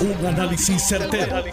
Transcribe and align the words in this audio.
Un 0.00 0.26
análisis 0.26 0.82
certero, 0.88 1.44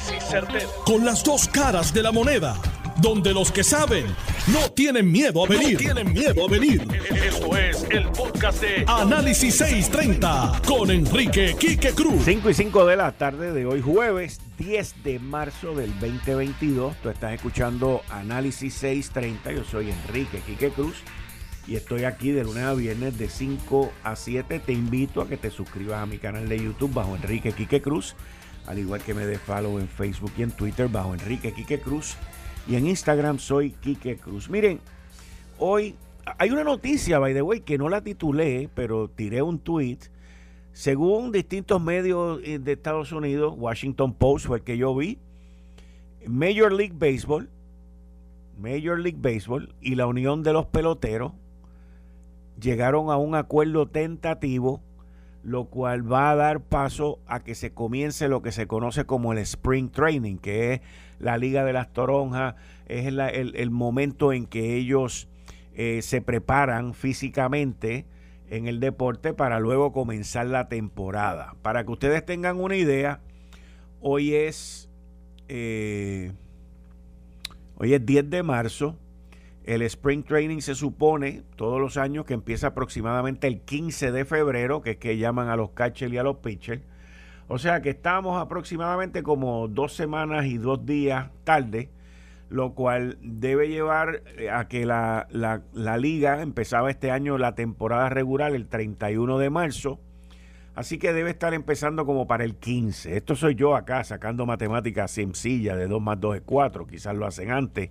Con 0.85 1.03
las 1.03 1.21
dos 1.21 1.49
caras 1.49 1.93
de 1.93 2.01
la 2.01 2.13
moneda. 2.13 2.55
Donde 3.01 3.33
los 3.33 3.51
que 3.51 3.61
saben 3.61 4.05
no 4.47 4.71
tienen 4.71 5.11
miedo 5.11 5.43
a 5.43 5.49
venir. 5.49 5.77
tienen 5.77 6.13
miedo 6.13 6.45
a 6.47 6.49
venir. 6.49 6.87
Esto 7.25 7.57
es 7.57 7.85
el 7.89 8.07
podcast 8.09 8.61
de 8.61 8.85
Análisis 8.87 9.57
630 9.57 10.61
con 10.65 10.89
Enrique 10.91 11.57
Quique 11.59 11.91
Cruz. 11.91 12.23
5 12.23 12.49
y 12.49 12.53
5 12.53 12.85
de 12.85 12.95
la 12.95 13.11
tarde 13.11 13.51
de 13.51 13.65
hoy, 13.65 13.81
jueves 13.81 14.39
10 14.57 15.03
de 15.03 15.19
marzo 15.19 15.75
del 15.75 15.91
2022. 15.99 16.95
Tú 17.03 17.09
estás 17.09 17.33
escuchando 17.33 18.01
Análisis 18.09 18.73
630. 18.75 19.51
Yo 19.51 19.63
soy 19.65 19.91
Enrique 19.91 20.39
Quique 20.45 20.69
Cruz 20.69 20.95
y 21.67 21.75
estoy 21.75 22.05
aquí 22.05 22.31
de 22.31 22.45
lunes 22.45 22.63
a 22.63 22.73
viernes 22.73 23.17
de 23.17 23.27
5 23.27 23.91
a 24.03 24.15
7. 24.15 24.59
Te 24.59 24.71
invito 24.71 25.21
a 25.21 25.27
que 25.27 25.35
te 25.35 25.51
suscribas 25.51 26.01
a 26.01 26.05
mi 26.05 26.17
canal 26.17 26.47
de 26.47 26.57
YouTube 26.57 26.93
bajo 26.93 27.15
Enrique 27.15 27.51
Quique 27.51 27.81
Cruz, 27.81 28.15
al 28.67 28.79
igual 28.79 29.01
que 29.01 29.13
me 29.13 29.25
des 29.25 29.39
follow 29.41 29.79
en 29.79 29.87
Facebook 29.87 30.31
y 30.37 30.43
en 30.43 30.51
Twitter 30.51 30.87
bajo 30.87 31.13
Enrique 31.13 31.53
Quique 31.53 31.79
Cruz 31.79 32.15
y 32.67 32.75
en 32.75 32.87
Instagram 32.87 33.39
soy 33.39 33.71
Quique 33.71 34.17
Cruz. 34.17 34.49
Miren, 34.49 34.79
hoy 35.57 35.95
hay 36.37 36.51
una 36.51 36.63
noticia, 36.63 37.19
by 37.19 37.33
the 37.33 37.41
way, 37.41 37.61
que 37.61 37.77
no 37.77 37.87
la 37.89 38.01
titulé, 38.01 38.69
pero 38.73 39.09
tiré 39.09 39.41
un 39.41 39.59
tweet. 39.59 39.99
Según 40.73 41.31
distintos 41.31 41.81
medios 41.81 42.41
eh, 42.43 42.59
de 42.59 42.73
Estados 42.73 43.11
Unidos, 43.11 43.55
Washington 43.57 44.13
Post 44.13 44.47
fue 44.47 44.57
el 44.57 44.63
que 44.63 44.77
yo 44.77 44.93
vi, 44.93 45.17
Major 46.27 46.71
League 46.71 46.93
Baseball, 46.95 47.49
Major 48.59 48.99
League 48.99 49.19
Baseball 49.19 49.73
y 49.81 49.95
la 49.95 50.07
Unión 50.07 50.43
de 50.43 50.53
los 50.53 50.65
Peloteros 50.65 51.31
llegaron 52.59 53.11
a 53.11 53.17
un 53.17 53.35
acuerdo 53.35 53.87
tentativo, 53.87 54.81
lo 55.47 55.63
cual 55.69 56.11
va 56.11 56.29
a 56.29 56.35
dar 56.35 56.59
paso 56.59 57.19
a 57.25 57.41
que 57.41 57.55
se 57.55 57.71
comience 57.71 58.27
lo 58.27 58.41
que 58.41 58.51
se 58.51 58.67
conoce 58.67 59.05
como 59.05 59.31
el 59.31 59.37
Spring 59.37 59.89
Training, 59.89 60.39
que 60.39 60.73
es 60.73 60.81
la 61.19 61.37
Liga 61.37 61.63
de 61.63 61.71
las 61.71 61.93
Toronjas, 61.93 62.55
es 62.87 63.05
el, 63.05 63.71
momento 63.71 64.33
en 64.33 64.45
que 64.45 64.75
ellos 64.75 65.29
eh, 65.73 66.01
se 66.01 66.19
preparan 66.19 66.93
físicamente 66.93 68.05
en 68.49 68.67
el 68.67 68.81
deporte 68.81 69.33
para 69.33 69.61
luego 69.61 69.93
comenzar 69.93 70.47
la 70.47 70.67
temporada. 70.67 71.55
Para 71.61 71.85
que 71.85 71.93
ustedes 71.93 72.25
tengan 72.25 72.59
una 72.59 72.75
idea, 72.75 73.21
hoy 74.01 74.33
es, 74.35 74.89
eh, 75.47 76.33
hoy 77.77 77.93
es 77.93 78.05
10 78.05 78.29
de 78.29 78.43
marzo 78.43 78.97
el 79.67 79.81
Spring 79.81 80.23
Training 80.23 80.61
se 80.61 80.75
supone 80.75 81.43
todos 81.57 81.79
los 81.79 81.97
años 81.97 82.25
que 82.25 82.33
empieza 82.33 82.67
aproximadamente 82.67 83.47
el 83.47 83.59
15 83.59 84.13
de 84.13 84.23
febrero, 84.23 84.81
que 84.81 84.91
es 84.91 84.97
que 84.97 85.17
llaman 85.17 85.49
a 85.49 85.57
los 85.57 85.71
catchers 85.71 86.13
y 86.13 86.17
a 86.17 86.23
los 86.23 86.37
pitchers. 86.37 86.81
O 87.49 87.57
sea 87.57 87.81
que 87.81 87.89
estamos 87.89 88.41
aproximadamente 88.41 89.23
como 89.23 89.67
dos 89.67 89.93
semanas 89.93 90.45
y 90.45 90.57
dos 90.57 90.85
días 90.85 91.31
tarde, 91.43 91.89
lo 92.49 92.75
cual 92.75 93.17
debe 93.21 93.67
llevar 93.67 94.23
eh, 94.37 94.49
a 94.49 94.69
que 94.69 94.85
la, 94.85 95.27
la 95.29 95.97
liga 95.97 96.41
empezaba 96.41 96.89
este 96.89 97.11
año 97.11 97.37
la 97.37 97.53
temporada 97.53 98.07
regular 98.07 98.55
el 98.55 98.67
31 98.67 99.37
de 99.37 99.49
marzo. 99.49 99.99
Así 100.75 100.97
que 100.97 101.11
debe 101.11 101.31
estar 101.31 101.53
empezando 101.53 102.05
como 102.05 102.25
para 102.25 102.45
el 102.45 102.55
15. 102.55 103.17
Esto 103.17 103.35
soy 103.35 103.55
yo 103.55 103.75
acá 103.75 104.03
sacando 104.05 104.45
matemáticas 104.45 105.11
sencillas 105.11 105.75
de 105.75 105.87
2 105.87 106.01
más 106.01 106.21
2 106.21 106.37
es 106.37 106.41
4. 106.45 106.87
Quizás 106.87 107.15
lo 107.15 107.25
hacen 107.25 107.51
antes. 107.51 107.89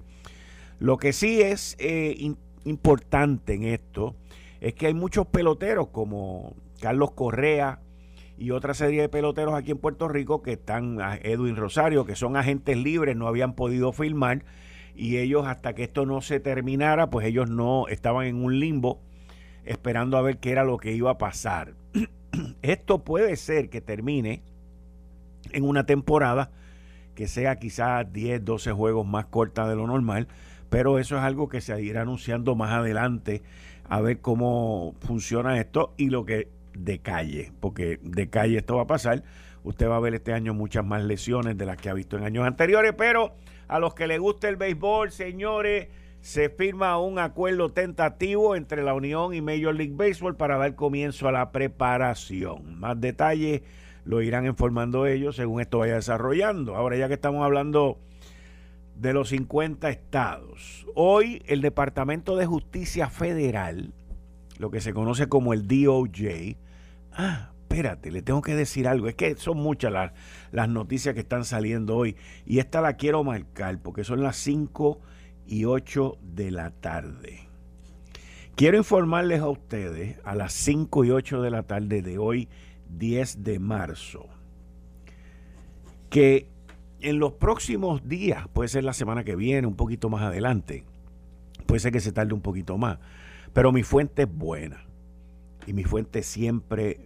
Lo 0.78 0.98
que 0.98 1.12
sí 1.12 1.40
es 1.40 1.76
eh, 1.78 2.34
importante 2.64 3.54
en 3.54 3.64
esto 3.64 4.14
es 4.60 4.74
que 4.74 4.86
hay 4.86 4.94
muchos 4.94 5.26
peloteros 5.26 5.88
como 5.88 6.54
Carlos 6.80 7.12
Correa 7.12 7.80
y 8.38 8.50
otra 8.50 8.74
serie 8.74 9.00
de 9.02 9.08
peloteros 9.08 9.54
aquí 9.54 9.70
en 9.70 9.78
Puerto 9.78 10.08
Rico 10.08 10.42
que 10.42 10.52
están, 10.52 10.98
Edwin 11.22 11.56
Rosario, 11.56 12.04
que 12.04 12.16
son 12.16 12.36
agentes 12.36 12.76
libres, 12.76 13.16
no 13.16 13.26
habían 13.26 13.54
podido 13.54 13.92
filmar 13.92 14.44
y 14.94 15.18
ellos 15.18 15.46
hasta 15.46 15.74
que 15.74 15.84
esto 15.84 16.06
no 16.06 16.20
se 16.20 16.40
terminara, 16.40 17.10
pues 17.10 17.26
ellos 17.26 17.48
no 17.50 17.88
estaban 17.88 18.26
en 18.26 18.36
un 18.36 18.58
limbo 18.58 19.00
esperando 19.64 20.16
a 20.16 20.22
ver 20.22 20.38
qué 20.38 20.52
era 20.52 20.64
lo 20.64 20.78
que 20.78 20.92
iba 20.92 21.10
a 21.10 21.18
pasar. 21.18 21.74
esto 22.62 23.04
puede 23.04 23.36
ser 23.36 23.68
que 23.68 23.80
termine 23.80 24.42
en 25.52 25.64
una 25.64 25.86
temporada 25.86 26.50
que 27.14 27.28
sea 27.28 27.56
quizás 27.56 28.12
10, 28.12 28.44
12 28.44 28.72
juegos 28.72 29.06
más 29.06 29.26
corta 29.26 29.68
de 29.68 29.76
lo 29.76 29.86
normal, 29.86 30.28
pero 30.76 30.98
eso 30.98 31.16
es 31.16 31.22
algo 31.22 31.48
que 31.48 31.62
se 31.62 31.82
irá 31.82 32.02
anunciando 32.02 32.54
más 32.54 32.70
adelante 32.70 33.40
a 33.88 34.02
ver 34.02 34.20
cómo 34.20 34.94
funciona 35.00 35.58
esto 35.58 35.94
y 35.96 36.10
lo 36.10 36.26
que 36.26 36.48
de 36.74 36.98
calle, 36.98 37.50
porque 37.60 37.98
de 38.02 38.28
calle 38.28 38.58
esto 38.58 38.76
va 38.76 38.82
a 38.82 38.86
pasar. 38.86 39.22
Usted 39.64 39.88
va 39.88 39.96
a 39.96 40.00
ver 40.00 40.12
este 40.12 40.34
año 40.34 40.52
muchas 40.52 40.84
más 40.84 41.02
lesiones 41.02 41.56
de 41.56 41.64
las 41.64 41.78
que 41.78 41.88
ha 41.88 41.94
visto 41.94 42.18
en 42.18 42.24
años 42.24 42.46
anteriores, 42.46 42.92
pero 42.92 43.32
a 43.68 43.78
los 43.78 43.94
que 43.94 44.06
les 44.06 44.20
gusta 44.20 44.50
el 44.50 44.56
béisbol, 44.56 45.12
señores, 45.12 45.88
se 46.20 46.50
firma 46.50 46.98
un 46.98 47.20
acuerdo 47.20 47.70
tentativo 47.70 48.54
entre 48.54 48.82
la 48.82 48.92
Unión 48.92 49.32
y 49.32 49.40
Major 49.40 49.74
League 49.74 49.94
Baseball 49.96 50.36
para 50.36 50.58
dar 50.58 50.74
comienzo 50.74 51.26
a 51.26 51.32
la 51.32 51.52
preparación. 51.52 52.78
Más 52.78 53.00
detalles 53.00 53.62
lo 54.04 54.20
irán 54.20 54.44
informando 54.44 55.06
ellos 55.06 55.36
según 55.36 55.62
esto 55.62 55.78
vaya 55.78 55.94
desarrollando. 55.94 56.76
Ahora 56.76 56.98
ya 56.98 57.08
que 57.08 57.14
estamos 57.14 57.42
hablando 57.42 57.98
de 58.96 59.12
los 59.12 59.28
50 59.28 59.90
estados. 59.90 60.86
Hoy 60.94 61.42
el 61.46 61.60
Departamento 61.60 62.36
de 62.36 62.46
Justicia 62.46 63.10
Federal, 63.10 63.92
lo 64.58 64.70
que 64.70 64.80
se 64.80 64.94
conoce 64.94 65.28
como 65.28 65.52
el 65.52 65.68
DOJ, 65.68 66.56
ah, 67.12 67.52
espérate, 67.62 68.10
le 68.10 68.22
tengo 68.22 68.40
que 68.42 68.54
decir 68.54 68.88
algo, 68.88 69.08
es 69.08 69.14
que 69.14 69.36
son 69.36 69.58
muchas 69.58 69.92
las, 69.92 70.12
las 70.50 70.68
noticias 70.68 71.14
que 71.14 71.20
están 71.20 71.44
saliendo 71.44 71.96
hoy 71.96 72.16
y 72.46 72.58
esta 72.58 72.80
la 72.80 72.94
quiero 72.94 73.22
marcar 73.22 73.80
porque 73.82 74.04
son 74.04 74.22
las 74.22 74.36
5 74.36 75.00
y 75.46 75.64
8 75.66 76.18
de 76.22 76.50
la 76.50 76.70
tarde. 76.70 77.40
Quiero 78.54 78.78
informarles 78.78 79.40
a 79.40 79.50
ustedes 79.50 80.18
a 80.24 80.34
las 80.34 80.54
5 80.54 81.04
y 81.04 81.10
8 81.10 81.42
de 81.42 81.50
la 81.50 81.64
tarde 81.64 82.00
de 82.00 82.16
hoy, 82.16 82.48
10 82.88 83.44
de 83.44 83.58
marzo, 83.58 84.26
que 86.08 86.48
en 87.00 87.18
los 87.18 87.32
próximos 87.34 88.08
días, 88.08 88.48
puede 88.48 88.68
ser 88.68 88.84
la 88.84 88.92
semana 88.92 89.24
que 89.24 89.36
viene, 89.36 89.66
un 89.66 89.76
poquito 89.76 90.08
más 90.08 90.22
adelante, 90.22 90.84
puede 91.66 91.80
ser 91.80 91.92
que 91.92 92.00
se 92.00 92.12
tarde 92.12 92.34
un 92.34 92.40
poquito 92.40 92.78
más, 92.78 92.98
pero 93.52 93.72
mi 93.72 93.82
fuente 93.82 94.22
es 94.22 94.32
buena 94.32 94.84
y 95.66 95.72
mi 95.72 95.84
fuente 95.84 96.22
siempre 96.22 97.00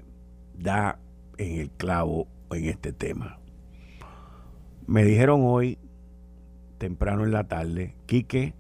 da 0.59 0.99
en 1.39 1.61
el 1.61 1.71
clavo 1.71 2.29
en 2.51 2.67
este 2.67 2.93
tema. 2.93 3.39
Me 4.87 5.05
dijeron 5.05 5.43
hoy, 5.45 5.79
temprano 6.79 7.25
en 7.25 7.33
la 7.33 7.45
tarde, 7.45 7.95
Quique, 8.07 8.55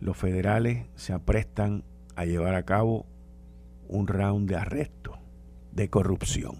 los 0.00 0.16
federales 0.16 0.86
se 0.94 1.12
aprestan 1.12 1.84
a 2.16 2.24
llevar 2.24 2.54
a 2.54 2.64
cabo 2.64 3.06
un 3.88 4.06
round 4.06 4.48
de 4.48 4.56
arresto 4.56 5.18
de 5.72 5.88
corrupción. 5.88 6.56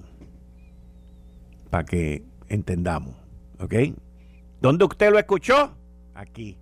Para 1.70 1.84
que 1.84 2.24
entendamos, 2.48 3.16
¿ok? 3.58 3.74
¿Dónde 4.60 4.84
usted 4.84 5.12
lo 5.12 5.20
escuchó? 5.20 5.76
Aquí, 6.14 6.58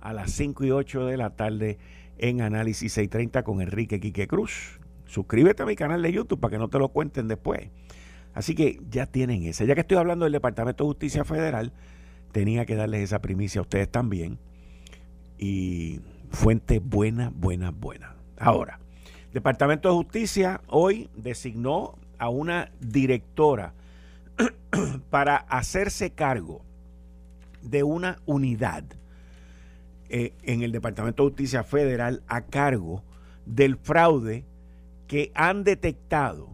a 0.00 0.14
las 0.14 0.30
5 0.32 0.64
y 0.64 0.70
8 0.70 1.04
de 1.04 1.16
la 1.18 1.30
tarde 1.36 1.78
en 2.16 2.40
Análisis 2.40 2.94
630 2.94 3.42
con 3.42 3.60
Enrique 3.60 4.00
Quique 4.00 4.26
Cruz. 4.26 4.80
Suscríbete 5.04 5.62
a 5.62 5.66
mi 5.66 5.76
canal 5.76 6.00
de 6.00 6.12
YouTube 6.12 6.40
para 6.40 6.52
que 6.52 6.58
no 6.58 6.68
te 6.68 6.78
lo 6.78 6.88
cuenten 6.88 7.28
después. 7.28 7.68
Así 8.32 8.54
que 8.54 8.80
ya 8.88 9.04
tienen 9.04 9.42
esa. 9.42 9.64
Ya 9.64 9.74
que 9.74 9.82
estoy 9.82 9.98
hablando 9.98 10.24
del 10.24 10.32
Departamento 10.32 10.84
de 10.84 10.88
Justicia 10.88 11.24
Federal, 11.24 11.72
tenía 12.32 12.64
que 12.64 12.74
darles 12.74 13.02
esa 13.02 13.20
primicia 13.20 13.58
a 13.58 13.62
ustedes 13.62 13.90
también. 13.90 14.38
Y 15.36 16.00
fuente 16.30 16.78
buena, 16.78 17.30
buena, 17.34 17.70
buena. 17.70 18.14
Ahora, 18.38 18.80
Departamento 19.34 19.90
de 19.90 19.94
Justicia 19.94 20.62
hoy 20.68 21.10
designó 21.16 21.98
a 22.18 22.30
una 22.30 22.70
directora 22.80 23.74
para 25.10 25.36
hacerse 25.36 26.12
cargo 26.12 26.62
de 27.62 27.82
una 27.82 28.18
unidad 28.26 28.84
eh, 30.08 30.32
en 30.42 30.62
el 30.62 30.72
Departamento 30.72 31.22
de 31.22 31.30
Justicia 31.30 31.62
Federal 31.62 32.22
a 32.26 32.42
cargo 32.42 33.04
del 33.46 33.76
fraude 33.76 34.44
que 35.06 35.30
han 35.34 35.64
detectado 35.64 36.48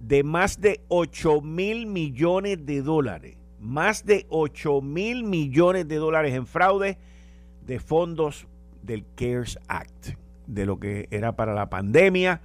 de 0.00 0.24
más 0.24 0.60
de 0.60 0.80
8 0.88 1.42
mil 1.42 1.86
millones 1.86 2.64
de 2.64 2.82
dólares, 2.82 3.36
más 3.60 4.06
de 4.06 4.26
8 4.30 4.80
mil 4.80 5.24
millones 5.24 5.86
de 5.86 5.96
dólares 5.96 6.34
en 6.34 6.46
fraude 6.46 6.98
de 7.66 7.78
fondos 7.78 8.46
del 8.82 9.04
CARES 9.14 9.58
Act, 9.68 10.16
de 10.46 10.66
lo 10.66 10.80
que 10.80 11.06
era 11.10 11.36
para 11.36 11.54
la 11.54 11.70
pandemia. 11.70 12.40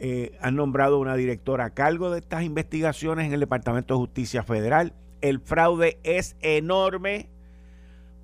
Eh, 0.00 0.36
han 0.40 0.56
nombrado 0.56 0.98
una 0.98 1.14
directora 1.14 1.66
a 1.66 1.70
cargo 1.70 2.10
de 2.10 2.18
estas 2.18 2.42
investigaciones 2.42 3.26
en 3.26 3.32
el 3.32 3.40
Departamento 3.40 3.94
de 3.94 3.98
Justicia 4.00 4.42
Federal 4.42 4.92
el 5.24 5.40
fraude 5.40 5.98
es 6.02 6.36
enorme. 6.40 7.30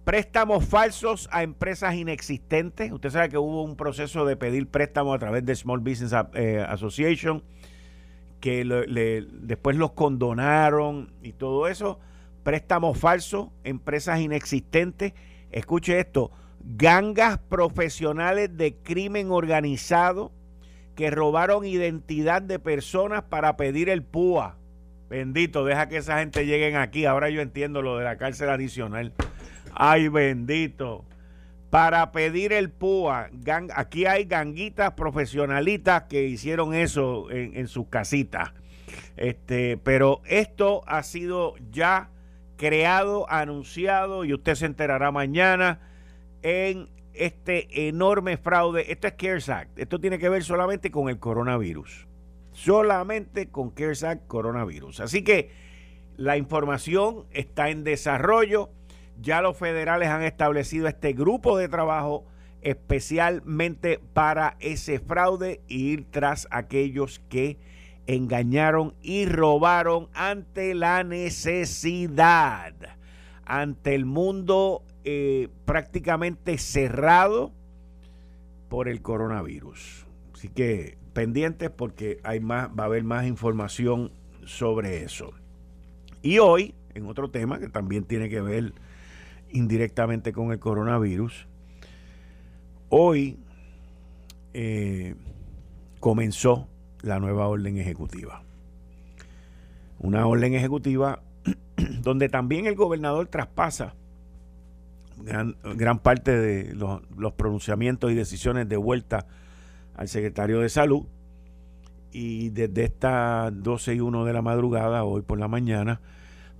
Préstamos 0.04 0.66
falsos 0.66 1.30
a 1.32 1.42
empresas 1.42 1.94
inexistentes. 1.94 2.92
Usted 2.92 3.08
sabe 3.08 3.30
que 3.30 3.38
hubo 3.38 3.62
un 3.62 3.74
proceso 3.74 4.26
de 4.26 4.36
pedir 4.36 4.66
préstamos 4.68 5.16
a 5.16 5.18
través 5.18 5.46
de 5.46 5.56
Small 5.56 5.80
Business 5.80 6.12
eh, 6.34 6.62
Association 6.68 7.42
que 8.40 8.64
después 9.42 9.76
los 9.76 9.92
condonaron 9.92 11.12
y 11.22 11.32
todo 11.32 11.68
eso, 11.68 11.98
préstamos 12.42 12.98
falsos, 12.98 13.48
empresas 13.64 14.20
inexistentes. 14.20 15.12
Escuche 15.52 16.00
esto, 16.00 16.30
gangas 16.60 17.38
profesionales 17.38 18.56
de 18.56 18.76
crimen 18.76 19.30
organizado 19.30 20.32
que 20.96 21.10
robaron 21.10 21.64
identidad 21.64 22.42
de 22.42 22.58
personas 22.58 23.22
para 23.22 23.56
pedir 23.56 23.88
el 23.88 24.02
PUA. 24.02 24.59
Bendito, 25.10 25.64
deja 25.64 25.88
que 25.88 25.96
esa 25.96 26.20
gente 26.20 26.46
lleguen 26.46 26.76
aquí. 26.76 27.04
Ahora 27.04 27.30
yo 27.30 27.40
entiendo 27.40 27.82
lo 27.82 27.98
de 27.98 28.04
la 28.04 28.16
cárcel 28.16 28.48
adicional. 28.48 29.12
Ay, 29.74 30.06
bendito. 30.06 31.04
Para 31.68 32.12
pedir 32.12 32.52
el 32.52 32.70
PUA. 32.70 33.30
aquí 33.74 34.06
hay 34.06 34.24
ganguitas 34.24 34.92
profesionalitas 34.92 36.04
que 36.04 36.26
hicieron 36.26 36.74
eso 36.74 37.28
en, 37.30 37.66
sus 37.66 37.88
casitas. 37.88 38.52
Este, 39.16 39.76
pero 39.78 40.20
esto 40.26 40.82
ha 40.86 41.02
sido 41.02 41.54
ya 41.72 42.10
creado, 42.56 43.28
anunciado 43.28 44.24
y 44.24 44.32
usted 44.32 44.54
se 44.54 44.66
enterará 44.66 45.10
mañana 45.10 45.80
en 46.42 46.88
este 47.14 47.88
enorme 47.88 48.36
fraude. 48.36 48.92
Esto 48.92 49.08
es 49.08 49.14
CARES 49.14 49.48
Act. 49.48 49.78
Esto 49.78 49.98
tiene 49.98 50.20
que 50.20 50.28
ver 50.28 50.44
solamente 50.44 50.92
con 50.92 51.08
el 51.08 51.18
coronavirus. 51.18 52.09
Solamente 52.52 53.48
con 53.48 53.70
CARES 53.70 54.04
Act 54.04 54.26
coronavirus. 54.26 55.00
Así 55.00 55.22
que 55.22 55.50
la 56.16 56.36
información 56.36 57.26
está 57.30 57.70
en 57.70 57.84
desarrollo. 57.84 58.70
Ya 59.20 59.42
los 59.42 59.56
federales 59.56 60.08
han 60.08 60.22
establecido 60.22 60.88
este 60.88 61.12
grupo 61.12 61.56
de 61.56 61.68
trabajo 61.68 62.24
especialmente 62.62 64.00
para 64.12 64.56
ese 64.60 64.98
fraude 64.98 65.60
e 65.68 65.74
ir 65.74 66.10
tras 66.10 66.46
aquellos 66.50 67.20
que 67.28 67.58
engañaron 68.06 68.94
y 69.02 69.26
robaron 69.26 70.08
ante 70.14 70.74
la 70.74 71.04
necesidad, 71.04 72.74
ante 73.44 73.94
el 73.94 74.04
mundo 74.04 74.82
eh, 75.04 75.48
prácticamente 75.64 76.58
cerrado 76.58 77.52
por 78.68 78.88
el 78.88 79.00
coronavirus. 79.00 80.06
Así 80.34 80.48
que 80.48 80.99
pendientes 81.20 81.68
porque 81.68 82.18
hay 82.22 82.40
más, 82.40 82.70
va 82.70 82.84
a 82.84 82.86
haber 82.86 83.04
más 83.04 83.26
información 83.26 84.10
sobre 84.46 85.02
eso. 85.02 85.34
Y 86.22 86.38
hoy, 86.38 86.74
en 86.94 87.04
otro 87.04 87.30
tema 87.30 87.58
que 87.58 87.68
también 87.68 88.04
tiene 88.04 88.30
que 88.30 88.40
ver 88.40 88.72
indirectamente 89.50 90.32
con 90.32 90.50
el 90.50 90.58
coronavirus, 90.58 91.46
hoy 92.88 93.38
eh, 94.54 95.14
comenzó 96.00 96.68
la 97.02 97.20
nueva 97.20 97.48
orden 97.48 97.76
ejecutiva. 97.76 98.42
Una 99.98 100.26
orden 100.26 100.54
ejecutiva 100.54 101.20
donde 102.00 102.30
también 102.30 102.64
el 102.64 102.76
gobernador 102.76 103.26
traspasa 103.26 103.94
gran, 105.18 105.54
gran 105.76 105.98
parte 105.98 106.34
de 106.34 106.74
los, 106.74 107.02
los, 107.14 107.34
pronunciamientos 107.34 108.10
y 108.10 108.14
decisiones 108.14 108.70
de 108.70 108.78
vuelta 108.78 109.26
al 109.94 110.08
secretario 110.08 110.60
de 110.60 110.68
salud. 110.68 111.06
Y 112.12 112.50
desde 112.50 112.84
estas 112.84 113.52
12 113.62 113.94
y 113.94 114.00
1 114.00 114.24
de 114.24 114.32
la 114.32 114.42
madrugada, 114.42 115.04
hoy 115.04 115.22
por 115.22 115.38
la 115.38 115.48
mañana, 115.48 116.00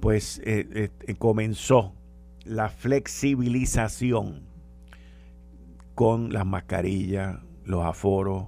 pues 0.01 0.41
eh, 0.45 0.91
eh, 1.07 1.15
comenzó 1.17 1.95
la 2.45 2.69
flexibilización 2.69 4.43
con 5.95 6.33
las 6.33 6.47
mascarillas, 6.47 7.39
los 7.65 7.85
aforos, 7.85 8.47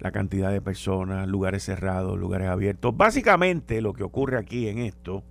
la 0.00 0.12
cantidad 0.12 0.50
de 0.50 0.60
personas, 0.60 1.28
lugares 1.28 1.64
cerrados, 1.64 2.18
lugares 2.18 2.48
abiertos. 2.48 2.96
Básicamente 2.96 3.80
lo 3.80 3.92
que 3.92 4.02
ocurre 4.02 4.38
aquí 4.38 4.68
en 4.68 4.78
esto 4.78 5.22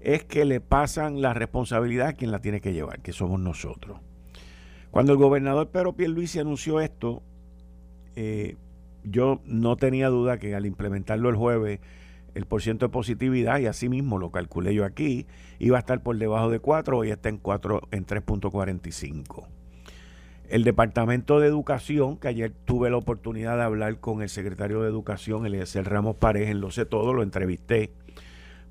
es 0.00 0.24
que 0.24 0.44
le 0.44 0.60
pasan 0.60 1.20
la 1.22 1.34
responsabilidad 1.34 2.08
a 2.08 2.12
quien 2.12 2.30
la 2.30 2.40
tiene 2.40 2.60
que 2.60 2.72
llevar, 2.72 3.00
que 3.00 3.12
somos 3.12 3.40
nosotros. 3.40 3.98
Cuando 4.90 5.12
el 5.12 5.18
gobernador 5.18 5.68
Pedro 5.68 5.94
Pierluisi 5.94 6.38
anunció 6.38 6.80
esto, 6.80 7.22
eh, 8.20 8.56
yo 9.04 9.40
no 9.44 9.76
tenía 9.76 10.08
duda 10.08 10.38
que 10.38 10.56
al 10.56 10.66
implementarlo 10.66 11.28
el 11.28 11.36
jueves, 11.36 11.78
el 12.34 12.46
porciento 12.46 12.86
de 12.86 12.90
positividad, 12.90 13.60
y 13.60 13.66
así 13.66 13.88
mismo 13.88 14.18
lo 14.18 14.32
calculé 14.32 14.74
yo 14.74 14.84
aquí, 14.84 15.26
iba 15.60 15.76
a 15.76 15.80
estar 15.80 16.02
por 16.02 16.18
debajo 16.18 16.50
de 16.50 16.58
4, 16.58 16.98
hoy 16.98 17.10
está 17.10 17.28
en 17.28 17.38
4, 17.38 17.82
en 17.92 18.06
3.45. 18.06 19.46
El 20.48 20.64
Departamento 20.64 21.38
de 21.38 21.46
Educación, 21.46 22.16
que 22.16 22.26
ayer 22.26 22.52
tuve 22.64 22.90
la 22.90 22.96
oportunidad 22.96 23.56
de 23.56 23.62
hablar 23.62 24.00
con 24.00 24.20
el 24.20 24.28
secretario 24.28 24.82
de 24.82 24.88
Educación, 24.88 25.46
el 25.46 25.84
Ramos 25.84 26.16
Pareja, 26.16 26.50
en 26.50 26.60
Lo 26.60 26.72
sé 26.72 26.86
todo, 26.86 27.12
lo 27.12 27.22
entrevisté 27.22 27.92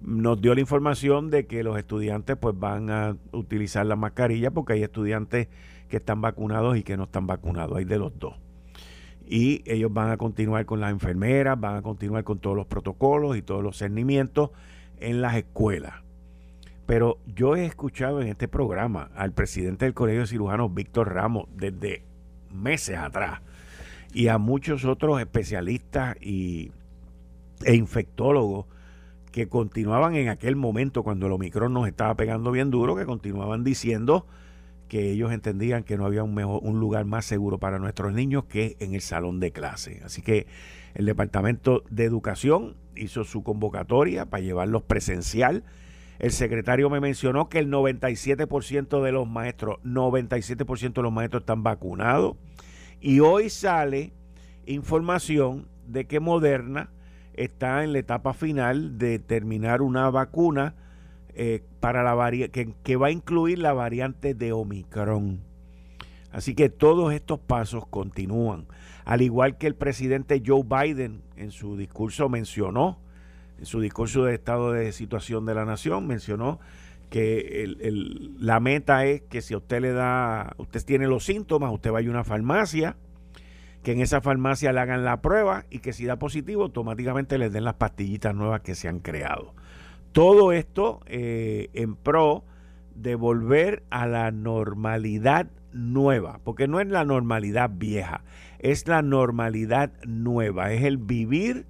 nos 0.01 0.39
dio 0.39 0.53
la 0.53 0.61
información 0.61 1.31
de 1.31 1.47
que 1.47 1.63
los 1.63 1.75
estudiantes 1.75 2.38
pues 2.38 2.53
van 2.59 2.91
a 2.91 3.17
utilizar 3.31 3.83
la 3.85 3.95
mascarilla 3.95 4.51
porque 4.51 4.73
hay 4.73 4.83
estudiantes 4.83 5.47
que 5.89 5.97
están 5.97 6.21
vacunados 6.21 6.77
y 6.77 6.83
que 6.83 6.97
no 6.97 7.05
están 7.05 7.25
vacunados, 7.25 7.77
hay 7.77 7.85
de 7.85 7.97
los 7.97 8.17
dos. 8.19 8.35
Y 9.27 9.62
ellos 9.65 9.91
van 9.94 10.09
a 10.09 10.18
continuar 10.18 10.65
con 10.65 10.79
las 10.79 10.91
enfermeras, 10.91 11.59
van 11.59 11.75
a 11.75 11.81
continuar 11.81 12.24
con 12.24 12.39
todos 12.39 12.56
los 12.56 12.65
protocolos 12.65 13.35
y 13.35 13.41
todos 13.41 13.62
los 13.62 13.77
cernimientos 13.77 14.51
en 15.00 15.21
las 15.21 15.35
escuelas. 15.35 15.95
Pero 16.85 17.18
yo 17.25 17.57
he 17.57 17.65
escuchado 17.65 18.21
en 18.21 18.29
este 18.29 18.47
programa 18.47 19.12
al 19.15 19.33
presidente 19.33 19.85
del 19.85 19.94
Colegio 19.94 20.21
de 20.21 20.27
Cirujanos, 20.27 20.74
Víctor 20.74 21.13
Ramos, 21.13 21.47
desde 21.53 22.03
meses 22.50 22.97
atrás, 22.97 23.41
y 24.13 24.29
a 24.29 24.38
muchos 24.38 24.85
otros 24.85 25.19
especialistas 25.19 26.15
y, 26.21 26.71
e 27.65 27.75
infectólogos 27.75 28.65
que 29.33 29.50
continuaban 29.50 30.15
en 30.15 30.29
aquel 30.29 30.56
momento 30.56 31.03
cuando 31.03 31.27
el 31.27 31.33
Omicron 31.33 31.74
nos 31.74 31.88
estaba 31.88 32.15
pegando 32.15 32.51
bien 32.51 32.71
duro, 32.71 32.95
que 32.95 33.06
continuaban 33.06 33.65
diciendo 33.65 34.25
que 34.88 35.12
ellos 35.12 35.31
entendían 35.31 35.84
que 35.84 35.98
no 35.98 36.06
había 36.06 36.24
un, 36.24 36.34
mejor, 36.34 36.62
un 36.63 36.80
lugar 36.80 37.06
más 37.06 37.25
seguro 37.25 37.57
para 37.57 37.80
nuestros 37.80 38.13
niños 38.13 38.45
que 38.45 38.78
en 38.80 38.94
el 38.94 39.01
salón 39.01 39.39
de 39.39 39.51
clase. 39.51 40.01
Así 40.04 40.22
que 40.22 40.48
el 40.95 41.06
Departamento 41.06 41.84
de 41.89 42.06
Educación 42.06 42.75
hizo 42.95 43.24
su 43.24 43.44
convocatoria 43.44 44.25
para 44.25 44.44
llevarlos 44.44 44.84
presencial. 44.84 45.63
El 46.19 46.31
secretario 46.31 46.89
me 46.89 47.00
mencionó 47.00 47.50
que 47.50 47.60
el 47.60 47.69
97% 47.69 49.04
de 49.04 49.12
los 49.12 49.28
maestros, 49.28 49.78
97% 49.84 50.94
de 50.94 51.01
los 51.04 51.13
maestros 51.13 51.42
están 51.42 51.63
vacunados. 51.63 52.36
Y 53.00 53.19
hoy 53.19 53.50
sale 53.50 54.13
información 54.66 55.68
de 55.86 56.07
que 56.07 56.19
Moderna 56.19 56.89
está 57.34 57.84
en 57.84 57.94
la 57.94 58.00
etapa 58.00 58.34
final 58.34 58.98
de 58.98 59.19
terminar 59.19 59.81
una 59.81 60.10
vacuna 60.10 60.74
eh, 61.39 61.62
para 61.79 62.01
la 62.01 62.32
que, 62.32 62.74
que 62.84 62.96
va 62.96 63.08
a 63.08 63.12
incluir 63.12 63.60
la 63.60 63.72
variante 63.72 64.34
de 64.34 64.53
Omicron. 64.53 65.39
Así 66.32 66.56
que 66.56 66.70
todos 66.70 67.13
estos 67.13 67.39
pasos 67.39 67.86
continúan. 67.86 68.65
Al 69.06 69.22
igual 69.22 69.60
que 69.60 69.67
el 69.67 69.75
presidente 69.75 70.41
Joe 70.44 70.63
Biden 70.63 71.22
en 71.36 71.51
su 71.51 71.77
discurso 71.77 72.27
mencionó, 72.27 73.00
en 73.60 73.67
su 73.67 73.79
discurso 73.82 74.25
de 74.25 74.34
estado 74.34 74.72
de 74.72 74.91
situación 74.91 75.46
de 75.46 75.53
la 75.53 75.63
nación, 75.63 76.08
mencionó 76.08 76.60
que 77.12 77.63
el, 77.63 78.36
la 78.39 78.60
meta 78.60 79.06
es 79.06 79.22
que 79.22 79.44
si 79.44 79.56
usted 79.56 79.82
le 79.82 79.91
da, 79.91 80.56
usted 80.58 80.84
tiene 80.84 81.06
los 81.06 81.24
síntomas, 81.24 81.72
usted 81.72 81.91
vaya 81.91 82.08
a 82.08 82.12
una 82.12 82.24
farmacia, 82.24 82.98
que 83.84 83.91
en 83.91 84.01
esa 84.01 84.22
farmacia 84.22 84.74
le 84.74 84.79
hagan 84.79 85.06
la 85.06 85.22
prueba 85.22 85.65
y 85.70 85.79
que 85.79 85.94
si 85.94 86.06
da 86.06 86.17
positivo 86.17 86.63
automáticamente 86.63 87.38
les 87.38 87.53
den 87.53 87.63
las 87.63 87.75
pastillitas 87.75 88.34
nuevas 88.34 88.62
que 88.62 88.74
se 88.74 88.88
han 88.88 89.01
creado. 89.01 89.53
Todo 90.17 90.51
esto 90.51 91.01
eh, 91.05 91.69
en 91.74 91.95
pro 91.95 92.43
de 92.95 93.13
volver 93.13 93.83
a 93.91 94.07
la 94.07 94.31
normalidad 94.31 95.45
nueva, 95.74 96.39
porque 96.43 96.67
no 96.67 96.79
es 96.79 96.88
la 96.88 97.05
normalidad 97.05 97.69
vieja, 97.75 98.24
es 98.57 98.88
la 98.88 99.03
normalidad 99.03 99.91
nueva, 100.07 100.74
es 100.74 100.83
el 100.86 100.97
vivir, 100.97 101.67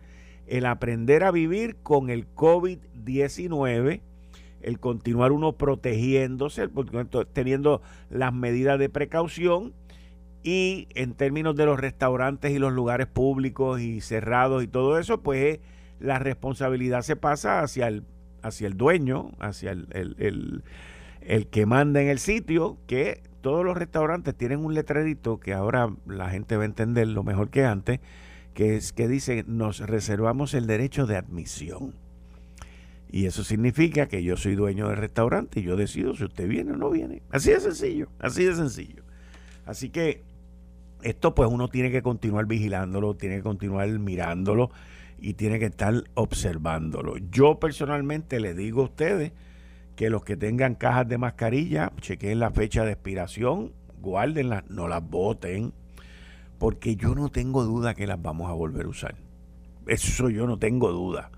el 0.47 0.65
aprender 0.65 1.25
a 1.25 1.31
vivir 1.31 1.75
con 1.83 2.09
el 2.09 2.25
COVID-19, 2.35 3.99
el 4.61 4.79
continuar 4.79 5.33
uno 5.33 5.51
protegiéndose, 5.57 6.69
teniendo 7.33 7.81
las 8.09 8.33
medidas 8.33 8.79
de 8.79 8.87
precaución 8.87 9.73
y 10.41 10.87
en 10.95 11.15
términos 11.15 11.57
de 11.57 11.65
los 11.65 11.77
restaurantes 11.77 12.53
y 12.53 12.59
los 12.59 12.71
lugares 12.71 13.07
públicos 13.07 13.81
y 13.81 13.99
cerrados 13.99 14.63
y 14.63 14.69
todo 14.69 14.99
eso, 14.99 15.21
pues 15.21 15.59
la 15.99 16.17
responsabilidad 16.17 17.01
se 17.01 17.17
pasa 17.17 17.59
hacia 17.59 17.89
el, 17.89 18.05
hacia 18.41 18.67
el 18.67 18.77
dueño, 18.77 19.31
hacia 19.39 19.71
el, 19.71 19.87
el, 19.91 20.63
el, 21.21 21.47
que 21.47 21.65
manda 21.65 22.01
en 22.01 22.09
el 22.09 22.19
sitio, 22.19 22.77
que 22.87 23.21
todos 23.41 23.63
los 23.65 23.77
restaurantes 23.77 24.35
tienen 24.35 24.63
un 24.63 24.73
letrerito 24.73 25.39
que 25.39 25.53
ahora 25.53 25.89
la 26.05 26.29
gente 26.29 26.57
va 26.57 26.63
a 26.63 26.65
entender 26.65 27.07
lo 27.07 27.23
mejor 27.23 27.49
que 27.49 27.65
antes, 27.65 27.99
que 28.53 28.75
es 28.75 28.93
que 28.93 29.07
dice 29.07 29.43
nos 29.47 29.79
reservamos 29.79 30.53
el 30.53 30.67
derecho 30.67 31.05
de 31.05 31.17
admisión. 31.17 31.93
Y 33.09 33.25
eso 33.25 33.43
significa 33.43 34.07
que 34.07 34.21
yo 34.21 34.35
soy 34.35 34.55
dueño 34.55 34.89
del 34.89 34.97
restaurante 34.97 35.61
y 35.61 35.63
yo 35.63 35.77
decido 35.77 36.13
si 36.15 36.25
usted 36.25 36.47
viene 36.47 36.73
o 36.73 36.75
no 36.75 36.89
viene. 36.89 37.21
Así 37.29 37.51
de 37.51 37.59
sencillo, 37.59 38.09
así 38.19 38.43
de 38.43 38.53
sencillo. 38.53 39.03
Así 39.65 39.89
que 39.89 40.23
esto 41.03 41.35
pues 41.35 41.49
uno 41.49 41.67
tiene 41.67 41.91
que 41.91 42.01
continuar 42.01 42.47
vigilándolo, 42.47 43.15
tiene 43.15 43.37
que 43.37 43.43
continuar 43.43 43.87
mirándolo. 43.87 44.71
Y 45.19 45.33
tiene 45.33 45.59
que 45.59 45.65
estar 45.65 46.03
observándolo. 46.13 47.17
Yo 47.31 47.59
personalmente 47.59 48.39
les 48.39 48.55
digo 48.55 48.81
a 48.81 48.85
ustedes 48.85 49.31
que 49.95 50.09
los 50.09 50.23
que 50.23 50.37
tengan 50.37 50.75
cajas 50.75 51.07
de 51.07 51.17
mascarilla, 51.17 51.91
chequen 51.99 52.39
la 52.39 52.51
fecha 52.51 52.85
de 52.85 52.91
expiración, 52.91 53.73
guárdenlas, 53.99 54.69
no 54.69 54.87
las 54.87 55.03
boten, 55.03 55.73
porque 56.59 56.95
yo 56.95 57.15
no 57.15 57.29
tengo 57.29 57.63
duda 57.63 57.95
que 57.95 58.07
las 58.07 58.21
vamos 58.21 58.49
a 58.49 58.53
volver 58.53 58.85
a 58.85 58.89
usar. 58.89 59.15
Eso 59.87 60.29
yo 60.29 60.45
no 60.47 60.59
tengo 60.59 60.91
duda. 60.91 61.31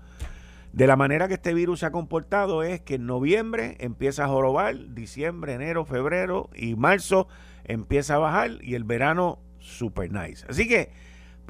De 0.72 0.86
la 0.86 0.96
manera 0.96 1.26
que 1.26 1.34
este 1.34 1.52
virus 1.52 1.80
se 1.80 1.86
ha 1.86 1.90
comportado 1.90 2.62
es 2.62 2.80
que 2.80 2.94
en 2.94 3.06
noviembre 3.06 3.76
empieza 3.80 4.24
a 4.24 4.28
jorobar, 4.28 4.94
diciembre, 4.94 5.54
enero, 5.54 5.84
febrero 5.84 6.48
y 6.54 6.76
marzo 6.76 7.26
empieza 7.64 8.14
a 8.14 8.18
bajar 8.18 8.58
y 8.62 8.74
el 8.74 8.84
verano 8.84 9.40
super 9.58 10.12
nice. 10.12 10.46
Así 10.48 10.68
que 10.68 10.90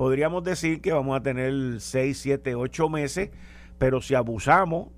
podríamos 0.00 0.42
decir 0.42 0.80
que 0.80 0.94
vamos 0.94 1.14
a 1.14 1.22
tener 1.22 1.78
6, 1.78 2.18
7, 2.18 2.54
8 2.54 2.88
meses, 2.88 3.28
pero 3.76 4.00
si 4.00 4.14
abusamos, 4.14 4.88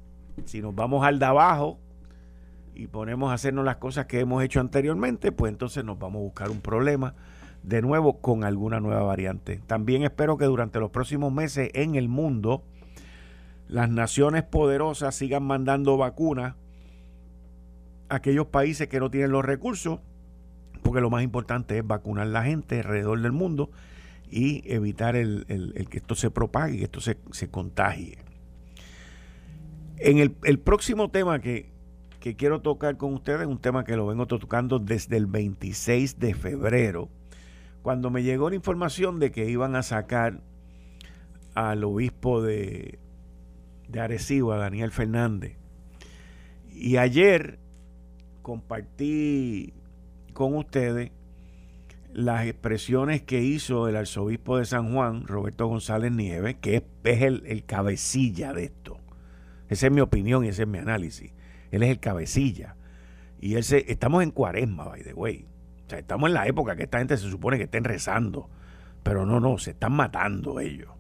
si 0.45 0.63
nos 0.63 0.77
vamos 0.77 1.05
al 1.05 1.19
de 1.19 1.25
abajo 1.25 1.81
y 2.73 2.87
ponemos 2.87 3.33
a 3.33 3.35
hacernos 3.35 3.65
las 3.65 3.79
cosas 3.79 4.07
que 4.07 4.21
hemos 4.21 4.45
hecho 4.45 4.61
anteriormente, 4.61 5.33
pues 5.33 5.51
entonces 5.51 5.85
nos 5.85 5.99
vamos 5.99 6.21
a 6.21 6.23
buscar 6.23 6.51
un 6.51 6.61
problema 6.61 7.17
de 7.65 7.83
nuevo 7.83 8.21
con 8.21 8.45
alguna 8.45 8.79
nueva 8.79 9.03
variante. 9.03 9.61
También 9.67 10.05
espero 10.05 10.39
que 10.39 10.45
durante 10.45 10.79
los 10.79 10.93
próximos 10.93 11.33
meses 11.33 11.71
en 11.75 11.97
el 11.97 12.09
mundo 12.09 12.63
las 13.67 13.91
naciones 13.91 14.45
poderosas 14.45 15.17
sigan 15.17 15.43
mandando 15.43 15.97
vacunas 15.97 16.55
a 18.09 18.15
aquellos 18.15 18.47
países 18.47 18.87
que 18.87 19.01
no 19.01 19.11
tienen 19.11 19.33
los 19.33 19.45
recursos, 19.45 19.99
porque 20.85 21.01
lo 21.01 21.11
más 21.11 21.25
importante 21.25 21.77
es 21.77 21.85
vacunar 21.85 22.29
a 22.29 22.31
la 22.31 22.45
gente 22.45 22.79
alrededor 22.79 23.21
del 23.21 23.33
mundo 23.33 23.73
y 24.33 24.63
evitar 24.65 25.15
el, 25.15 25.45
que 25.91 25.99
esto 25.99 26.15
se 26.15 26.31
propague, 26.31 26.79
que 26.79 26.85
esto 26.85 27.01
se, 27.01 27.51
contagie. 27.51 28.17
En 29.99 30.19
el, 30.19 30.59
próximo 30.59 31.11
tema 31.11 31.39
que, 31.41 31.71
que 32.19 32.35
quiero 32.35 32.63
tocar 32.63 32.97
con 32.97 33.13
ustedes, 33.13 33.47
un 33.47 33.59
tema 33.59 33.85
que 33.85 33.95
lo 33.95 34.07
vengo 34.07 34.27
tocando 34.27 34.79
desde 34.79 35.19
el 35.19 35.27
26 35.27 36.19
de 36.19 36.33
febrero, 36.33 37.11
cuando 37.83 38.11
me 38.11 38.23
llegó 38.23 38.49
la 38.49 38.57
información 38.57 39.19
de 39.21 39.31
que 39.33 39.51
iban 39.51 39.77
a 39.77 39.83
sacar 39.83 40.41
al 41.55 41.85
obispo 41.85 42.41
de, 42.41 42.99
de 43.89 44.01
Arecibo, 44.01 44.53
a 44.53 44.57
Daniel 44.57 44.93
Fernández. 44.93 45.59
Y 46.73 46.97
ayer 46.97 47.59
compartí 48.41 49.75
con 50.33 50.57
ustedes 50.57 51.11
las 52.15 52.47
expresiones 52.47 53.23
que 53.23 53.43
hizo 53.43 53.89
el 53.89 53.97
arzobispo 53.97 54.59
de 54.59 54.65
San 54.65 54.93
Juan, 54.93 55.27
Roberto 55.27 55.67
González 55.67 56.13
Nieves, 56.13 56.57
que 56.61 56.85
es, 57.05 57.23
el, 57.23 57.65
cabecilla 57.65 58.53
de 58.53 58.65
esto. 58.65 58.99
Esa 59.69 59.87
es 59.87 59.93
mi 59.93 60.01
opinión 60.01 60.45
y 60.45 60.49
ese 60.49 60.63
es 60.63 60.69
mi 60.69 60.79
análisis. 60.79 61.33
Él 61.71 61.83
es 61.83 61.91
el 61.91 62.01
cabecilla. 62.01 62.77
Y 63.41 63.55
él 63.55 63.65
se, 63.65 63.91
estamos 63.91 64.23
en 64.23 64.31
cuaresma, 64.31 64.85
by 64.85 65.03
the 65.03 65.15
way. 65.15 65.47
O 65.87 65.91
sea, 65.91 65.99
estamos 65.99 66.29
en 66.29 66.35
la 66.35 66.47
época 66.47 66.77
que 66.77 66.85
esta 66.85 66.99
gente 66.99 67.17
se 67.17 67.31
supone 67.31 67.57
que 67.57 67.65
estén 67.65 67.85
rezando. 67.85 68.51
Pero 69.03 69.27
no, 69.27 69.41
no, 69.41 69.59
se 69.59 69.71
están 69.71 69.93
matando 69.93 70.61
ellos. 70.61 70.91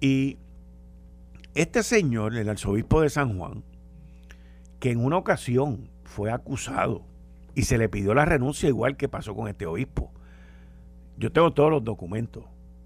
Y 0.00 0.38
este 1.54 1.82
señor, 1.82 2.36
el 2.36 2.48
arzobispo 2.48 3.00
de 3.00 3.10
San 3.10 3.38
Juan, 3.38 3.62
que 4.80 4.90
en 4.90 5.04
una 5.04 5.16
ocasión 5.16 5.90
fue 6.04 6.30
acusado 6.30 7.04
y 7.54 7.62
se 7.62 7.78
le 7.78 7.88
pidió 7.88 8.14
la 8.14 8.24
renuncia 8.24 8.68
igual 8.68 8.96
que 8.96 9.08
pasó 9.08 9.34
con 9.34 9.48
este 9.48 9.66
obispo. 9.66 10.12
Yo 11.16 11.32
tengo 11.32 11.52
todos 11.52 11.70
los 11.70 11.84
documentos, 11.84 12.44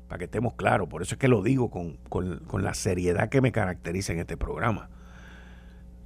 para 0.08 0.18
que 0.18 0.24
estemos 0.24 0.54
claros, 0.54 0.88
por 0.88 1.02
eso 1.02 1.14
es 1.14 1.18
que 1.18 1.28
lo 1.28 1.42
digo 1.42 1.70
con, 1.70 1.96
con 2.08 2.62
la 2.62 2.74
seriedad 2.74 3.28
que 3.28 3.40
me 3.40 3.52
caracteriza 3.52 4.12
en 4.12 4.20
este 4.20 4.36
programa. 4.36 4.90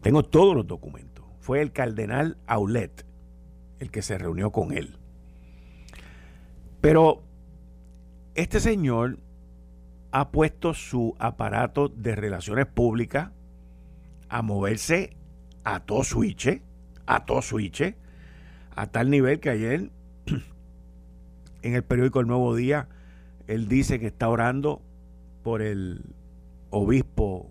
Tengo 0.00 0.22
todos 0.22 0.54
los 0.54 0.66
documentos. 0.66 1.24
Fue 1.40 1.60
el 1.60 1.72
cardenal 1.72 2.36
Aulet 2.46 3.04
el 3.78 3.90
que 3.90 4.02
se 4.02 4.18
reunió 4.18 4.50
con 4.50 4.72
él. 4.72 4.96
Pero 6.80 7.22
este 8.34 8.60
señor 8.60 9.18
ha 10.12 10.30
puesto 10.30 10.74
su 10.74 11.14
aparato 11.18 11.88
de 11.88 12.14
relaciones 12.14 12.66
públicas 12.66 13.30
a 14.28 14.42
moverse 14.42 15.16
a 15.64 15.80
todo 15.80 16.04
switch, 16.04 16.62
a 17.06 17.24
todo 17.24 17.42
switch, 17.42 17.94
a 18.76 18.86
tal 18.86 19.10
nivel 19.10 19.40
que 19.40 19.50
ayer 19.50 19.90
en 21.62 21.74
el 21.74 21.82
periódico 21.82 22.20
El 22.20 22.28
Nuevo 22.28 22.54
Día 22.54 22.88
él 23.48 23.68
dice 23.68 23.98
que 23.98 24.06
está 24.06 24.28
orando 24.28 24.82
por 25.42 25.62
el 25.62 26.02
obispo 26.70 27.50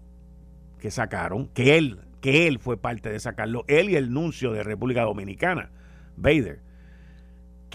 que 0.79 0.91
sacaron, 0.91 1.47
que 1.47 1.77
él, 1.77 1.99
que 2.21 2.47
él 2.47 2.59
fue 2.59 2.77
parte 2.77 3.09
de 3.09 3.19
sacarlo, 3.19 3.65
él 3.67 3.89
y 3.89 3.95
el 3.95 4.13
nuncio 4.13 4.51
de 4.51 4.63
República 4.63 5.03
Dominicana, 5.03 5.71
Bader 6.17 6.65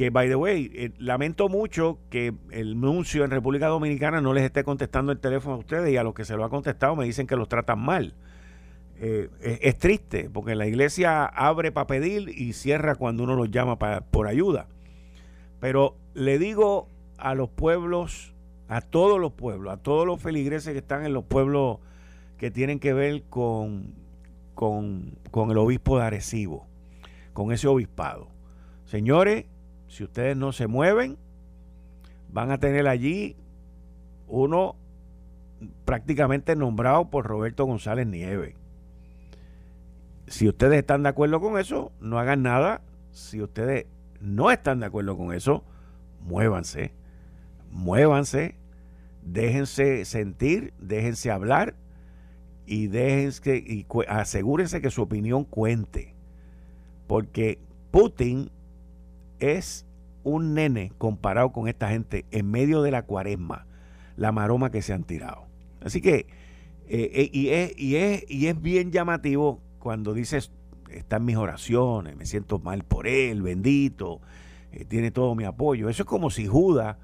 que, 0.01 0.09
by 0.09 0.29
the 0.29 0.35
way, 0.35 0.71
eh, 0.75 0.93
lamento 0.99 1.51
mucho 1.51 1.99
que 2.09 2.33
el 2.53 2.81
nuncio 2.81 3.23
en 3.23 3.31
República 3.31 3.67
Dominicana 3.67 4.23
no 4.23 4.33
les 4.33 4.45
esté 4.45 4.65
contestando 4.65 5.13
el 5.13 5.19
teléfono 5.19 5.57
a 5.57 5.59
ustedes 5.59 5.93
y 5.93 5.99
a 5.99 6.03
los 6.03 6.15
que 6.15 6.25
se 6.25 6.37
lo 6.37 6.45
ha 6.45 6.49
contestado 6.49 6.97
me 6.97 7.05
dicen 7.05 7.27
que 7.27 7.37
los 7.37 7.49
tratan 7.49 7.81
mal. 7.81 8.15
Eh, 9.03 9.31
es, 9.63 9.79
triste 9.79 10.29
porque 10.29 10.55
la 10.55 10.67
iglesia 10.67 11.25
abre 11.25 11.73
para 11.73 11.87
pedir 11.87 12.29
y 12.29 12.53
cierra 12.53 12.97
cuando 12.97 13.23
uno 13.25 13.35
los 13.35 13.51
llama 13.51 13.79
por 13.79 14.27
ayuda. 14.27 14.67
Pero 15.59 15.97
le 16.13 16.39
digo 16.39 16.87
a 17.17 17.35
los 17.35 17.49
pueblos, 17.49 18.35
a 18.69 18.83
todos 18.83 19.19
los 19.19 19.33
pueblos, 19.33 19.73
a 19.73 19.79
todos 19.79 20.07
los 20.07 20.21
feligreses 20.21 20.75
que 20.75 20.81
están 20.81 21.07
en 21.07 21.15
los 21.15 21.25
pueblos 21.25 21.79
que 22.37 22.51
tienen 22.51 22.79
que 22.79 22.93
ver 22.93 23.23
con, 23.31 23.95
con, 24.55 25.17
con 25.31 25.51
el 25.51 25.57
obispo 25.57 25.99
de 25.99 26.05
Arecibo, 26.05 26.67
con 27.33 27.53
ese 27.53 27.69
obispado. 27.69 28.29
Señores, 28.85 29.47
si 29.89 30.05
ustedes 30.05 30.37
no 30.37 30.53
se 30.53 30.67
mueven, 30.67 31.17
van 32.29 32.51
a 32.51 32.59
tener 32.59 32.87
allí 32.87 33.35
uno 34.29 34.77
prácticamente 35.87 36.55
nombrado 36.55 37.09
por 37.09 37.27
Roberto 37.27 37.65
González 37.65 38.07
Nieves. 38.07 38.60
Si 40.31 40.49
ustedes 40.49 40.79
están 40.79 41.03
de 41.03 41.09
acuerdo 41.09 41.41
con 41.41 41.59
eso, 41.59 41.91
no 42.01 42.21
hagan 42.21 42.43
nada. 42.43 42.83
Si 43.11 43.43
ustedes 43.43 43.87
no 44.21 44.53
están 44.53 44.79
de 44.79 44.87
acuerdo 44.87 45.17
con 45.17 45.35
eso, 45.35 45.65
muévanse. 46.21 46.95
Muévanse. 47.73 48.55
Déjense 49.23 50.05
sentir, 50.05 50.73
déjense 50.79 51.33
hablar 51.33 51.75
y 52.65 52.87
déjense 52.87 53.57
y 53.59 53.85
asegúrense 54.07 54.81
que 54.81 54.93
su 54.93 55.03
opinión 55.03 55.45
cuente. 55.45 56.15
Porque 57.09 57.59
Putin 57.91 58.53
es 59.41 59.85
un 60.23 60.55
nene 60.55 60.93
comparado 60.97 61.51
con 61.51 61.67
esta 61.67 61.89
gente 61.89 62.25
en 62.31 62.49
medio 62.49 62.83
de 62.83 62.93
la 62.93 63.03
cuaresma, 63.03 63.67
la 64.17 64.31
maroma 64.31 64.71
que 64.71 64.81
se 64.81 64.93
han 64.93 65.03
tirado. 65.03 65.49
Así 65.83 66.01
que, 66.01 66.29
eh, 66.89 67.11
eh, 67.15 67.31
y, 67.33 67.49
es, 67.49 67.77
y, 67.77 67.97
es, 67.97 68.31
y 68.31 68.47
es 68.47 68.63
bien 68.63 68.93
llamativo 68.93 69.61
cuando 69.81 70.15
dices, 70.15 70.53
están 70.91 71.25
mis 71.25 71.37
oraciones, 71.37 72.17
me 72.17 72.27
siento 72.27 72.59
mal 72.59 72.85
por 72.85 73.09
él, 73.09 73.43
bendito, 73.43 74.21
eh, 74.73 74.85
tiene 74.85 75.11
todo 75.11 75.35
mi 75.35 75.45
apoyo. 75.45 75.89
Eso 75.89 76.05
es 76.05 76.07
como 76.07 76.31
si 76.31 76.47
Judas, 76.47 76.97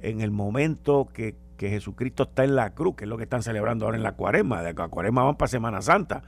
en 0.00 0.22
el 0.22 0.30
momento 0.30 1.08
que, 1.12 1.34
que, 1.58 1.68
Jesucristo 1.68 2.22
está 2.22 2.44
en 2.44 2.56
la 2.56 2.70
cruz, 2.70 2.96
que 2.96 3.04
es 3.04 3.08
lo 3.10 3.18
que 3.18 3.24
están 3.24 3.42
celebrando 3.42 3.84
ahora 3.84 3.98
en 3.98 4.02
la 4.02 4.12
cuaresma, 4.12 4.62
de 4.62 4.72
la 4.72 4.88
cuaresma 4.88 5.24
van 5.24 5.36
para 5.36 5.48
Semana 5.48 5.82
Santa, 5.82 6.22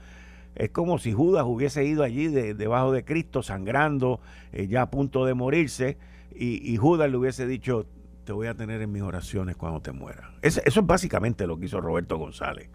es 0.55 0.69
como 0.69 0.99
si 0.99 1.13
Judas 1.13 1.45
hubiese 1.47 1.83
ido 1.83 2.03
allí 2.03 2.27
debajo 2.27 2.91
de 2.91 3.03
Cristo 3.03 3.41
sangrando, 3.41 4.19
eh, 4.51 4.67
ya 4.67 4.83
a 4.83 4.91
punto 4.91 5.25
de 5.25 5.33
morirse, 5.33 5.97
y, 6.35 6.77
Judas 6.77 7.11
le 7.11 7.17
hubiese 7.17 7.45
dicho, 7.45 7.85
te 8.25 8.33
voy 8.33 8.47
a 8.47 8.55
tener 8.55 8.81
en 8.81 8.91
mis 8.91 9.03
oraciones 9.03 9.55
cuando 9.55 9.81
te 9.81 9.91
muera. 9.91 10.31
eso 10.41 10.61
es 10.65 10.85
básicamente 10.85 11.45
lo 11.45 11.59
que 11.59 11.65
hizo 11.65 11.79
Roberto 11.79 12.17
González. 12.17 12.69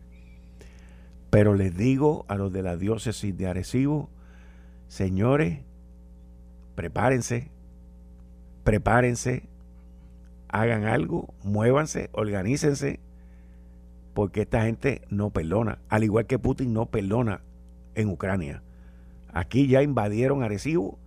Pero 1.30 1.54
les 1.54 1.76
digo 1.76 2.24
a 2.28 2.36
los 2.36 2.52
de 2.52 2.62
la 2.62 2.76
diócesis 2.76 3.36
de 3.36 3.46
Arecibo, 3.46 4.08
señores, 4.88 5.60
prepárense, 6.74 7.50
prepárense, 8.64 9.42
hagan 10.48 10.84
algo, 10.84 11.34
muévanse, 11.42 12.08
organícense, 12.12 13.00
porque 14.14 14.42
esta 14.42 14.62
gente 14.62 15.02
no 15.10 15.30
perdona, 15.30 15.78
al 15.88 16.04
igual 16.04 16.26
que 16.26 16.38
Putin 16.38 16.72
no 16.72 16.86
perdona 16.86 17.42
en 17.94 18.08
Ucrania. 18.08 18.62
Aquí 19.32 19.68
ya 19.68 19.82
invadieron 19.82 20.42
Arecibo, 20.42 20.98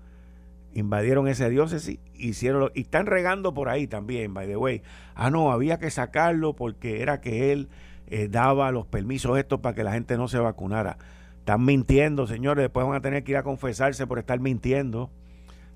invadieron 0.74 1.28
esa 1.28 1.50
diócesis, 1.50 2.00
hicieron 2.14 2.72
y 2.76 2.82
están 2.82 3.08
regando 3.08 3.54
por 3.54 3.70
ahí 3.70 3.88
también, 3.88 4.34
by 4.34 4.48
the 4.48 4.56
way. 4.56 4.84
Ah, 5.16 5.30
no, 5.30 5.52
había 5.52 5.80
que 5.80 5.90
sacarlo 5.90 6.54
porque 6.56 7.02
era 7.02 7.22
que 7.22 7.52
él 7.52 7.70
eh, 8.12 8.28
daba 8.28 8.72
los 8.72 8.86
permisos 8.86 9.40
estos 9.40 9.62
para 9.62 9.74
que 9.74 9.86
la 9.86 9.94
gente 9.94 10.18
no 10.18 10.28
se 10.28 10.38
vacunara. 10.38 10.98
Están 11.40 11.64
mintiendo, 11.64 12.28
señores, 12.28 12.64
después 12.64 12.86
van 12.86 12.98
a 12.98 13.02
tener 13.02 13.24
que 13.24 13.32
ir 13.32 13.38
a 13.38 13.44
confesarse 13.44 14.06
por 14.06 14.20
estar 14.20 14.38
mintiendo. 14.42 15.10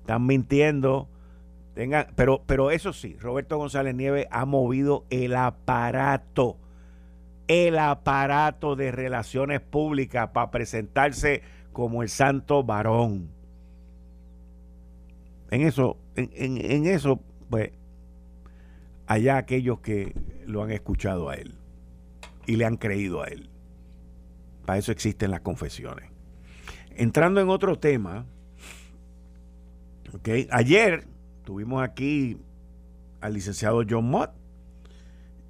Están 0.00 0.26
mintiendo. 0.26 1.08
Tengan, 1.74 2.08
pero, 2.14 2.42
pero 2.46 2.70
eso 2.70 2.92
sí, 2.92 3.16
Roberto 3.18 3.56
González 3.56 3.94
Nieves 3.94 4.26
ha 4.30 4.44
movido 4.44 5.04
el 5.10 5.34
aparato 5.34 6.58
el 7.48 7.78
aparato 7.78 8.74
de 8.76 8.90
relaciones 8.90 9.60
públicas 9.60 10.30
para 10.32 10.50
presentarse 10.50 11.42
como 11.72 12.02
el 12.02 12.08
santo 12.08 12.64
varón. 12.64 13.28
En 15.52 15.62
eso, 15.62 15.96
en, 16.16 16.86
eso, 16.86 17.20
pues, 17.48 17.70
allá 19.06 19.36
aquellos 19.36 19.78
que 19.78 20.12
lo 20.44 20.64
han 20.64 20.72
escuchado 20.72 21.28
a 21.28 21.36
él 21.36 21.55
y 22.46 22.56
le 22.56 22.64
han 22.64 22.76
creído 22.76 23.22
a 23.22 23.26
él. 23.26 23.48
Para 24.64 24.78
eso 24.78 24.92
existen 24.92 25.30
las 25.30 25.40
confesiones. 25.40 26.10
Entrando 26.96 27.40
en 27.40 27.48
otro 27.48 27.78
tema, 27.78 28.26
okay, 30.14 30.48
ayer 30.50 31.06
tuvimos 31.44 31.82
aquí 31.82 32.38
al 33.20 33.34
licenciado 33.34 33.82
John 33.88 34.08
Mott 34.08 34.30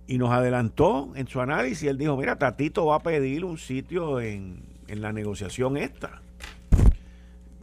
y 0.07 0.19
nos 0.19 0.31
adelantó 0.31 1.12
en 1.15 1.26
su 1.29 1.41
análisis. 1.41 1.88
Él 1.88 1.99
dijo, 1.99 2.17
mira, 2.17 2.37
Tatito 2.37 2.87
va 2.87 2.97
a 2.97 3.03
pedir 3.03 3.45
un 3.45 3.59
sitio 3.59 4.21
en, 4.21 4.65
en 4.88 5.00
la 5.00 5.12
negociación 5.12 5.76
esta, 5.76 6.21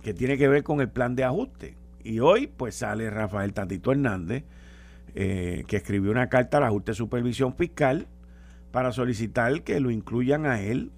que 0.01 0.13
tiene 0.13 0.37
que 0.37 0.47
ver 0.47 0.63
con 0.63 0.81
el 0.81 0.89
plan 0.89 1.15
de 1.15 1.23
ajuste. 1.23 1.75
Y 2.03 2.19
hoy 2.19 2.47
pues 2.47 2.75
sale 2.75 3.09
Rafael 3.09 3.53
Tatito 3.53 3.91
Hernández, 3.91 4.43
eh, 5.15 5.63
que 5.67 5.77
escribió 5.77 6.11
una 6.11 6.27
carta 6.27 6.57
a 6.57 6.61
la 6.61 6.69
Junta 6.69 6.91
de 6.91 6.95
Supervisión 6.95 7.55
Fiscal 7.55 8.07
para 8.73 8.91
solicitar 8.91 9.61
que 9.61 9.79
lo 9.79 9.91
incluyan 9.91 10.47
a 10.47 10.59
él 10.59 10.91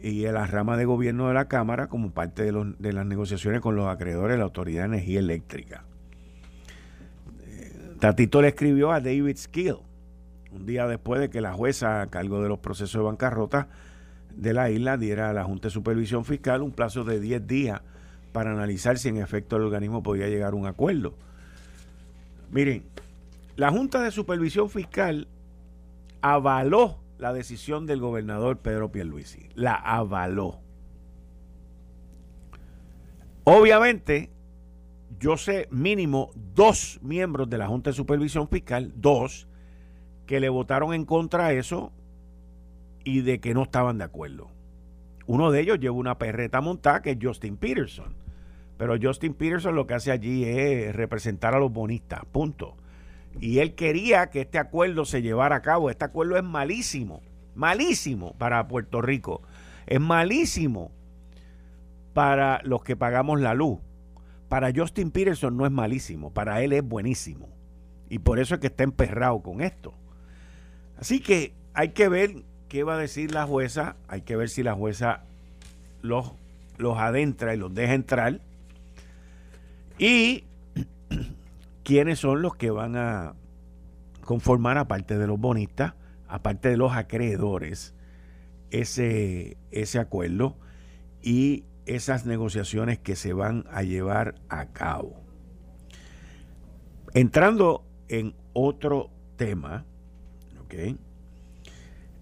y 0.00 0.26
a 0.26 0.32
la 0.32 0.48
rama 0.48 0.76
de 0.76 0.84
gobierno 0.84 1.28
de 1.28 1.34
la 1.34 1.46
Cámara 1.46 1.86
como 1.86 2.10
parte 2.10 2.42
de, 2.42 2.50
los, 2.50 2.76
de 2.80 2.92
las 2.92 3.06
negociaciones 3.06 3.60
con 3.60 3.76
los 3.76 3.86
acreedores 3.86 4.34
de 4.34 4.38
la 4.38 4.44
Autoridad 4.44 4.80
de 4.82 4.96
Energía 4.96 5.20
Eléctrica. 5.20 5.84
Eh, 7.46 7.94
Tatito 8.00 8.42
le 8.42 8.48
escribió 8.48 8.90
a 8.90 9.00
David 9.00 9.36
Skill, 9.36 9.76
un 10.50 10.66
día 10.66 10.88
después 10.88 11.20
de 11.20 11.30
que 11.30 11.40
la 11.40 11.52
jueza 11.52 12.02
a 12.02 12.08
cargo 12.08 12.42
de 12.42 12.48
los 12.48 12.58
procesos 12.58 13.00
de 13.00 13.04
bancarrota 13.04 13.68
de 14.34 14.52
la 14.52 14.68
isla 14.70 14.96
diera 14.96 15.30
a 15.30 15.32
la 15.32 15.44
Junta 15.44 15.68
de 15.68 15.72
Supervisión 15.72 16.24
Fiscal 16.24 16.62
un 16.62 16.72
plazo 16.72 17.04
de 17.04 17.20
10 17.20 17.46
días 17.46 17.80
para 18.32 18.50
analizar 18.50 18.98
si 18.98 19.08
en 19.08 19.18
efecto 19.18 19.54
el 19.54 19.62
organismo 19.62 20.02
podía 20.02 20.26
llegar 20.26 20.52
a 20.52 20.56
un 20.56 20.66
acuerdo. 20.66 21.14
Miren, 22.50 22.82
la 23.54 23.70
Junta 23.70 24.02
de 24.02 24.10
Supervisión 24.10 24.68
Fiscal 24.68 25.28
avaló 26.22 27.03
la 27.18 27.32
decisión 27.32 27.86
del 27.86 28.00
gobernador 28.00 28.58
Pedro 28.58 28.90
Pierluisi. 28.90 29.48
La 29.54 29.74
avaló. 29.74 30.60
Obviamente, 33.44 34.30
yo 35.18 35.36
sé 35.36 35.68
mínimo 35.70 36.30
dos 36.54 36.98
miembros 37.02 37.48
de 37.50 37.58
la 37.58 37.68
Junta 37.68 37.90
de 37.90 37.96
Supervisión 37.96 38.48
Fiscal, 38.48 38.92
dos, 38.96 39.46
que 40.26 40.40
le 40.40 40.48
votaron 40.48 40.94
en 40.94 41.04
contra 41.04 41.48
de 41.48 41.58
eso 41.58 41.92
y 43.04 43.20
de 43.20 43.40
que 43.40 43.54
no 43.54 43.64
estaban 43.64 43.98
de 43.98 44.04
acuerdo. 44.04 44.50
Uno 45.26 45.50
de 45.50 45.60
ellos 45.60 45.78
lleva 45.78 45.94
una 45.94 46.18
perreta 46.18 46.60
montada 46.60 47.02
que 47.02 47.12
es 47.12 47.18
Justin 47.20 47.56
Peterson. 47.56 48.16
Pero 48.76 48.96
Justin 49.00 49.34
Peterson 49.34 49.74
lo 49.74 49.86
que 49.86 49.94
hace 49.94 50.10
allí 50.10 50.44
es 50.44 50.94
representar 50.94 51.54
a 51.54 51.58
los 51.58 51.72
bonistas, 51.72 52.24
punto. 52.30 52.76
Y 53.40 53.58
él 53.58 53.74
quería 53.74 54.30
que 54.30 54.42
este 54.42 54.58
acuerdo 54.58 55.04
se 55.04 55.22
llevara 55.22 55.56
a 55.56 55.62
cabo. 55.62 55.90
Este 55.90 56.04
acuerdo 56.04 56.36
es 56.36 56.44
malísimo, 56.44 57.22
malísimo 57.54 58.34
para 58.38 58.66
Puerto 58.68 59.02
Rico. 59.02 59.42
Es 59.86 60.00
malísimo 60.00 60.92
para 62.12 62.60
los 62.64 62.82
que 62.82 62.96
pagamos 62.96 63.40
la 63.40 63.54
luz. 63.54 63.80
Para 64.48 64.72
Justin 64.74 65.10
Peterson 65.10 65.56
no 65.56 65.66
es 65.66 65.72
malísimo, 65.72 66.32
para 66.32 66.62
él 66.62 66.72
es 66.72 66.84
buenísimo. 66.84 67.48
Y 68.08 68.20
por 68.20 68.38
eso 68.38 68.54
es 68.54 68.60
que 68.60 68.68
está 68.68 68.84
emperrado 68.84 69.40
con 69.42 69.60
esto. 69.60 69.94
Así 70.98 71.20
que 71.20 71.54
hay 71.72 71.88
que 71.90 72.08
ver 72.08 72.44
qué 72.68 72.84
va 72.84 72.94
a 72.94 72.98
decir 72.98 73.32
la 73.32 73.46
jueza, 73.46 73.96
hay 74.06 74.22
que 74.22 74.36
ver 74.36 74.48
si 74.48 74.62
la 74.62 74.74
jueza 74.74 75.24
los, 76.02 76.32
los 76.76 76.98
adentra 76.98 77.54
y 77.54 77.56
los 77.56 77.74
deja 77.74 77.94
entrar 77.94 78.40
y 79.98 80.44
quiénes 81.84 82.18
son 82.18 82.42
los 82.42 82.56
que 82.56 82.70
van 82.70 82.96
a 82.96 83.34
conformar, 84.22 84.78
aparte 84.78 85.18
de 85.18 85.26
los 85.26 85.38
bonistas, 85.38 85.94
aparte 86.26 86.70
de 86.70 86.76
los 86.76 86.92
acreedores, 86.92 87.94
ese, 88.70 89.56
ese 89.70 89.98
acuerdo 89.98 90.56
y 91.22 91.64
esas 91.86 92.26
negociaciones 92.26 92.98
que 92.98 93.14
se 93.14 93.32
van 93.32 93.66
a 93.70 93.82
llevar 93.82 94.34
a 94.48 94.66
cabo. 94.66 95.20
Entrando 97.12 97.84
en 98.08 98.34
otro 98.52 99.10
tema. 99.36 99.84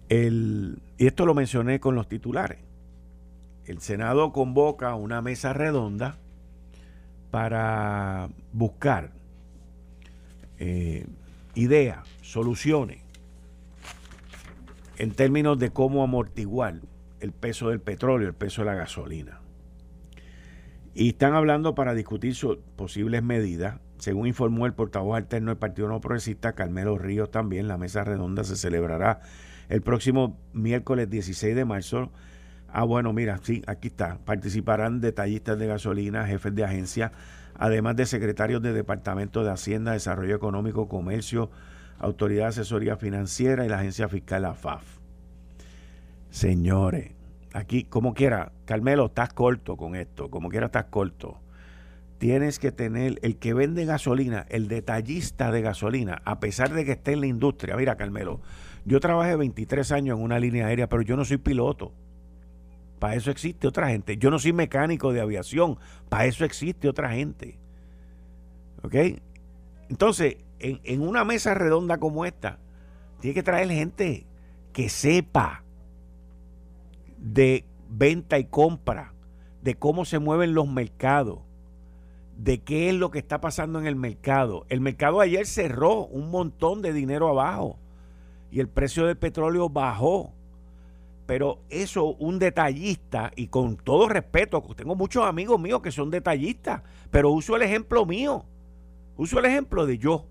El, 0.09 0.79
y 0.99 1.07
esto 1.07 1.25
lo 1.25 1.33
mencioné 1.33 1.79
con 1.79 1.95
los 1.95 2.07
titulares. 2.07 2.59
El 3.65 3.79
Senado 3.79 4.31
convoca 4.31 4.93
una 4.93 5.23
mesa 5.23 5.53
redonda 5.53 6.19
para 7.31 8.29
buscar 8.51 9.11
eh, 10.59 11.05
ideas, 11.55 11.99
soluciones 12.21 13.03
en 14.97 15.11
términos 15.11 15.57
de 15.59 15.71
cómo 15.71 16.03
amortiguar 16.03 16.81
el 17.19 17.31
peso 17.31 17.69
del 17.69 17.79
petróleo, 17.79 18.27
el 18.27 18.35
peso 18.35 18.61
de 18.61 18.65
la 18.67 18.75
gasolina. 18.75 19.39
Y 20.93 21.09
están 21.09 21.33
hablando 21.33 21.73
para 21.73 21.93
discutir 21.93 22.35
posibles 22.75 23.23
medidas. 23.23 23.79
Según 23.97 24.27
informó 24.27 24.65
el 24.65 24.73
portavoz 24.73 25.17
alterno 25.17 25.49
del 25.49 25.57
Partido 25.57 25.87
No 25.87 26.01
Progresista, 26.01 26.53
Carmelo 26.53 26.97
Ríos, 26.97 27.31
también 27.31 27.67
la 27.67 27.77
mesa 27.77 28.03
redonda 28.03 28.43
se 28.43 28.55
celebrará 28.55 29.21
el 29.69 29.81
próximo 29.81 30.37
miércoles 30.51 31.09
16 31.09 31.55
de 31.55 31.65
marzo 31.65 32.11
Ah, 32.75 32.85
bueno, 32.85 33.13
mira, 33.13 33.39
sí, 33.43 33.61
aquí 33.67 33.89
está. 33.89 34.17
Participarán 34.25 34.99
detallistas 34.99 35.59
de 35.59 35.67
gasolina, 35.67 36.25
jefes 36.25 36.55
de 36.55 36.63
agencia, 36.63 37.11
además 37.53 37.95
de 37.95 38.07
secretarios 38.07 38.63
de 38.63 38.73
Departamento 38.73 39.43
de 39.43 39.51
Hacienda, 39.51 39.91
Desarrollo 39.91 40.35
Económico, 40.35 40.87
Comercio, 40.87 41.51
Autoridad 41.99 42.45
de 42.45 42.49
Asesoría 42.49 42.97
Financiera 42.97 43.63
y 43.63 43.69
la 43.69 43.77
Agencia 43.77 44.09
Fiscal 44.09 44.43
AFAF. 44.45 44.83
Señores, 46.31 47.11
aquí, 47.53 47.83
como 47.83 48.15
quiera, 48.15 48.51
Carmelo, 48.65 49.05
estás 49.05 49.31
corto 49.33 49.77
con 49.77 49.95
esto, 49.95 50.31
como 50.31 50.49
quiera, 50.49 50.65
estás 50.65 50.85
corto. 50.85 51.39
Tienes 52.17 52.57
que 52.57 52.71
tener 52.71 53.19
el 53.21 53.37
que 53.37 53.53
vende 53.53 53.85
gasolina, 53.85 54.47
el 54.49 54.67
detallista 54.67 55.51
de 55.51 55.61
gasolina, 55.61 56.23
a 56.25 56.39
pesar 56.39 56.73
de 56.73 56.85
que 56.85 56.93
esté 56.93 57.13
en 57.13 57.19
la 57.19 57.27
industria. 57.27 57.77
Mira, 57.77 57.97
Carmelo, 57.97 58.41
yo 58.83 58.99
trabajé 58.99 59.35
23 59.35 59.91
años 59.91 60.17
en 60.17 60.23
una 60.23 60.39
línea 60.39 60.65
aérea, 60.65 60.89
pero 60.89 61.03
yo 61.03 61.15
no 61.15 61.23
soy 61.23 61.37
piloto. 61.37 61.93
Para 63.03 63.15
eso 63.15 63.31
existe 63.31 63.67
otra 63.67 63.89
gente. 63.89 64.15
Yo 64.15 64.31
no 64.31 64.39
soy 64.39 64.53
mecánico 64.53 65.11
de 65.11 65.19
aviación. 65.19 65.77
Para 66.07 66.25
eso 66.25 66.45
existe 66.45 66.87
otra 66.87 67.09
gente. 67.11 67.59
¿Ok? 68.81 68.95
Entonces, 69.89 70.37
en, 70.59 71.01
una 71.01 71.25
mesa 71.25 71.53
redonda 71.53 71.97
como 71.97 72.23
esta, 72.23 72.59
tiene 73.19 73.33
que 73.33 73.43
traer 73.43 73.69
gente 73.69 74.25
que 74.71 74.87
sepa 74.87 75.65
de 77.17 77.65
venta 77.89 78.39
y 78.39 78.45
compra, 78.45 79.13
de 79.61 79.75
cómo 79.75 80.05
se 80.05 80.19
mueven 80.19 80.53
los 80.53 80.69
mercados, 80.69 81.39
de 82.37 82.59
qué 82.59 82.87
es 82.87 82.95
lo 82.95 83.11
que 83.11 83.19
está 83.19 83.41
pasando 83.41 83.79
en 83.79 83.85
el 83.85 83.97
mercado. 83.97 84.65
El 84.69 84.79
mercado 84.79 85.19
ayer 85.19 85.45
cerró 85.45 86.05
un 86.05 86.31
montón 86.31 86.81
de 86.81 86.93
dinero 86.93 87.27
abajo 87.27 87.77
y 88.49 88.61
el 88.61 88.69
precio 88.69 89.05
del 89.05 89.17
petróleo 89.17 89.67
bajó. 89.67 90.31
Pero 91.25 91.61
eso, 91.69 92.15
un 92.15 92.37
detallista, 92.37 93.31
y 93.35 93.47
con 93.47 93.77
todo 93.77 94.09
respeto, 94.09 94.61
tengo 94.75 94.95
muchos 94.95 95.25
amigos 95.25 95.59
míos 95.59 95.81
que 95.81 95.91
son 95.91 96.09
detallistas, 96.09 96.83
pero 97.11 97.31
uso 97.31 97.55
el 97.55 97.61
ejemplo 97.61 98.05
mío. 98.05 98.45
Uso 99.15 99.39
el 99.39 99.45
ejemplo 99.45 99.85
de 99.85 99.97
yo. 99.97 100.25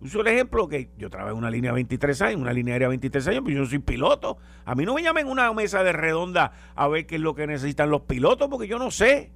Uso 0.00 0.20
el 0.20 0.26
ejemplo 0.26 0.68
que 0.68 0.90
yo 0.98 1.08
trabajé 1.08 1.32
en 1.32 1.38
una 1.38 1.50
línea 1.50 1.72
23 1.72 2.20
años, 2.22 2.40
una 2.40 2.52
línea 2.52 2.74
aérea 2.74 2.88
23 2.88 3.28
años, 3.28 3.42
pero 3.46 3.62
yo 3.62 3.66
soy 3.66 3.78
piloto. 3.78 4.36
A 4.66 4.74
mí 4.74 4.84
no 4.84 4.94
me 4.94 5.02
llamen 5.02 5.26
una 5.26 5.50
mesa 5.54 5.82
de 5.82 5.92
redonda 5.92 6.52
a 6.74 6.88
ver 6.88 7.06
qué 7.06 7.14
es 7.14 7.22
lo 7.22 7.34
que 7.34 7.46
necesitan 7.46 7.88
los 7.88 8.02
pilotos, 8.02 8.48
porque 8.50 8.68
yo 8.68 8.78
no 8.78 8.90
sé. 8.90 9.32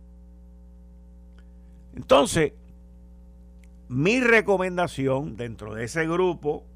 Entonces, 1.97 2.53
mi 3.89 4.21
recomendación 4.21 5.37
dentro 5.37 5.75
de 5.75 5.85
ese 5.85 6.07
grupo 6.07 6.67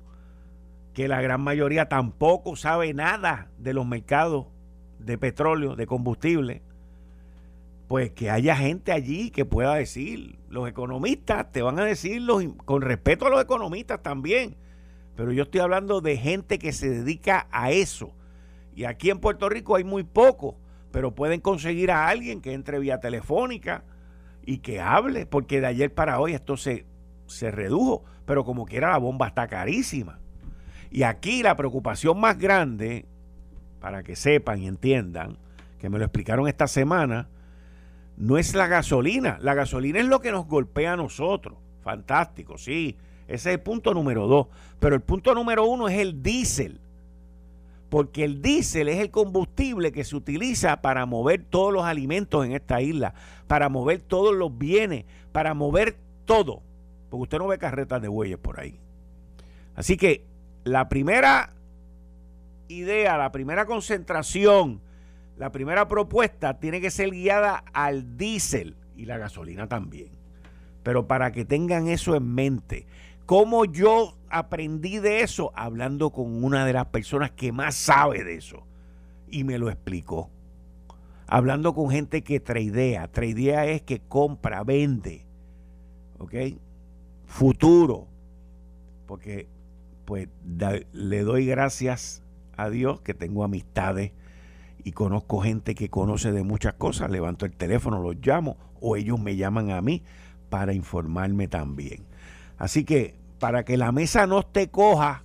que 0.92 1.08
la 1.08 1.20
gran 1.22 1.40
mayoría 1.40 1.88
tampoco 1.88 2.56
sabe 2.56 2.92
nada 2.94 3.50
de 3.58 3.72
los 3.72 3.86
mercados 3.86 4.46
de 4.98 5.18
petróleo, 5.18 5.74
de 5.74 5.86
combustible, 5.86 6.62
pues 7.88 8.10
que 8.12 8.30
haya 8.30 8.56
gente 8.56 8.92
allí 8.92 9.30
que 9.30 9.44
pueda 9.44 9.74
decir, 9.74 10.38
los 10.48 10.68
economistas 10.68 11.50
te 11.50 11.62
van 11.62 11.78
a 11.78 11.84
decir 11.84 12.22
con 12.64 12.82
respeto 12.82 13.26
a 13.26 13.30
los 13.30 13.42
economistas 13.42 14.02
también, 14.02 14.56
pero 15.16 15.32
yo 15.32 15.44
estoy 15.44 15.60
hablando 15.60 16.00
de 16.00 16.16
gente 16.16 16.58
que 16.58 16.72
se 16.72 16.88
dedica 16.88 17.48
a 17.50 17.70
eso. 17.70 18.12
Y 18.74 18.84
aquí 18.84 19.10
en 19.10 19.18
Puerto 19.18 19.48
Rico 19.48 19.76
hay 19.76 19.84
muy 19.84 20.04
poco, 20.04 20.56
pero 20.90 21.14
pueden 21.14 21.40
conseguir 21.40 21.90
a 21.90 22.08
alguien 22.08 22.40
que 22.40 22.54
entre 22.54 22.78
vía 22.78 23.00
telefónica 23.00 23.84
y 24.44 24.58
que 24.58 24.80
hable, 24.80 25.26
porque 25.26 25.60
de 25.60 25.66
ayer 25.66 25.92
para 25.92 26.18
hoy 26.18 26.32
esto 26.32 26.56
se, 26.56 26.86
se 27.26 27.50
redujo, 27.50 28.04
pero 28.24 28.44
como 28.44 28.64
quiera 28.64 28.90
la 28.90 28.98
bomba 28.98 29.28
está 29.28 29.46
carísima. 29.48 30.21
Y 30.92 31.04
aquí 31.04 31.42
la 31.42 31.56
preocupación 31.56 32.20
más 32.20 32.38
grande 32.38 33.06
para 33.80 34.02
que 34.02 34.14
sepan 34.14 34.60
y 34.60 34.68
entiendan, 34.68 35.38
que 35.80 35.88
me 35.88 35.98
lo 35.98 36.04
explicaron 36.04 36.46
esta 36.46 36.68
semana, 36.68 37.28
no 38.18 38.36
es 38.36 38.54
la 38.54 38.66
gasolina. 38.66 39.38
La 39.40 39.54
gasolina 39.54 40.00
es 40.00 40.06
lo 40.06 40.20
que 40.20 40.30
nos 40.30 40.46
golpea 40.46 40.92
a 40.92 40.96
nosotros. 40.96 41.56
Fantástico, 41.82 42.58
sí. 42.58 42.96
Ese 43.26 43.50
es 43.50 43.54
el 43.54 43.60
punto 43.60 43.94
número 43.94 44.26
dos. 44.26 44.48
Pero 44.80 44.94
el 44.94 45.00
punto 45.00 45.34
número 45.34 45.64
uno 45.64 45.88
es 45.88 45.98
el 45.98 46.22
diésel. 46.22 46.78
Porque 47.88 48.22
el 48.22 48.42
diésel 48.42 48.90
es 48.90 48.98
el 48.98 49.10
combustible 49.10 49.92
que 49.92 50.04
se 50.04 50.14
utiliza 50.14 50.82
para 50.82 51.06
mover 51.06 51.42
todos 51.42 51.72
los 51.72 51.84
alimentos 51.84 52.44
en 52.44 52.52
esta 52.52 52.82
isla, 52.82 53.14
para 53.46 53.70
mover 53.70 54.02
todos 54.02 54.34
los 54.34 54.56
bienes, 54.56 55.06
para 55.32 55.54
mover 55.54 55.96
todo. 56.26 56.62
Porque 57.08 57.22
usted 57.22 57.38
no 57.38 57.48
ve 57.48 57.56
carretas 57.56 58.00
de 58.02 58.08
bueyes 58.08 58.38
por 58.38 58.60
ahí. 58.60 58.78
Así 59.74 59.96
que 59.96 60.31
la 60.64 60.88
primera 60.88 61.52
idea, 62.68 63.18
la 63.18 63.32
primera 63.32 63.66
concentración, 63.66 64.80
la 65.36 65.50
primera 65.50 65.88
propuesta 65.88 66.58
tiene 66.58 66.80
que 66.80 66.90
ser 66.90 67.10
guiada 67.10 67.64
al 67.72 68.16
diésel 68.16 68.76
y 68.96 69.06
la 69.06 69.18
gasolina 69.18 69.68
también. 69.68 70.10
Pero 70.82 71.06
para 71.06 71.32
que 71.32 71.44
tengan 71.44 71.88
eso 71.88 72.14
en 72.16 72.34
mente, 72.34 72.86
¿cómo 73.26 73.64
yo 73.64 74.16
aprendí 74.28 74.98
de 74.98 75.20
eso? 75.20 75.52
Hablando 75.54 76.10
con 76.10 76.42
una 76.44 76.66
de 76.66 76.72
las 76.72 76.86
personas 76.86 77.30
que 77.30 77.52
más 77.52 77.74
sabe 77.74 78.24
de 78.24 78.36
eso 78.36 78.66
y 79.30 79.44
me 79.44 79.58
lo 79.58 79.70
explicó. 79.70 80.30
Hablando 81.26 81.74
con 81.74 81.90
gente 81.90 82.22
que 82.22 82.40
tradea. 82.40 83.08
Tradea 83.08 83.66
es 83.66 83.82
que 83.82 84.00
compra, 84.00 84.64
vende. 84.64 85.24
¿Ok? 86.18 86.34
Futuro. 87.26 88.06
Porque 89.06 89.46
pues 90.04 90.28
le 90.92 91.22
doy 91.22 91.46
gracias 91.46 92.22
a 92.56 92.70
Dios 92.70 93.00
que 93.00 93.14
tengo 93.14 93.44
amistades 93.44 94.12
y 94.84 94.92
conozco 94.92 95.40
gente 95.40 95.74
que 95.74 95.88
conoce 95.88 96.32
de 96.32 96.42
muchas 96.42 96.74
cosas. 96.74 97.10
Levanto 97.10 97.46
el 97.46 97.52
teléfono, 97.52 98.02
los 98.02 98.16
llamo 98.16 98.56
o 98.80 98.96
ellos 98.96 99.20
me 99.20 99.36
llaman 99.36 99.70
a 99.70 99.80
mí 99.80 100.02
para 100.50 100.72
informarme 100.72 101.48
también. 101.48 102.04
Así 102.58 102.84
que 102.84 103.14
para 103.38 103.64
que 103.64 103.76
la 103.76 103.92
mesa 103.92 104.26
no 104.26 104.40
esté 104.40 104.68
coja, 104.68 105.24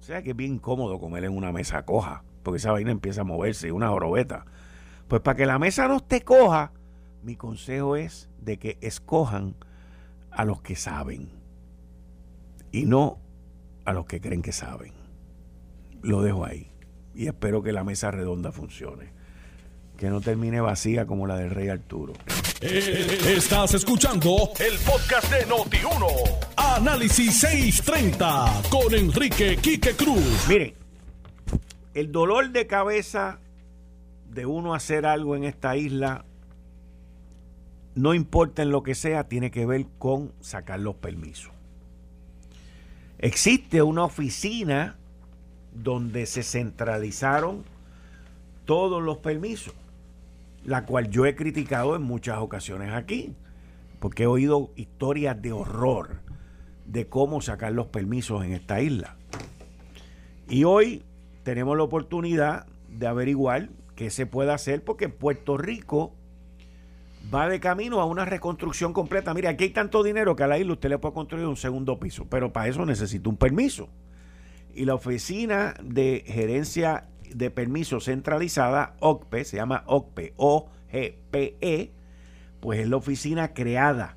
o 0.00 0.02
sea 0.02 0.22
que 0.22 0.30
es 0.30 0.36
bien 0.36 0.58
cómodo 0.58 0.98
comer 0.98 1.24
en 1.24 1.36
una 1.36 1.52
mesa 1.52 1.84
coja, 1.84 2.24
porque 2.42 2.58
esa 2.58 2.72
vaina 2.72 2.90
empieza 2.90 3.20
a 3.20 3.24
moverse, 3.24 3.70
una 3.70 3.88
jorobeta. 3.88 4.44
Pues 5.08 5.22
para 5.22 5.36
que 5.36 5.46
la 5.46 5.58
mesa 5.58 5.88
no 5.88 5.96
esté 5.96 6.22
coja, 6.22 6.72
mi 7.22 7.36
consejo 7.36 7.96
es 7.96 8.28
de 8.40 8.58
que 8.58 8.78
escojan 8.80 9.54
a 10.30 10.44
los 10.44 10.62
que 10.62 10.74
saben 10.74 11.28
y 12.72 12.86
no 12.86 13.18
a 13.84 13.92
los 13.92 14.06
que 14.06 14.20
creen 14.20 14.42
que 14.42 14.52
saben. 14.52 14.92
Lo 16.02 16.22
dejo 16.22 16.44
ahí 16.44 16.72
y 17.14 17.26
espero 17.26 17.62
que 17.62 17.72
la 17.72 17.84
mesa 17.84 18.10
redonda 18.10 18.52
funcione. 18.52 19.12
Que 19.96 20.08
no 20.10 20.20
termine 20.20 20.60
vacía 20.60 21.06
como 21.06 21.26
la 21.26 21.36
del 21.36 21.50
Rey 21.50 21.68
Arturo. 21.68 22.14
Eh, 22.60 23.18
estás 23.36 23.74
escuchando 23.74 24.50
el 24.58 24.78
podcast 24.78 25.30
de 25.32 25.46
Noti1. 25.46 26.06
Análisis 26.56 27.40
630 27.40 28.62
con 28.70 28.94
Enrique 28.94 29.56
Quique 29.60 29.94
Cruz. 29.94 30.46
Miren, 30.48 30.74
el 31.94 32.10
dolor 32.10 32.50
de 32.50 32.66
cabeza 32.66 33.38
de 34.28 34.46
uno 34.46 34.74
hacer 34.74 35.06
algo 35.06 35.36
en 35.36 35.44
esta 35.44 35.76
isla, 35.76 36.24
no 37.94 38.14
importa 38.14 38.62
en 38.62 38.70
lo 38.70 38.82
que 38.82 38.94
sea, 38.94 39.28
tiene 39.28 39.50
que 39.50 39.66
ver 39.66 39.86
con 39.98 40.32
sacar 40.40 40.80
los 40.80 40.96
permisos. 40.96 41.52
Existe 43.22 43.82
una 43.82 44.02
oficina 44.02 44.96
donde 45.72 46.26
se 46.26 46.42
centralizaron 46.42 47.62
todos 48.64 49.00
los 49.00 49.18
permisos, 49.18 49.74
la 50.64 50.84
cual 50.86 51.08
yo 51.08 51.24
he 51.24 51.36
criticado 51.36 51.94
en 51.94 52.02
muchas 52.02 52.38
ocasiones 52.38 52.92
aquí, 52.92 53.32
porque 54.00 54.24
he 54.24 54.26
oído 54.26 54.72
historias 54.74 55.40
de 55.40 55.52
horror 55.52 56.20
de 56.84 57.06
cómo 57.06 57.40
sacar 57.40 57.72
los 57.72 57.86
permisos 57.86 58.44
en 58.44 58.54
esta 58.54 58.80
isla. 58.80 59.16
Y 60.48 60.64
hoy 60.64 61.04
tenemos 61.44 61.76
la 61.76 61.84
oportunidad 61.84 62.66
de 62.88 63.06
averiguar 63.06 63.68
qué 63.94 64.10
se 64.10 64.26
puede 64.26 64.50
hacer, 64.50 64.82
porque 64.82 65.08
Puerto 65.08 65.56
Rico 65.56 66.12
va 67.32 67.48
de 67.48 67.60
camino 67.60 68.00
a 68.00 68.04
una 68.04 68.24
reconstrucción 68.24 68.92
completa. 68.92 69.34
Mire, 69.34 69.48
aquí 69.48 69.64
hay 69.64 69.70
tanto 69.70 70.02
dinero 70.02 70.36
que 70.36 70.44
a 70.44 70.46
la 70.46 70.58
isla 70.58 70.72
usted 70.72 70.88
le 70.88 70.98
puede 70.98 71.14
construir 71.14 71.46
un 71.46 71.56
segundo 71.56 71.98
piso, 71.98 72.26
pero 72.28 72.52
para 72.52 72.68
eso 72.68 72.84
necesita 72.86 73.28
un 73.28 73.36
permiso. 73.36 73.88
Y 74.74 74.84
la 74.84 74.94
oficina 74.94 75.74
de 75.82 76.24
gerencia 76.26 77.08
de 77.34 77.50
permisos 77.50 78.04
centralizada, 78.04 78.94
OCPE, 79.00 79.44
se 79.44 79.56
llama 79.56 79.84
OCPE, 79.86 80.34
O-G-P-E, 80.36 81.90
pues 82.60 82.80
es 82.80 82.88
la 82.88 82.96
oficina 82.96 83.54
creada 83.54 84.16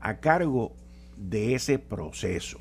a 0.00 0.18
cargo 0.18 0.72
de 1.16 1.54
ese 1.54 1.78
proceso. 1.78 2.58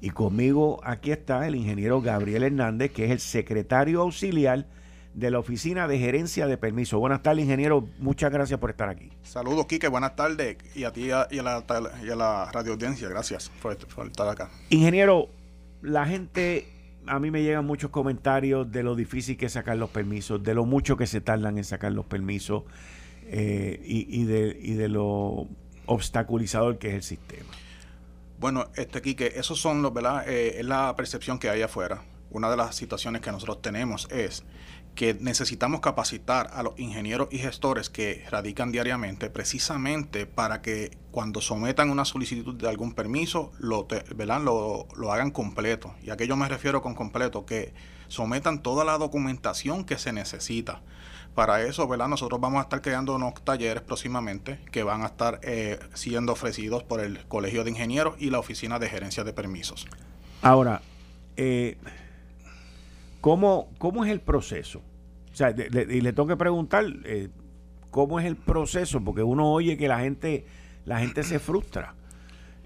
Y 0.00 0.10
conmigo 0.10 0.80
aquí 0.84 1.12
está 1.12 1.46
el 1.46 1.54
ingeniero 1.54 2.02
Gabriel 2.02 2.42
Hernández, 2.42 2.92
que 2.92 3.06
es 3.06 3.10
el 3.10 3.20
secretario 3.20 4.02
auxiliar 4.02 4.66
de 5.14 5.30
la 5.30 5.38
Oficina 5.38 5.86
de 5.86 5.98
Gerencia 5.98 6.46
de 6.46 6.58
Permiso. 6.58 6.98
Buenas 6.98 7.22
tardes, 7.22 7.44
ingeniero. 7.44 7.88
Muchas 7.98 8.32
gracias 8.32 8.58
por 8.58 8.70
estar 8.70 8.88
aquí. 8.88 9.10
Saludos, 9.22 9.66
Quique. 9.66 9.88
Buenas 9.88 10.16
tardes. 10.16 10.56
Y 10.74 10.84
a 10.84 10.92
ti 10.92 11.06
y 11.06 11.10
a, 11.10 11.28
la, 11.42 11.64
y 12.02 12.10
a 12.10 12.16
la 12.16 12.50
radio 12.52 12.72
audiencia. 12.72 13.08
Gracias 13.08 13.50
por, 13.62 13.72
estar 13.72 14.28
acá. 14.28 14.50
Ingeniero, 14.70 15.28
la 15.82 16.04
gente, 16.06 16.66
a 17.06 17.20
mí 17.20 17.30
me 17.30 17.42
llegan 17.42 17.64
muchos 17.64 17.90
comentarios 17.90 18.70
de 18.70 18.82
lo 18.82 18.96
difícil 18.96 19.36
que 19.36 19.46
es 19.46 19.52
sacar 19.52 19.76
los 19.76 19.90
permisos, 19.90 20.42
de 20.42 20.54
lo 20.54 20.64
mucho 20.64 20.96
que 20.96 21.06
se 21.06 21.20
tardan 21.20 21.58
en 21.58 21.64
sacar 21.64 21.92
los 21.92 22.06
permisos 22.06 22.64
eh, 23.26 23.80
y, 23.84 24.24
de, 24.24 24.58
y 24.60 24.74
de 24.74 24.88
lo 24.88 25.46
obstaculizador 25.86 26.78
que 26.78 26.88
es 26.88 26.94
el 26.94 27.02
sistema. 27.02 27.50
Bueno, 28.40 28.66
este 28.74 29.00
Quique, 29.00 29.32
esos 29.36 29.60
son 29.60 29.80
los, 29.80 29.94
¿verdad? 29.94 30.28
Eh, 30.28 30.58
es 30.58 30.66
la 30.66 30.94
percepción 30.96 31.38
que 31.38 31.48
hay 31.50 31.62
afuera. 31.62 32.02
Una 32.30 32.50
de 32.50 32.56
las 32.56 32.74
situaciones 32.74 33.22
que 33.22 33.30
nosotros 33.30 33.62
tenemos 33.62 34.08
es 34.10 34.44
que 34.94 35.14
necesitamos 35.14 35.80
capacitar 35.80 36.50
a 36.52 36.62
los 36.62 36.78
ingenieros 36.78 37.28
y 37.30 37.38
gestores 37.38 37.90
que 37.90 38.24
radican 38.30 38.70
diariamente 38.70 39.28
precisamente 39.28 40.26
para 40.26 40.62
que 40.62 40.96
cuando 41.10 41.40
sometan 41.40 41.90
una 41.90 42.04
solicitud 42.04 42.54
de 42.54 42.68
algún 42.68 42.92
permiso 42.92 43.52
lo, 43.58 43.86
lo, 44.16 44.88
lo 44.96 45.12
hagan 45.12 45.30
completo. 45.30 45.94
Y 46.02 46.10
a 46.10 46.16
qué 46.16 46.26
yo 46.26 46.36
me 46.36 46.48
refiero 46.48 46.82
con 46.82 46.94
completo, 46.94 47.44
que 47.44 47.72
sometan 48.08 48.62
toda 48.62 48.84
la 48.84 48.98
documentación 48.98 49.84
que 49.84 49.98
se 49.98 50.12
necesita. 50.12 50.80
Para 51.34 51.62
eso, 51.62 51.88
¿verdad? 51.88 52.06
Nosotros 52.06 52.40
vamos 52.40 52.60
a 52.60 52.62
estar 52.62 52.80
creando 52.80 53.16
unos 53.16 53.34
talleres 53.42 53.82
próximamente 53.82 54.60
que 54.70 54.84
van 54.84 55.02
a 55.02 55.06
estar 55.06 55.40
eh, 55.42 55.80
siendo 55.94 56.32
ofrecidos 56.32 56.84
por 56.84 57.00
el 57.00 57.26
Colegio 57.26 57.64
de 57.64 57.70
Ingenieros 57.70 58.14
y 58.20 58.30
la 58.30 58.38
Oficina 58.38 58.78
de 58.78 58.88
Gerencia 58.88 59.24
de 59.24 59.32
Permisos. 59.32 59.88
Ahora, 60.42 60.80
eh, 61.36 61.76
¿Cómo, 63.24 63.70
cómo 63.78 64.04
es 64.04 64.10
el 64.10 64.20
proceso? 64.20 64.82
O 65.32 65.34
sea, 65.34 65.48
y 65.48 66.00
le 66.02 66.12
tengo 66.12 66.28
que 66.28 66.36
preguntar, 66.36 66.84
eh, 67.06 67.30
¿cómo 67.90 68.20
es 68.20 68.26
el 68.26 68.36
proceso? 68.36 69.02
Porque 69.02 69.22
uno 69.22 69.50
oye 69.50 69.78
que 69.78 69.88
la 69.88 70.00
gente, 70.00 70.44
la 70.84 70.98
gente 70.98 71.22
se 71.22 71.38
frustra. 71.38 71.94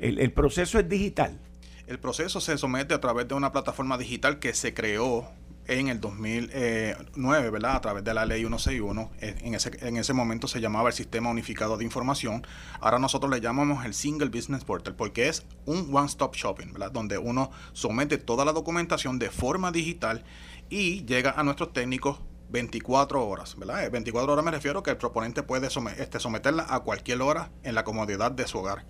El, 0.01 0.33
proceso 0.33 0.81
es 0.81 0.88
digital. 0.88 1.38
El 1.87 2.01
proceso 2.01 2.40
se 2.40 2.59
somete 2.59 2.92
a 2.92 3.01
través 3.01 3.29
de 3.29 3.35
una 3.35 3.53
plataforma 3.53 3.97
digital 3.97 4.40
que 4.40 4.53
se 4.53 4.75
creó 4.75 5.29
en 5.68 5.87
el 5.87 6.01
2009, 6.01 7.51
¿verdad? 7.51 7.77
A 7.77 7.81
través 7.81 8.03
de 8.03 8.12
la 8.14 8.27
ley 8.27 8.40
161. 8.40 9.12
En 9.21 9.55
ese, 9.55 9.71
en 9.87 9.97
ese 9.97 10.12
momento 10.12 10.49
se 10.49 10.61
llamaba 10.61 10.88
el 10.88 10.94
Sistema 10.94 11.31
Unificado 11.31 11.77
de 11.77 11.85
Información. 11.85 12.44
Ahora 12.81 12.99
nosotros 12.99 13.31
le 13.31 13.40
llamamos 13.40 13.85
el 13.85 13.94
Single 13.94 14.31
Business 14.31 14.64
Portal 14.64 14.97
porque 14.97 15.29
es 15.29 15.44
un 15.66 15.94
one-stop 15.94 16.35
shopping, 16.35 16.73
¿verdad? 16.73 16.90
Donde 16.90 17.16
uno 17.16 17.53
somete 17.75 18.18
toda 18.18 18.44
la 18.44 18.53
documentación 18.53 19.21
de 19.21 19.31
forma 19.31 19.71
digital 19.71 20.25
y 20.70 21.04
llega 21.04 21.33
a 21.33 21.42
nuestros 21.42 21.72
técnicos 21.72 22.20
24 22.50 23.26
horas, 23.26 23.57
¿verdad? 23.59 23.90
24 23.90 24.33
horas 24.33 24.44
me 24.44 24.50
refiero 24.50 24.83
que 24.83 24.90
el 24.90 24.96
proponente 24.96 25.42
puede 25.42 25.68
este, 25.98 26.20
someterla 26.20 26.66
a 26.68 26.81
cualquier 26.81 27.22
hora 27.22 27.50
en 27.62 27.74
la 27.74 27.85
comodidad 27.85 28.31
de 28.33 28.46
su 28.46 28.59
hogar. 28.59 28.85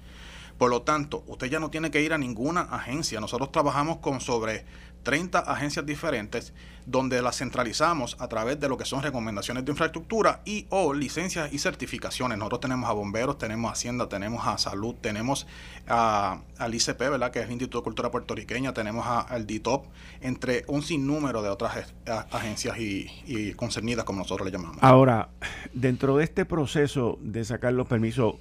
Por 0.59 0.71
lo 0.71 0.83
tanto, 0.83 1.25
usted 1.29 1.47
ya 1.47 1.61
no 1.61 1.71
tiene 1.71 1.91
que 1.91 2.03
ir 2.03 2.13
a 2.13 2.19
ninguna 2.19 2.63
agencia. 2.63 3.21
Nosotros 3.21 3.53
trabajamos 3.53 3.99
con 3.99 4.21
sobre 4.21 4.65
30 5.05 5.39
agencias 5.39 5.87
diferentes 5.87 6.53
donde 6.85 7.21
las 7.23 7.37
centralizamos 7.37 8.17
a 8.19 8.29
través 8.29 8.59
de 8.59 8.69
lo 8.69 8.79
que 8.79 8.87
son 8.87 9.03
recomendaciones 9.03 9.65
de 9.65 9.71
infraestructura 9.71 10.41
y 10.45 10.67
o 10.71 10.95
licencias 10.95 11.53
y 11.53 11.59
certificaciones. 11.59 12.39
Nosotros 12.39 12.63
tenemos 12.63 12.89
a 12.89 12.95
bomberos, 12.95 13.37
tenemos 13.37 13.69
a 13.69 13.73
Hacienda, 13.73 14.09
tenemos 14.09 14.47
a 14.47 14.57
Salud, 14.57 14.95
tenemos 15.01 15.47
a, 15.87 16.41
al 16.57 16.75
ICP, 16.75 16.99
¿verdad? 16.99 17.31
que 17.31 17.41
es 17.41 17.45
el 17.45 17.53
Instituto 17.53 17.79
de 17.79 17.85
Cultura 17.85 18.11
Puertorriqueña, 18.11 18.73
tenemos 18.73 19.07
al 19.07 19.47
DITOP, 19.47 19.87
entre 20.23 20.65
un 20.67 20.83
sinnúmero 20.83 21.43
de 21.43 21.51
otras 21.51 21.95
agencias 22.31 22.79
y, 22.79 23.07
y 23.27 23.53
concernidas, 23.53 24.05
como 24.05 24.21
nosotros 24.21 24.47
le 24.47 24.53
llamamos. 24.53 24.79
Ahora, 24.81 25.29
dentro 25.75 26.17
de 26.17 26.25
este 26.25 26.47
proceso 26.47 27.19
de 27.21 27.45
sacar 27.45 27.75
los 27.75 27.87
permisos, 27.87 28.37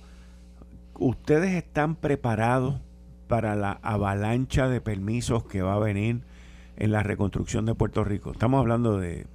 ¿ustedes 0.99 1.53
están 1.53 1.95
preparados 1.95 2.81
para 3.27 3.55
la 3.55 3.79
avalancha 3.81 4.67
de 4.67 4.81
permisos 4.81 5.43
que 5.45 5.61
va 5.61 5.75
a 5.75 5.79
venir? 5.79 6.21
en 6.77 6.91
la 6.91 7.03
reconstrucción 7.03 7.65
de 7.65 7.75
Puerto 7.75 8.03
Rico? 8.03 8.31
Estamos 8.31 8.59
hablando 8.59 8.97
de 8.97 9.27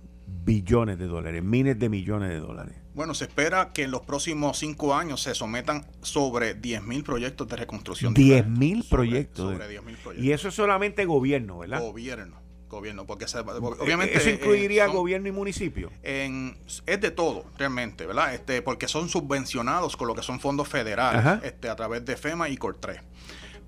billones 0.45 0.99
de 0.99 1.07
dólares, 1.07 1.43
miles 1.43 1.79
de 1.79 1.89
millones 1.89 2.31
de 2.31 2.39
dólares. 2.39 2.75
Bueno, 2.95 3.15
se 3.15 3.25
espera 3.25 3.73
que 3.73 3.85
en 3.85 3.91
los 3.91 4.03
próximos 4.03 4.59
cinco 4.59 4.95
años 4.95 5.23
se 5.23 5.35
sometan 5.35 5.87
sobre 6.03 6.55
10 6.55 6.83
mil 6.83 7.03
proyectos 7.05 7.49
de 7.49 7.57
reconstrucción. 7.57 8.15
10 8.15 8.47
mil 8.49 8.85
proyectos. 8.89 9.53
Sobre, 9.53 9.81
proyectos. 9.81 10.19
Y 10.19 10.33
eso 10.33 10.49
es 10.49 10.55
solamente 10.55 11.05
gobierno, 11.05 11.59
¿verdad? 11.59 11.81
Gobierno 11.81 12.42
gobierno, 12.73 13.07
porque 13.07 13.27
obviamente... 13.81 14.17
¿Eso 14.17 14.31
incluiría 14.31 14.87
gobierno 14.87 15.29
y 15.29 15.33
municipio? 15.33 15.91
En, 16.03 16.57
es 16.87 17.01
de 17.01 17.11
todo, 17.11 17.45
realmente, 17.57 18.07
¿verdad? 18.07 18.35
Este, 18.35 18.63
porque 18.63 18.89
son 18.89 19.09
subvencionados 19.09 19.97
con 19.97 20.09
lo 20.09 20.15
que 20.15 20.23
son 20.23 20.41
fondos 20.41 20.69
federales 20.69 21.45
este, 21.45 21.69
a 21.69 21.77
través 21.77 22.05
de 22.05 22.17
FEMA 22.17 22.49
y 22.49 22.57
COR3 22.57 23.01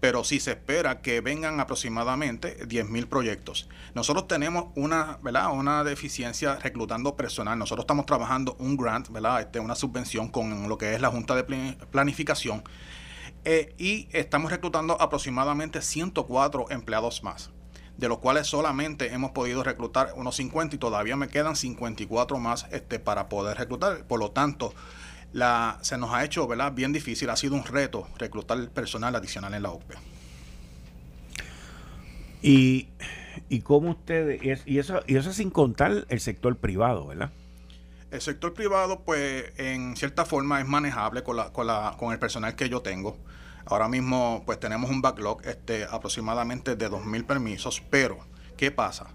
pero 0.00 0.22
sí 0.22 0.38
se 0.38 0.50
espera 0.50 1.00
que 1.00 1.22
vengan 1.22 1.60
aproximadamente 1.60 2.58
10.000 2.68 3.06
proyectos. 3.06 3.70
Nosotros 3.94 4.28
tenemos 4.28 4.66
una, 4.74 5.18
¿verdad? 5.22 5.50
una 5.50 5.82
deficiencia 5.82 6.56
reclutando 6.56 7.16
personal. 7.16 7.58
Nosotros 7.58 7.84
estamos 7.84 8.04
trabajando 8.04 8.54
un 8.58 8.76
grant, 8.76 9.08
¿verdad? 9.08 9.40
Este, 9.40 9.60
una 9.60 9.74
subvención 9.74 10.28
con 10.28 10.68
lo 10.68 10.76
que 10.76 10.92
es 10.94 11.00
la 11.00 11.08
Junta 11.08 11.34
de 11.34 11.44
Planificación 11.90 12.64
eh, 13.46 13.74
y 13.78 14.08
estamos 14.12 14.50
reclutando 14.50 15.00
aproximadamente 15.00 15.80
104 15.80 16.70
empleados 16.70 17.22
más 17.22 17.50
de 17.96 18.08
los 18.08 18.18
cuales 18.18 18.46
solamente 18.46 19.12
hemos 19.12 19.30
podido 19.30 19.62
reclutar 19.62 20.12
unos 20.16 20.36
50 20.36 20.76
y 20.76 20.78
todavía 20.78 21.16
me 21.16 21.28
quedan 21.28 21.56
54 21.56 22.38
más 22.38 22.66
este, 22.72 22.98
para 22.98 23.28
poder 23.28 23.56
reclutar. 23.56 24.04
Por 24.04 24.18
lo 24.18 24.30
tanto, 24.32 24.74
la, 25.32 25.78
se 25.82 25.98
nos 25.98 26.12
ha 26.12 26.24
hecho 26.24 26.46
¿verdad? 26.46 26.72
bien 26.72 26.92
difícil, 26.92 27.30
ha 27.30 27.36
sido 27.36 27.54
un 27.54 27.64
reto 27.64 28.08
reclutar 28.18 28.68
personal 28.70 29.14
adicional 29.14 29.54
en 29.54 29.62
la 29.62 29.70
OPE. 29.70 29.94
Y, 32.42 32.88
y 33.48 33.60
cómo 33.60 33.90
ustedes, 33.90 34.62
y 34.66 34.78
eso, 34.78 35.00
y 35.06 35.16
eso 35.16 35.32
sin 35.32 35.50
contar 35.50 36.04
el 36.08 36.20
sector 36.20 36.56
privado, 36.56 37.06
¿verdad? 37.06 37.30
El 38.10 38.20
sector 38.20 38.54
privado, 38.54 39.00
pues, 39.00 39.52
en 39.56 39.96
cierta 39.96 40.24
forma 40.24 40.60
es 40.60 40.66
manejable 40.68 41.24
con, 41.24 41.36
la, 41.36 41.52
con, 41.52 41.66
la, 41.66 41.96
con 41.98 42.12
el 42.12 42.18
personal 42.18 42.54
que 42.54 42.68
yo 42.68 42.80
tengo. 42.80 43.16
Ahora 43.66 43.88
mismo, 43.88 44.42
pues, 44.44 44.60
tenemos 44.60 44.90
un 44.90 45.00
backlog 45.00 45.42
este, 45.46 45.84
aproximadamente 45.84 46.76
de 46.76 46.90
2.000 46.90 47.24
permisos, 47.24 47.82
pero, 47.90 48.18
¿qué 48.56 48.70
pasa? 48.70 49.08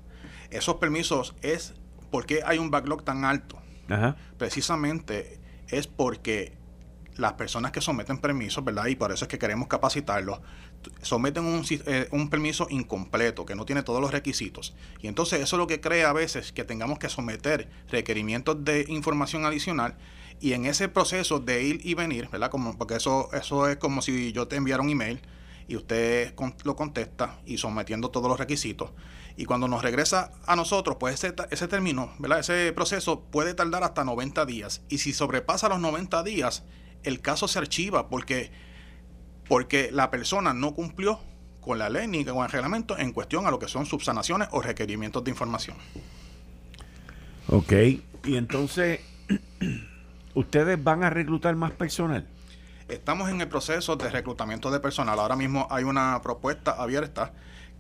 Esos 0.50 0.76
permisos 0.76 1.36
es, 1.42 1.74
¿por 2.10 2.26
qué 2.26 2.42
hay 2.46 2.58
un 2.58 2.72
backlog 2.72 3.04
tan 3.04 3.26
alto? 3.26 3.62
Precisamente 4.38 5.40
es 5.68 5.88
porque 5.88 6.54
las 7.16 7.34
personas 7.34 7.72
que 7.72 7.82
someten 7.82 8.18
permisos, 8.18 8.64
¿verdad? 8.64 8.86
Y 8.88 8.96
por 8.96 9.12
eso 9.12 9.26
es 9.26 9.30
que 9.30 9.38
queremos 9.38 9.68
capacitarlos, 9.68 10.40
someten 11.02 11.44
un, 11.44 11.66
eh, 11.70 12.08
un, 12.12 12.30
permiso 12.30 12.68
incompleto, 12.70 13.46
que 13.46 13.56
no 13.56 13.66
tiene 13.66 13.84
todos 13.84 14.02
los 14.02 14.12
requisitos. 14.12 14.76
Y 15.02 15.08
entonces 15.08 15.42
eso 15.42 15.56
es 15.56 15.58
lo 15.58 15.68
que 15.68 15.82
crea 15.82 16.10
a 16.10 16.14
veces 16.14 16.52
que 16.52 16.64
tengamos 16.64 16.98
que 16.98 17.10
someter 17.10 17.70
requerimientos 17.90 18.64
de 18.64 18.86
información 18.88 19.46
adicional 19.46 19.96
y 20.40 20.54
en 20.54 20.66
ese 20.66 20.88
proceso 20.88 21.40
de 21.40 21.64
ir 21.64 21.82
y 21.84 21.94
venir, 21.94 22.30
¿verdad? 22.30 22.50
Como, 22.50 22.78
porque 22.78 22.96
eso, 22.96 23.30
eso 23.34 23.68
es 23.68 23.78
como 23.78 24.02
si 24.02 24.32
yo 24.32 24.48
te 24.48 24.56
enviara 24.56 24.82
un 24.82 24.90
email 24.90 25.22
y 25.68 25.76
usted 25.76 26.34
lo 26.64 26.76
contesta 26.76 27.40
y 27.46 27.58
sometiendo 27.58 28.10
todos 28.10 28.28
los 28.28 28.40
requisitos. 28.40 28.92
Y 29.38 29.46
cuando 29.46 29.68
nos 29.68 29.84
regresa 29.84 30.32
a 30.48 30.56
nosotros, 30.56 30.98
pues 31.00 31.16
ese, 31.16 31.34
ese 31.52 31.68
término, 31.68 32.12
¿verdad? 32.20 32.40
Ese 32.40 32.74
proceso 32.74 33.22
puede 33.22 33.54
tardar 33.54 33.84
hasta 33.84 34.04
90 34.04 34.46
días. 34.46 34.82
Y 34.90 34.98
si 34.98 35.14
sobrepasa 35.14 35.70
los 35.70 35.80
90 35.80 36.24
días, 36.24 36.64
el 37.04 37.22
caso 37.22 37.48
se 37.48 37.60
archiva 37.60 38.10
porque, 38.10 38.52
porque 39.48 39.92
la 39.92 40.10
persona 40.12 40.54
no 40.54 40.74
cumplió 40.74 41.20
con 41.62 41.78
la 41.78 41.90
ley 41.90 42.08
ni 42.08 42.26
con 42.26 42.44
el 42.44 42.52
reglamento 42.52 42.98
en 42.98 43.14
cuestión 43.14 43.46
a 43.46 43.52
lo 43.52 43.60
que 43.60 43.68
son 43.68 43.86
subsanaciones 43.86 44.48
o 44.52 44.62
requerimientos 44.62 45.24
de 45.24 45.32
información. 45.32 45.78
Ok, 47.48 47.74
y 48.26 48.36
entonces, 48.36 49.00
¿ustedes 50.40 50.82
van 50.82 51.04
a 51.04 51.10
reclutar 51.10 51.54
más 51.56 51.72
personal? 51.72 52.26
Estamos 52.88 53.30
en 53.30 53.42
el 53.42 53.50
proceso 53.50 53.98
de 53.98 54.10
reclutamiento 54.10 54.72
de 54.72 54.80
personal. 54.80 55.20
Ahora 55.20 55.36
mismo 55.36 55.68
hay 55.70 55.84
una 55.84 56.22
propuesta 56.24 56.72
abierta 56.72 57.34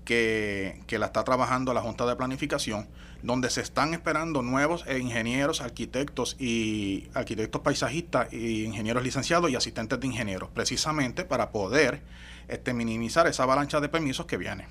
que, 0.03 0.81
la 0.91 1.05
está 1.05 1.23
trabajando 1.23 1.73
la 1.73 1.81
Junta 1.81 2.05
de 2.05 2.15
Planificación, 2.15 2.87
donde 3.23 3.49
se 3.49 3.61
están 3.61 3.93
esperando 3.93 4.41
nuevos 4.41 4.83
ingenieros, 4.87 5.61
arquitectos 5.61 6.35
y 6.39 7.07
arquitectos 7.13 7.61
paisajistas 7.61 8.31
y 8.33 8.65
ingenieros 8.65 9.03
licenciados 9.03 9.49
y 9.49 9.55
asistentes 9.55 9.99
de 9.99 10.07
ingenieros, 10.07 10.49
precisamente 10.49 11.23
para 11.23 11.51
poder 11.51 12.01
este, 12.49 12.73
minimizar 12.73 13.25
esa 13.27 13.43
avalancha 13.43 13.79
de 13.79 13.87
permisos 13.87 14.25
que 14.25 14.37
viene. 14.37 14.67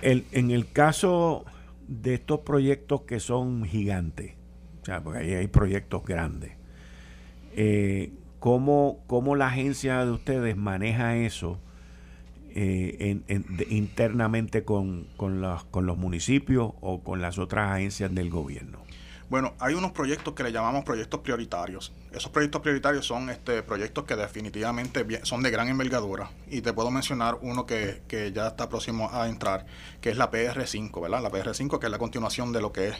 El, 0.00 0.26
en 0.30 0.50
el 0.52 0.70
caso 0.70 1.44
de 1.88 2.14
estos 2.14 2.40
proyectos 2.40 3.02
que 3.02 3.18
son 3.18 3.64
gigantes, 3.64 4.34
porque 5.02 5.18
ahí 5.20 5.34
hay 5.34 5.46
proyectos 5.46 6.04
grandes, 6.04 6.52
eh, 7.54 8.12
¿cómo, 8.40 8.98
¿cómo, 9.06 9.36
la 9.36 9.48
agencia 9.48 10.04
de 10.04 10.10
ustedes 10.10 10.56
maneja 10.56 11.16
eso 11.16 11.58
eh, 12.54 13.20
internamente 13.70 14.64
con, 14.64 15.06
con, 15.16 15.40
los, 15.40 15.64
con 15.64 15.86
los 15.86 15.96
municipios 15.96 16.72
o 16.80 17.02
con 17.02 17.22
las 17.22 17.38
otras 17.38 17.70
agencias 17.70 18.14
del 18.14 18.30
gobierno? 18.30 18.78
Bueno, 19.32 19.54
hay 19.60 19.72
unos 19.72 19.92
proyectos 19.92 20.34
que 20.34 20.42
le 20.42 20.52
llamamos 20.52 20.84
proyectos 20.84 21.20
prioritarios. 21.20 21.90
Esos 22.12 22.30
proyectos 22.30 22.60
prioritarios 22.60 23.06
son 23.06 23.30
este, 23.30 23.62
proyectos 23.62 24.04
que 24.04 24.14
definitivamente 24.14 25.06
son 25.22 25.42
de 25.42 25.50
gran 25.50 25.68
envergadura. 25.68 26.30
Y 26.50 26.60
te 26.60 26.74
puedo 26.74 26.90
mencionar 26.90 27.38
uno 27.40 27.64
que, 27.64 28.02
que 28.08 28.30
ya 28.32 28.48
está 28.48 28.68
próximo 28.68 29.08
a 29.10 29.30
entrar, 29.30 29.64
que 30.02 30.10
es 30.10 30.18
la 30.18 30.30
PR5, 30.30 31.00
¿verdad? 31.00 31.22
La 31.22 31.30
PR5, 31.30 31.78
que 31.78 31.86
es 31.86 31.90
la 31.90 31.96
continuación 31.96 32.52
de 32.52 32.60
lo 32.60 32.72
que 32.72 32.88
es 32.88 32.96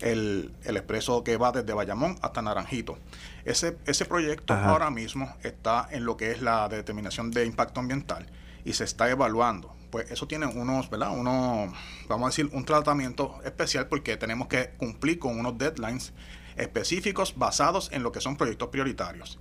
el, 0.00 0.54
expreso 0.64 1.24
que 1.24 1.36
va 1.36 1.52
desde 1.52 1.72
Bayamón 1.72 2.16
hasta 2.22 2.42
Naranjito. 2.42 2.98
Ese, 3.44 3.78
ese 3.86 4.04
proyecto 4.04 4.54
ahora 4.54 4.90
mismo 4.90 5.34
está 5.42 5.88
en 5.90 6.04
lo 6.04 6.16
que 6.16 6.32
es 6.32 6.42
la 6.42 6.68
determinación 6.68 7.30
de 7.30 7.44
impacto 7.44 7.80
ambiental 7.80 8.26
y 8.64 8.72
se 8.72 8.84
está 8.84 9.08
evaluando. 9.08 9.74
Pues 9.90 10.10
eso 10.10 10.26
tiene 10.26 10.46
unos, 10.46 10.90
¿verdad? 10.90 11.16
Uno, 11.16 11.72
vamos 12.08 12.26
a 12.26 12.28
decir, 12.28 12.50
un 12.52 12.64
tratamiento 12.64 13.38
especial 13.44 13.86
porque 13.86 14.16
tenemos 14.16 14.48
que 14.48 14.70
cumplir 14.76 15.18
con 15.18 15.38
unos 15.38 15.56
deadlines 15.56 16.12
específicos 16.56 17.34
basados 17.36 17.90
en 17.92 18.02
lo 18.02 18.12
que 18.12 18.20
son 18.20 18.36
proyectos 18.36 18.68
prioritarios. 18.68 19.38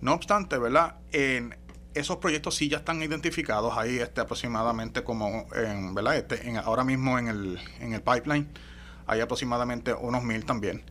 No 0.00 0.12
obstante, 0.12 0.58
¿verdad? 0.58 0.96
En 1.12 1.56
esos 1.94 2.18
proyectos 2.18 2.54
sí 2.54 2.68
ya 2.68 2.78
están 2.78 3.02
identificados 3.02 3.76
ahí 3.76 3.98
este, 3.98 4.20
aproximadamente 4.20 5.02
como 5.02 5.46
en, 5.54 5.94
¿verdad? 5.94 6.16
Este, 6.16 6.46
en, 6.46 6.58
ahora 6.58 6.84
mismo 6.84 7.18
en 7.18 7.28
el, 7.28 7.58
en 7.80 7.94
el 7.94 8.02
pipeline 8.02 8.48
hay 9.06 9.20
aproximadamente 9.20 9.94
unos 9.94 10.22
mil 10.22 10.44
también, 10.44 10.82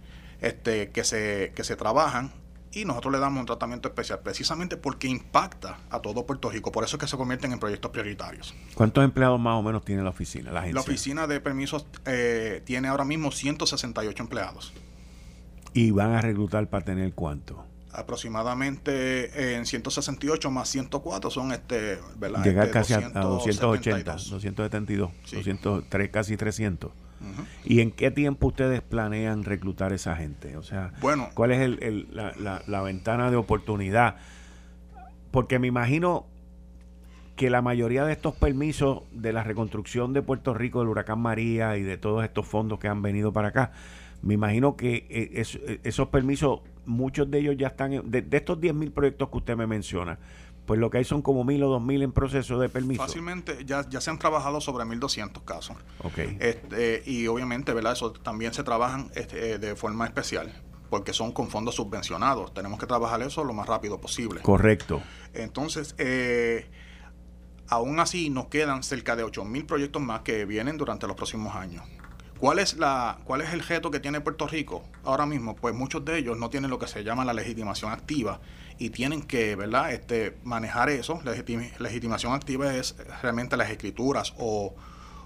este, 0.42 0.90
que, 0.92 1.04
se, 1.04 1.52
que 1.56 1.64
se 1.64 1.76
trabajan 1.76 2.32
y 2.76 2.84
nosotros 2.84 3.14
le 3.14 3.20
damos 3.20 3.40
un 3.40 3.46
tratamiento 3.46 3.88
especial 3.88 4.20
precisamente 4.20 4.76
porque 4.76 5.08
impacta 5.08 5.78
a 5.90 6.02
todo 6.02 6.26
Puerto 6.26 6.50
Rico. 6.50 6.72
Por 6.72 6.84
eso 6.84 6.98
es 6.98 7.02
que 7.02 7.08
se 7.08 7.16
convierten 7.16 7.54
en 7.54 7.60
proyectos 7.60 7.90
prioritarios. 7.92 8.54
¿Cuántos 8.76 9.04
empleados 9.04 9.40
más 9.40 9.56
o 9.56 9.64
menos 9.64 9.86
tiene 9.86 10.04
la 10.04 10.10
oficina? 10.10 10.52
La, 10.52 10.66
la 10.66 10.82
oficina 10.82 11.26
de 11.26 11.40
permisos 11.40 11.88
eh, 12.06 12.62
tiene 12.66 12.90
ahora 12.90 13.06
mismo 13.06 13.32
168 13.32 14.24
empleados. 14.24 14.74
¿Y 15.74 15.92
van 15.92 16.14
a 16.14 16.22
reclutar 16.22 16.70
para 16.70 16.84
tener 16.84 17.14
cuánto? 17.14 17.66
Aproximadamente 17.94 19.56
en 19.56 19.66
168 19.66 20.52
más 20.52 20.68
104 20.68 21.30
son 21.32 21.54
este, 21.54 21.98
¿verdad? 22.18 22.44
Llegar 22.44 22.66
este, 22.66 22.74
casi 22.74 22.94
a, 22.94 23.10
280, 23.10 24.12
272, 24.12 25.12
203, 25.32 26.10
casi 26.10 26.36
300. 26.36 26.92
¿Y 27.64 27.82
en 27.82 27.92
qué 27.92 28.12
tiempo 28.12 28.48
ustedes 28.48 28.82
planean 28.82 29.44
reclutar 29.44 29.92
a 29.92 29.96
esa 29.96 30.16
gente? 30.16 30.58
O 30.58 30.64
sea, 30.64 30.94
bueno, 31.02 31.30
¿cuál 31.34 31.52
es 31.52 31.62
el, 31.62 32.08
la, 32.14 32.82
ventana 32.82 33.32
de 33.32 33.38
oportunidad? 33.38 34.18
Porque 35.32 35.60
me 35.60 35.68
imagino 35.68 36.26
que 37.36 37.50
la 37.50 37.62
mayoría 37.62 38.06
de 38.06 38.14
estos 38.14 38.36
permisos 38.36 39.04
de 39.12 39.34
la 39.34 39.44
reconstrucción 39.44 40.14
de 40.14 40.22
Puerto 40.22 40.54
Rico, 40.54 40.80
del 40.80 40.90
huracán 40.90 41.20
María 41.20 41.78
y 41.78 41.84
de 41.84 41.98
todos 41.98 42.24
estos 42.24 42.48
fondos 42.48 42.80
que 42.80 42.88
han 42.88 43.02
venido 43.02 43.34
para 43.34 43.50
acá, 43.50 43.72
me 44.22 44.34
imagino 44.34 44.76
que 44.76 45.06
eh, 45.10 45.44
eh, 45.44 45.80
esos 45.84 46.08
permisos, 46.08 46.62
muchos 46.86 47.30
de 47.30 47.40
ellos 47.40 47.58
ya 47.58 47.68
están, 47.68 48.10
de, 48.10 48.22
de 48.22 48.38
estos 48.38 48.60
10.000 48.60 48.92
proyectos 48.92 49.30
que 49.30 49.38
usted 49.38 49.58
me 49.58 49.68
menciona, 49.68 50.18
pues 50.66 50.80
lo 50.80 50.90
que 50.90 50.98
hay 50.98 51.04
son 51.04 51.22
como 51.22 51.44
mil 51.44 51.62
o 51.64 51.70
dos 51.70 51.82
mil 51.82 52.02
en 52.02 52.12
proceso 52.12 52.60
de 52.60 52.70
permiso. 52.70 53.02
Fácilmente, 53.02 53.66
ya, 53.66 53.88
ya 53.90 54.02
se 54.02 54.10
han 54.10 54.20
trabajado 54.20 54.62
sobre 54.62 54.86
1.200 54.86 55.44
casos. 55.44 55.78
Ok. 56.04 56.18
Este, 56.40 57.04
y 57.06 57.28
obviamente, 57.28 57.74
¿verdad? 57.74 57.94
Eso 57.94 58.12
también 58.12 58.54
se 58.54 58.64
trabajan 58.64 59.12
este, 59.16 59.54
eh, 59.54 59.58
de 59.60 59.76
forma 59.76 60.06
especial, 60.06 60.52
porque 60.90 61.14
son 61.14 61.32
con 61.32 61.50
fondos 61.50 61.76
subvencionados. 61.76 62.54
Tenemos 62.54 62.80
que 62.80 62.88
trabajar 62.88 63.22
eso 63.22 63.44
lo 63.44 63.54
más 63.54 63.68
rápido 63.68 64.02
posible. 64.02 64.42
Correcto. 64.42 65.02
Entonces, 65.34 65.96
eh, 65.98 66.70
aún 67.68 68.00
así 68.00 68.30
nos 68.30 68.48
quedan 68.48 68.84
cerca 68.84 69.16
de 69.16 69.26
mil 69.46 69.66
proyectos 69.66 70.02
más 70.02 70.22
que 70.22 70.46
vienen 70.46 70.78
durante 70.78 71.08
los 71.08 71.16
próximos 71.16 71.56
años. 71.56 71.84
¿Cuál 72.40 72.60
es, 72.60 72.76
la, 72.76 73.20
¿Cuál 73.24 73.42
es 73.42 73.54
el 73.54 73.62
reto 73.62 73.92
que 73.92 74.00
tiene 74.00 74.20
Puerto 74.20 74.46
Rico 74.48 74.84
ahora 75.04 75.26
mismo? 75.26 75.56
Pues 75.56 75.74
muchos 75.74 76.04
de 76.04 76.18
ellos 76.18 76.38
no 76.38 76.50
tienen 76.50 76.70
lo 76.70 76.78
que 76.78 76.88
se 76.88 77.04
llama 77.04 77.24
la 77.24 77.34
legitimación 77.34 77.92
activa 77.92 78.42
y 78.78 78.90
tienen 78.90 79.24
que 79.24 79.56
¿verdad? 79.56 79.94
Este, 79.94 80.36
manejar 80.44 80.90
eso. 80.90 81.22
La 81.24 81.32
legitimación 81.80 82.34
activa 82.34 82.76
es 82.76 82.96
realmente 83.22 83.56
las 83.56 83.70
escrituras 83.70 84.34
o, 84.38 84.76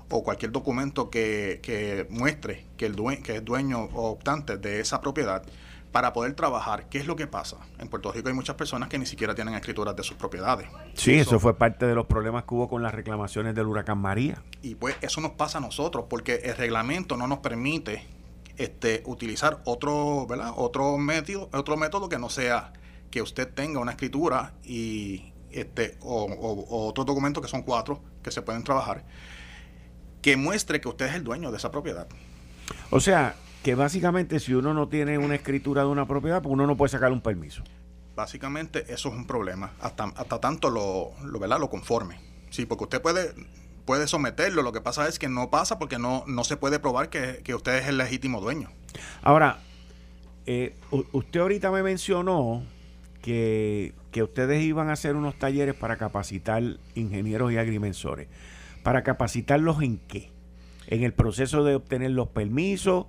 o 0.09 0.23
cualquier 0.23 0.51
documento 0.51 1.09
que, 1.09 2.07
muestre 2.11 2.67
que, 2.77 2.85
el 2.85 2.95
que 3.23 3.37
es 3.37 3.45
dueño 3.45 3.89
o 3.93 4.11
optante 4.11 4.57
de 4.57 4.79
esa 4.79 5.01
propiedad 5.01 5.43
para 5.91 6.13
poder 6.13 6.33
trabajar. 6.33 6.87
¿Qué 6.89 6.99
es 6.99 7.07
lo 7.07 7.15
que 7.15 7.27
pasa? 7.27 7.57
En 7.79 7.87
Puerto 7.87 8.11
Rico 8.11 8.29
hay 8.29 8.35
muchas 8.35 8.55
personas 8.55 8.89
que 8.89 8.97
ni 8.97 9.05
siquiera 9.05 9.33
tienen 9.33 9.55
escrituras 9.55 9.95
de 9.95 10.03
sus 10.03 10.17
propiedades. 10.17 10.67
Sí, 10.93 11.15
eso, 11.15 11.39
fue 11.39 11.57
parte 11.57 11.85
de 11.85 11.95
los 11.95 12.05
problemas 12.05 12.43
que 12.43 12.53
hubo 12.53 12.69
con 12.69 12.83
las 12.83 12.93
reclamaciones 12.93 13.55
del 13.55 13.65
huracán 13.67 13.97
María. 13.97 14.43
Y 14.61 14.75
pues 14.75 14.95
eso 15.01 15.21
nos 15.21 15.31
pasa 15.31 15.57
a 15.57 15.61
nosotros 15.61 16.05
porque 16.09 16.41
el 16.43 16.55
reglamento 16.55 17.17
no 17.17 17.27
nos 17.27 17.39
permite 17.39 18.05
este, 18.57 19.01
utilizar 19.05 19.61
otro, 19.65 20.27
¿verdad? 20.27 20.53
otro 20.55 20.97
método, 20.97 21.49
otro 21.53 21.77
método 21.77 22.09
que 22.09 22.19
no 22.19 22.29
sea 22.29 22.73
que 23.09 23.21
usted 23.21 23.51
tenga 23.51 23.79
una 23.79 23.91
escritura 23.91 24.53
y 24.63 25.33
este 25.49 25.97
o, 26.01 26.25
o, 26.25 26.87
otros 26.87 27.07
documentos 27.07 27.41
que 27.41 27.49
son 27.49 27.63
cuatro 27.63 28.01
que 28.21 28.29
se 28.29 28.43
pueden 28.43 28.63
trabajar 28.63 29.03
que 30.21 30.37
muestre 30.37 30.79
que 30.79 30.87
usted 30.87 31.07
es 31.07 31.15
el 31.15 31.23
dueño 31.23 31.49
de 31.51 31.57
esa 31.57 31.71
propiedad. 31.71 32.07
O 32.91 32.99
sea, 32.99 33.35
que 33.63 33.75
básicamente 33.75 34.39
si 34.39 34.53
uno 34.53 34.73
no 34.73 34.87
tiene 34.87 35.17
una 35.17 35.35
escritura 35.35 35.81
de 35.83 35.87
una 35.87 36.07
propiedad, 36.07 36.41
pues 36.41 36.53
uno 36.53 36.65
no 36.65 36.77
puede 36.77 36.89
sacar 36.89 37.11
un 37.11 37.21
permiso. 37.21 37.63
Básicamente 38.15 38.85
eso 38.89 39.09
es 39.09 39.15
un 39.15 39.25
problema, 39.25 39.73
hasta, 39.79 40.05
hasta 40.05 40.39
tanto 40.39 40.69
lo, 40.69 41.11
lo, 41.25 41.39
¿verdad? 41.39 41.59
lo 41.59 41.69
conforme. 41.69 42.19
Sí, 42.49 42.65
porque 42.65 42.85
usted 42.85 43.01
puede, 43.01 43.33
puede 43.85 44.07
someterlo, 44.07 44.61
lo 44.61 44.71
que 44.71 44.81
pasa 44.81 45.07
es 45.07 45.19
que 45.19 45.29
no 45.29 45.49
pasa 45.49 45.79
porque 45.79 45.99
no, 45.99 46.23
no 46.27 46.43
se 46.43 46.57
puede 46.57 46.79
probar 46.79 47.09
que, 47.09 47.53
usted 47.53 47.77
es 47.77 47.87
el 47.87 47.97
legítimo 47.97 48.41
dueño. 48.41 48.69
Ahora, 49.21 49.59
eh, 50.45 50.75
usted 51.11 51.39
ahorita 51.39 51.71
me 51.71 51.83
mencionó 51.83 52.63
que, 53.21 53.93
que 54.11 54.23
ustedes 54.23 54.63
iban 54.63 54.89
a 54.89 54.93
hacer 54.93 55.15
unos 55.15 55.37
talleres 55.37 55.75
para 55.75 55.97
capacitar 55.97 56.63
ingenieros 56.95 57.51
y 57.51 57.57
agrimensores. 57.57 58.27
¿Para 58.83 59.03
capacitarlos 59.03 59.81
en 59.81 59.97
qué? 59.97 60.31
En 60.87 61.03
el 61.03 61.13
proceso 61.13 61.63
de 61.63 61.75
obtener 61.75 62.11
los 62.11 62.29
permisos, 62.29 63.05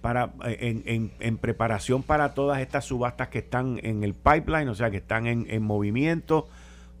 para 0.00 0.30
en, 0.44 1.12
en, 1.18 1.38
preparación 1.38 2.02
para 2.02 2.34
todas 2.34 2.60
estas 2.60 2.84
subastas 2.84 3.28
que 3.28 3.38
están 3.38 3.80
en 3.82 4.02
el 4.02 4.14
pipeline, 4.14 4.68
o 4.68 4.74
sea, 4.74 4.90
que 4.90 4.98
están 4.98 5.26
en, 5.26 5.62
movimiento. 5.62 6.48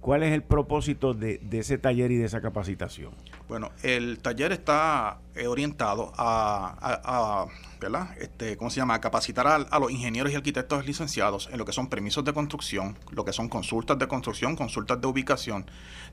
¿Cuál 0.00 0.22
es 0.22 0.32
el 0.32 0.42
propósito 0.42 1.12
de, 1.12 1.40
ese 1.52 1.76
taller 1.76 2.10
y 2.10 2.16
de 2.16 2.24
esa 2.24 2.40
capacitación? 2.40 3.12
Bueno, 3.48 3.70
el 3.82 4.18
taller 4.20 4.52
está 4.52 5.18
eh, 5.34 5.46
orientado 5.46 6.12
a, 6.16 7.46
¿verdad? 7.80 8.16
Este, 8.18 8.56
¿cómo 8.56 8.70
se 8.70 8.76
llama? 8.76 8.94
A 8.94 9.00
capacitar 9.00 9.46
a, 9.46 9.78
los 9.78 9.90
ingenieros 9.90 10.32
y 10.32 10.36
arquitectos 10.36 10.86
licenciados 10.86 11.50
en 11.52 11.58
lo 11.58 11.64
que 11.66 11.72
son 11.72 11.88
permisos 11.88 12.24
de 12.24 12.32
construcción, 12.32 12.96
lo 13.10 13.24
que 13.24 13.32
son 13.32 13.48
consultas 13.48 13.98
de 13.98 14.08
construcción, 14.08 14.56
consultas 14.56 15.00
de 15.00 15.06
ubicación, 15.06 15.66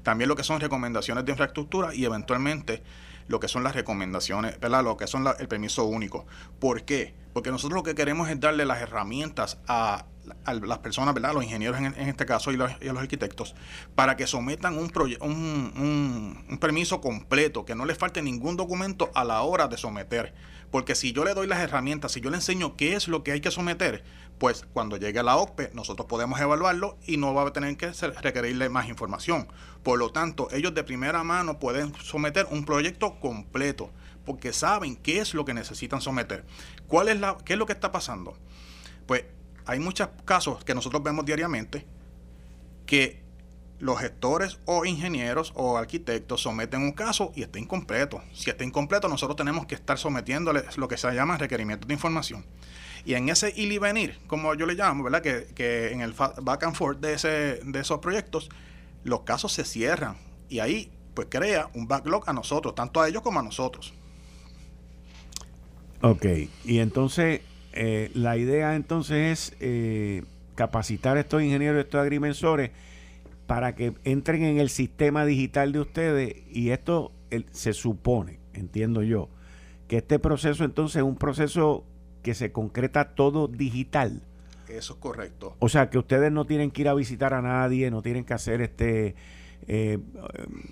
también 0.04 0.28
lo 0.28 0.36
que 0.36 0.44
son 0.44 0.60
recomendaciones 0.60 1.24
de 1.24 1.32
infraestructura 1.32 1.96
y 1.96 2.04
eventualmente 2.04 2.84
lo 3.28 3.40
que 3.40 3.48
son 3.48 3.64
las 3.64 3.76
recomendaciones, 3.76 4.60
¿verdad? 4.60 4.84
Lo 4.84 4.98
que 4.98 5.08
son 5.08 5.26
el 5.40 5.48
permiso 5.48 5.86
único. 5.86 6.26
¿Por 6.60 6.84
qué? 6.84 7.14
Porque 7.34 7.52
nosotros 7.52 7.76
lo 7.76 7.84
que 7.84 7.96
queremos 7.96 8.30
es 8.30 8.40
darle 8.40 8.66
las 8.66 8.82
herramientas 8.82 9.60
a, 9.68 10.06
las 10.46 10.80
personas, 10.80 11.14
¿verdad? 11.14 11.34
Los 11.34 11.44
ingenieros 11.44 11.78
en, 11.80 11.94
este 12.10 12.26
caso 12.26 12.52
y 12.52 12.58
los, 12.58 12.72
los, 12.82 12.98
arquitectos, 12.98 13.56
para 13.96 14.18
que 14.18 14.28
sometan 14.28 14.78
un, 14.78 14.92
un, 15.22 16.46
un 16.50 16.58
permiso 16.58 17.00
completo, 17.00 17.64
que 17.64 17.76
no 17.76 17.86
les 17.86 17.98
falte 17.98 18.22
ningún 18.22 18.58
documento 18.58 19.12
a 19.14 19.24
la 19.24 19.42
hora 19.42 19.68
de 19.68 19.78
someter. 19.78 20.34
Porque 20.72 20.96
si 20.96 21.14
yo 21.14 21.24
le 21.24 21.34
doy 21.34 21.48
las 21.48 21.60
herramientas, 21.60 22.12
si 22.12 22.22
yo 22.22 22.30
le 22.30 22.38
enseño 22.38 22.76
qué 22.76 22.96
es 22.96 23.08
lo 23.08 23.24
que 23.24 23.32
hay 23.32 23.42
que 23.42 23.52
someter, 23.52 24.04
pues 24.38 24.66
cuando 24.74 24.98
llegue 24.98 25.20
a 25.20 25.24
la 25.24 25.38
OCPE 25.38 25.72
nosotros 25.74 26.08
podemos 26.08 26.40
evaluarlo 26.40 26.98
y 27.06 27.18
no 27.18 27.34
va 27.34 27.48
a 27.48 27.54
tener 27.54 27.76
que 27.78 27.92
requerirle 28.22 28.70
más 28.70 28.88
información. 28.88 29.48
Por 29.84 30.00
lo 30.00 30.12
tanto, 30.12 30.48
ellos 30.52 30.74
de 30.74 30.84
primera 30.84 31.24
mano 31.24 31.60
pueden 31.60 31.94
someter 31.96 32.48
un 32.52 32.66
proyecto 32.66 33.20
completo 33.20 33.90
porque 34.26 34.54
saben 34.54 34.96
qué 34.98 35.20
es 35.20 35.34
lo 35.34 35.46
que 35.46 35.54
necesitan 35.54 36.02
someter. 36.02 36.46
¿Cuál 36.88 37.08
es 37.08 37.20
la, 37.20 37.38
¿Qué 37.46 37.54
es 37.54 37.60
lo 37.60 37.66
que 37.66 37.74
está 37.74 37.92
pasando? 37.92 38.38
Pues 39.06 39.24
hay 39.66 39.80
muchos 39.80 40.10
casos 40.26 40.64
que 40.64 40.76
nosotros 40.76 41.02
vemos 41.02 41.26
diariamente 41.26 41.86
que 42.86 43.28
los 43.80 44.00
gestores 44.00 44.60
o 44.66 44.86
ingenieros 44.86 45.54
o 45.56 45.78
arquitectos 45.78 46.42
someten 46.42 46.82
un 46.82 46.94
caso 46.94 47.32
y 47.36 47.44
está 47.44 47.60
incompleto. 47.60 48.24
Si 48.34 48.50
está 48.50 48.64
incompleto, 48.64 49.08
nosotros 49.08 49.36
tenemos 49.36 49.66
que 49.66 49.76
estar 49.76 49.98
sometiéndole 49.98 50.64
lo 50.78 50.88
que 50.88 50.98
se 50.98 51.12
llama 51.14 51.38
requerimientos 51.38 51.88
de 51.88 51.94
información. 51.94 52.46
Y 53.08 53.16
en 53.16 53.30
ese 53.30 53.54
ir 53.56 53.72
y 53.72 53.78
venir, 53.78 54.20
como 54.28 54.54
yo 54.54 54.66
le 54.66 54.74
llamo, 54.74 55.02
¿verdad? 55.02 55.22
Que, 55.22 55.94
en 55.94 56.02
el 56.02 56.12
back 56.12 56.64
and 56.66 56.76
forth 56.76 57.00
de, 57.00 57.14
ese, 57.14 57.62
de 57.64 57.80
esos 57.80 58.00
proyectos, 58.00 58.50
los 59.06 59.22
casos 59.22 59.54
se 59.54 59.64
cierran. 59.64 60.18
Y 60.50 60.60
ahí, 60.60 60.92
pues 61.14 61.30
crea 61.32 61.70
un 61.74 61.88
backlog 61.88 62.30
a 62.30 62.34
nosotros, 62.34 62.76
tanto 62.76 63.00
a 63.00 63.08
ellos 63.08 63.22
como 63.22 63.40
a 63.40 63.44
nosotros. 63.44 63.94
Ok, 66.02 66.26
y 66.66 66.80
entonces 66.80 67.40
eh, 67.72 68.12
la 68.14 68.36
idea 68.36 68.76
entonces 68.76 69.54
es 69.54 69.58
eh, 69.62 70.24
capacitar 70.56 71.16
a 71.16 71.22
estos 71.22 71.42
ingenieros, 71.42 71.80
estos 71.80 72.02
agrimensores, 72.02 72.72
para 73.46 73.74
que 73.74 73.94
entren 74.04 74.44
en 74.44 74.60
el 74.60 74.70
sistema 74.70 75.24
digital 75.26 75.72
de 75.72 75.80
ustedes 75.80 76.36
y 76.52 76.72
esto 76.72 77.14
se 77.54 77.72
supone, 77.72 78.42
entiendo 78.54 79.02
yo, 79.02 79.30
que 79.88 79.96
este 80.00 80.20
proceso 80.20 80.66
entonces 80.66 80.98
es 80.98 81.04
un 81.04 81.16
proceso 81.16 81.86
que 82.28 82.36
se 82.36 82.52
concreta 82.52 83.16
todo 83.16 83.48
digital. 83.48 84.22
Eso 84.68 84.96
es 84.96 85.00
correcto. 85.00 85.56
O 85.60 85.70
sea, 85.70 85.90
que 85.90 85.98
ustedes 85.98 86.30
no 86.30 86.44
tienen 86.44 86.72
que 86.72 86.82
ir 86.82 86.90
a 86.90 86.94
visitar 86.94 87.34
a 87.34 87.42
nadie, 87.42 87.90
no 87.90 88.02
tienen 88.02 88.26
que 88.26 88.34
hacer 88.34 88.60
este, 88.60 89.16
eh, 89.66 89.98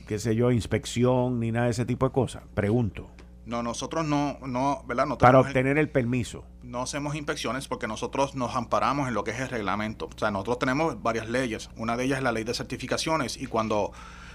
qué 0.05 0.19
sé 0.19 0.35
yo, 0.35 0.51
inspección 0.51 1.39
ni 1.39 1.53
nada 1.53 1.67
de 1.67 1.71
ese 1.71 1.85
tipo 1.85 2.05
de 2.05 2.11
cosas. 2.11 2.43
Pregunto. 2.55 3.09
No, 3.45 3.63
nosotros 3.63 4.05
no, 4.05 4.37
no, 4.45 4.83
¿verdad? 4.85 5.05
No 5.05 5.17
Para 5.17 5.39
obtener 5.39 5.77
el, 5.77 5.87
permiso. 5.87 6.43
No 6.61 6.81
hacemos 6.81 7.15
inspecciones 7.15 7.69
porque 7.69 7.87
nosotros 7.87 8.35
nos 8.35 8.53
amparamos 8.53 9.07
en 9.07 9.13
lo 9.13 9.23
que 9.23 9.31
es 9.31 9.39
el 9.39 9.47
reglamento. 9.47 10.09
O 10.13 10.19
sea, 10.19 10.31
nosotros 10.31 10.59
tenemos 10.59 11.01
varias 11.01 11.29
leyes. 11.29 11.69
Una 11.77 11.95
de 11.95 12.03
ellas 12.03 12.17
es 12.17 12.23
la 12.25 12.33
ley 12.33 12.43
de 12.43 12.53
certificaciones 12.53 13.37
y 13.37 13.45
cuando 13.45 13.93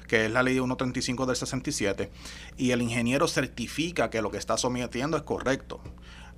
que 0.08 0.24
es 0.24 0.32
la 0.32 0.42
ley 0.42 0.54
135 0.54 1.24
del 1.24 1.36
67, 1.36 2.10
y 2.56 2.72
el 2.72 2.82
ingeniero 2.82 3.28
certifica 3.28 4.10
que 4.10 4.22
lo 4.22 4.32
que 4.32 4.38
está 4.38 4.56
sometiendo 4.56 5.16
es 5.16 5.22
correcto 5.22 5.80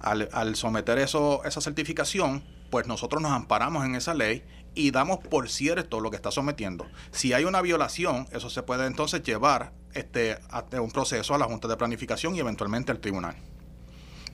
al, 0.03 0.57
someter 0.57 0.99
eso, 0.99 1.43
esa 1.45 1.61
certificación, 1.61 2.43
pues 2.71 2.87
nosotros 2.87 3.23
nos 3.23 3.33
amparamos 3.33 3.85
en 3.85 3.95
esa 3.95 4.15
ley 4.15 4.43
y 4.75 4.91
damos 4.91 5.19
por 5.19 5.49
cierto 5.49 6.01
lo 6.01 6.11
que 6.11 6.17
está 6.17 6.31
sometiendo. 6.31 6.87
Si 7.11 7.33
hay 7.33 7.45
una 7.45 7.61
violación, 7.61 8.27
eso 8.33 8.51
se 8.51 8.63
puede 8.63 8.87
entonces 8.87 9.23
llevar 9.23 9.73
este, 9.95 10.39
a 10.51 10.65
un 10.81 10.91
proceso 10.91 11.35
a 11.35 11.39
la 11.39 11.45
Junta 11.45 11.69
de 11.69 11.77
Planificación 11.77 12.35
y 12.35 12.41
eventualmente 12.41 12.91
al 12.91 13.01
tribunal. 13.01 13.37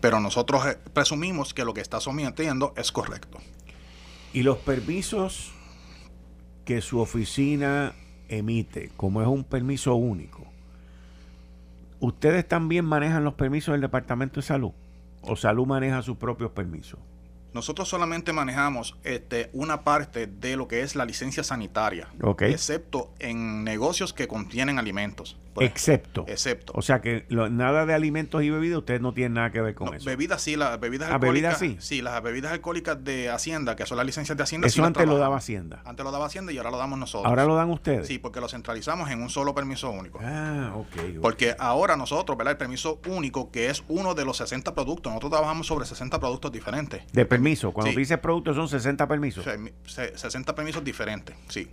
Pero 0.00 0.20
nosotros 0.20 0.64
eh, 0.66 0.78
presumimos 0.92 1.54
que 1.54 1.64
lo 1.64 1.74
que 1.74 1.81
está 1.81 2.00
sometiendo 2.00 2.72
es 2.76 2.92
correcto. 2.92 3.38
Y 4.33 4.42
los 4.42 4.59
permisos 4.59 5.52
que 6.64 6.81
su 6.81 7.00
oficina 7.00 7.94
emite, 8.28 8.90
como 8.96 9.20
es 9.22 9.28
un 9.28 9.42
permiso 9.42 9.96
único, 9.96 10.46
¿ustedes 11.98 12.46
también 12.46 12.85
manejan 12.85 13.24
los 13.24 13.35
permisos 13.35 13.72
del 13.72 13.81
Departamento 13.81 14.37
de 14.37 14.46
Salud? 14.46 14.72
O 15.29 15.37
Salud 15.37 15.67
maneja 15.67 16.03
sus 16.03 16.17
propios 16.17 16.51
permisos? 16.51 16.99
Nosotros 17.55 17.88
solamente 17.88 18.33
manejamos 18.33 18.97
este, 19.05 19.49
una 19.53 19.83
parte 19.83 20.27
de 20.27 20.57
lo 20.57 20.69
que 20.69 20.83
es 20.83 20.95
la 20.95 21.05
licencia 21.05 21.43
sanitaria, 21.43 22.09
excepto 22.41 23.12
en 23.19 23.64
negocios 23.64 24.12
que 24.12 24.29
contienen 24.29 24.79
alimentos. 24.79 25.38
Excepto. 25.61 26.25
Excepto. 26.29 26.73
O 26.77 26.83
sea 26.83 27.01
que 27.01 27.27
nada 27.29 27.87
de 27.87 27.94
alimentos 27.94 28.42
y 28.42 28.51
bebidas, 28.51 28.79
ustedes 28.79 29.01
no 29.01 29.12
tienen 29.12 29.35
nada 29.35 29.51
que 29.51 29.61
ver 29.61 29.75
con 29.75 29.94
eso. 29.94 30.05
Bebidas 30.05 30.42
sí, 30.42 30.57
las 30.57 30.79
bebidas 30.81 31.11
ah, 31.11 31.14
alcohólicas. 31.14 31.59
sí? 31.59 31.77
Sí, 31.81 32.03
las 32.03 32.23
bebidas 32.23 32.53
alcohólicas 32.53 33.03
de 33.03 33.31
Hacienda, 33.31 33.77
que 33.77 33.87
son 33.87 33.97
las 33.97 34.07
licencias 34.07 34.37
de 34.37 34.42
Hacienda. 34.42 34.66
Eso 34.66 34.85
antes 34.85 35.07
lo 35.07 35.18
daba 35.18 35.37
Hacienda. 35.37 35.83
Antes 35.85 36.05
lo 36.05 36.11
daba 36.11 36.27
Hacienda 36.27 36.53
y 36.53 36.59
ahora 36.59 36.71
lo 36.71 36.79
damos 36.79 36.99
nosotros. 36.99 37.29
¿Ahora 37.29 37.44
lo 37.44 37.55
dan 37.55 37.71
ustedes? 37.71 38.07
Sí, 38.07 38.18
porque 38.18 38.40
lo 38.40 38.49
centralizamos 38.49 39.11
en 39.11 39.23
un 39.23 39.31
solo 39.31 39.55
permiso 39.55 39.90
único. 39.90 40.21
Ah, 40.23 40.73
ok. 40.75 41.21
Porque 41.21 41.54
ahora 41.59 41.96
nosotros, 41.96 42.37
¿verdad? 42.37 42.52
El 42.52 42.59
permiso 42.59 43.00
único, 43.06 43.50
que 43.50 43.71
es 43.71 43.85
uno 43.88 44.15
de 44.15 44.25
los 44.25 44.37
60 44.38 44.75
productos, 44.75 45.11
nosotros 45.11 45.33
trabajamos 45.33 45.67
sobre 45.67 45.87
60 45.87 46.19
productos 46.19 46.52
diferentes. 46.52 47.02
De 47.13 47.25
permiso. 47.25 47.73
Cuando 47.73 47.96
dices 47.98 48.19
productos 48.19 48.56
son 48.56 48.69
60 48.69 49.06
permisos. 49.09 49.44
60 49.85 50.54
permisos 50.54 50.85
diferentes, 50.85 51.37
sí. 51.48 51.69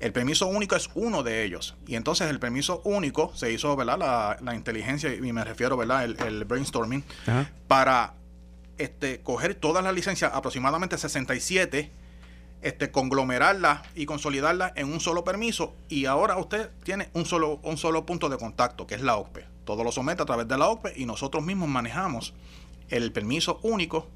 El 0.00 0.12
permiso 0.12 0.46
único 0.46 0.76
es 0.76 0.90
uno 0.94 1.22
de 1.22 1.44
ellos. 1.44 1.76
Y 1.86 1.96
entonces 1.96 2.28
el 2.30 2.38
permiso 2.38 2.80
único 2.84 3.32
se 3.34 3.52
hizo, 3.52 3.74
¿verdad? 3.74 4.38
La, 4.40 4.54
inteligencia, 4.54 5.12
y 5.12 5.32
me 5.32 5.44
refiero, 5.44 5.76
¿verdad? 5.76 6.04
El, 6.04 6.44
brainstorming, 6.44 7.04
para 7.66 8.14
este, 8.78 9.20
coger 9.20 9.54
todas 9.54 9.82
las 9.82 9.92
licencias, 9.92 10.32
aproximadamente 10.32 10.96
67, 10.96 11.90
este, 12.62 12.90
conglomerarlas 12.90 13.82
y 13.94 14.06
consolidarlas 14.06 14.72
en 14.76 14.92
un 14.92 15.00
solo 15.00 15.24
permiso. 15.24 15.74
Y 15.88 16.06
ahora 16.06 16.36
usted 16.38 16.70
tiene 16.84 17.10
un 17.12 17.24
solo, 17.26 17.58
un 17.62 17.76
solo 17.76 18.06
punto 18.06 18.28
de 18.28 18.38
contacto, 18.38 18.86
que 18.86 18.94
es 18.94 19.02
la 19.02 19.16
OCPE. 19.16 19.46
Todo 19.64 19.84
lo 19.84 19.92
somete 19.92 20.22
a 20.22 20.26
través 20.26 20.46
de 20.46 20.56
la 20.56 20.68
OCPE 20.68 20.92
y 20.96 21.06
nosotros 21.06 21.44
mismos 21.44 21.68
manejamos 21.68 22.34
el 22.88 23.12
permiso 23.12 23.58
único 23.62 24.08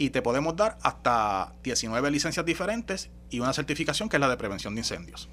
y 0.00 0.08
te 0.08 0.22
podemos 0.22 0.56
dar 0.56 0.78
hasta 0.80 1.52
19 1.62 2.10
licencias 2.10 2.46
diferentes 2.46 3.10
y 3.28 3.40
una 3.40 3.52
certificación 3.52 4.08
que 4.08 4.16
es 4.16 4.20
la 4.20 4.30
de 4.30 4.38
prevención 4.38 4.74
de 4.74 4.80
incendios. 4.80 5.28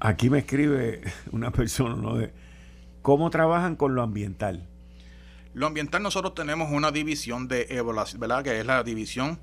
Aquí 0.00 0.28
me 0.28 0.40
escribe 0.40 1.02
una 1.30 1.52
persona, 1.52 1.94
¿no? 1.94 2.16
De, 2.16 2.32
¿Cómo 3.02 3.30
trabajan 3.30 3.76
con 3.76 3.94
lo 3.94 4.02
ambiental? 4.02 4.66
Lo 5.54 5.68
ambiental 5.68 6.02
nosotros 6.02 6.34
tenemos 6.34 6.72
una 6.72 6.90
división 6.90 7.46
de 7.46 7.68
evaluación, 7.70 8.20
¿verdad? 8.20 8.42
Que 8.42 8.58
es 8.58 8.66
la 8.66 8.82
división 8.82 9.38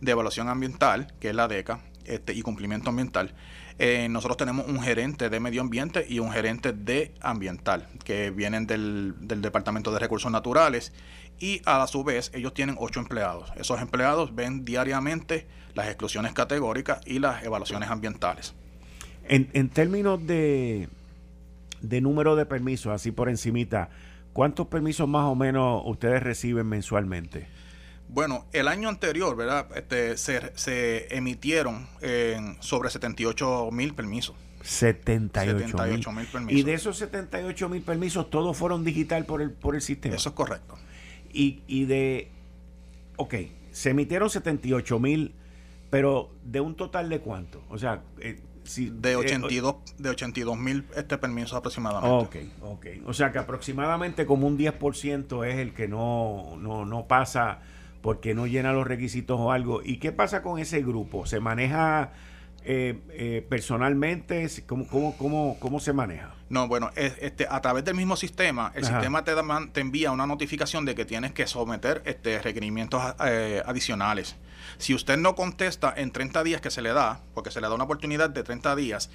de 0.00 0.12
evaluación 0.12 0.48
ambiental, 0.48 1.12
que 1.18 1.30
es 1.30 1.34
la 1.34 1.48
DECA, 1.48 1.80
este, 2.04 2.34
y 2.34 2.42
cumplimiento 2.42 2.90
ambiental. 2.90 3.34
Eh, 3.78 4.08
nosotros 4.08 4.36
tenemos 4.36 4.66
un 4.66 4.80
gerente 4.80 5.30
de 5.30 5.40
medio 5.40 5.60
ambiente 5.60 6.04
y 6.08 6.18
un 6.18 6.32
gerente 6.32 6.72
de 6.72 7.14
ambiental, 7.20 7.88
que 8.04 8.30
vienen 8.30 8.66
del, 8.66 9.14
del 9.20 9.40
Departamento 9.40 9.92
de 9.92 9.98
Recursos 9.98 10.30
Naturales 10.32 10.92
y 11.38 11.62
a 11.64 11.86
su 11.86 12.02
vez 12.02 12.32
ellos 12.34 12.54
tienen 12.54 12.76
ocho 12.78 12.98
empleados. 12.98 13.52
Esos 13.56 13.80
empleados 13.80 14.34
ven 14.34 14.64
diariamente 14.64 15.46
las 15.74 15.86
exclusiones 15.86 16.32
categóricas 16.32 17.00
y 17.06 17.20
las 17.20 17.44
evaluaciones 17.44 17.88
ambientales. 17.90 18.54
En, 19.28 19.48
en 19.52 19.68
términos 19.68 20.26
de, 20.26 20.88
de 21.80 22.00
número 22.00 22.34
de 22.34 22.46
permisos, 22.46 22.92
así 22.92 23.12
por 23.12 23.28
encimita, 23.28 23.90
¿Cuántos 24.38 24.68
permisos 24.68 25.08
más 25.08 25.24
o 25.24 25.34
menos 25.34 25.82
ustedes 25.84 26.22
reciben 26.22 26.64
mensualmente? 26.64 27.48
Bueno, 28.08 28.46
el 28.52 28.68
año 28.68 28.88
anterior, 28.88 29.36
¿verdad? 29.36 29.66
Este, 29.76 30.16
se, 30.16 31.14
emitieron 31.14 31.86
sobre 32.60 32.90
78 32.90 33.70
mil 33.72 33.94
permisos. 33.94 34.34
78, 34.62 36.12
mil 36.12 36.26
permisos. 36.26 36.58
Y 36.58 36.62
de 36.62 36.74
esos 36.74 36.98
78 36.98 37.68
mil 37.68 37.82
permisos, 37.82 38.28
todos 38.30 38.56
fueron 38.56 38.84
digital 38.84 39.24
por 39.24 39.40
el, 39.40 39.50
por 39.52 39.74
el 39.74 39.82
sistema. 39.82 40.16
Eso 40.16 40.30
es 40.30 40.34
correcto. 40.34 40.76
Y, 41.32 41.62
y 41.66 41.84
de. 41.84 42.30
Ok, 43.16 43.34
se 43.70 43.90
emitieron 43.90 44.30
78 44.30 44.98
mil, 44.98 45.34
pero 45.90 46.30
de 46.44 46.60
un 46.60 46.74
total 46.74 47.08
de 47.08 47.20
cuánto? 47.20 47.62
O 47.68 47.78
sea, 47.78 48.02
eh, 48.20 48.40
de 48.76 49.16
82 49.16 49.74
eh, 49.74 49.92
de 49.98 50.10
82 50.10 50.58
mil 50.58 50.84
este 50.94 51.18
permiso 51.18 51.56
aproximadamente. 51.56 52.50
Ok, 52.62 52.72
ok. 52.72 52.86
O 53.06 53.14
sea 53.14 53.32
que 53.32 53.38
aproximadamente 53.38 54.26
como 54.26 54.46
un 54.46 54.58
10% 54.58 55.46
es 55.46 55.56
el 55.56 55.72
que 55.72 55.88
no, 55.88 56.56
no, 56.58 56.84
no 56.84 57.06
pasa 57.06 57.60
porque 58.02 58.34
no 58.34 58.46
llena 58.46 58.72
los 58.72 58.86
requisitos 58.86 59.38
o 59.38 59.52
algo. 59.52 59.82
¿Y 59.82 59.98
qué 59.98 60.12
pasa 60.12 60.42
con 60.42 60.58
ese 60.58 60.82
grupo? 60.82 61.26
¿Se 61.26 61.40
maneja 61.40 62.12
eh, 62.64 63.00
eh, 63.10 63.46
personalmente? 63.48 64.48
¿Cómo, 64.66 64.86
cómo, 64.86 65.16
cómo, 65.16 65.56
cómo 65.58 65.80
se 65.80 65.92
maneja? 65.92 66.34
No, 66.48 66.66
bueno, 66.66 66.90
este, 66.96 67.46
a 67.48 67.60
través 67.60 67.84
del 67.84 67.94
mismo 67.94 68.16
sistema, 68.16 68.72
el 68.74 68.84
sistema 68.84 69.22
te, 69.22 69.32
te 69.72 69.80
envía 69.80 70.12
una 70.12 70.26
notificación 70.26 70.84
de 70.84 70.94
que 70.94 71.04
tienes 71.04 71.32
que 71.32 71.46
someter 71.46 72.02
este, 72.06 72.40
requerimientos 72.40 73.02
adicionales. 73.02 74.36
Si 74.78 74.94
usted 74.94 75.18
no 75.18 75.34
contesta 75.34 75.92
en 75.96 76.10
30 76.10 76.42
días 76.44 76.60
que 76.60 76.70
se 76.70 76.82
le 76.82 76.92
da, 76.92 77.20
porque 77.34 77.50
se 77.50 77.60
le 77.60 77.68
da 77.68 77.74
una 77.74 77.84
oportunidad 77.84 78.30
de 78.30 78.42
30 78.42 78.76
días, 78.76 79.10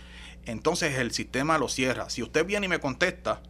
entonces 0.45 0.97
el 0.99 1.11
sistema 1.11 1.57
lo 1.57 1.69
cierra. 1.69 2.09
Si 2.09 2.21
usted 2.21 2.45
viene 2.45 2.65
y 2.65 2.69
me 2.69 2.79
contesta 2.79 3.41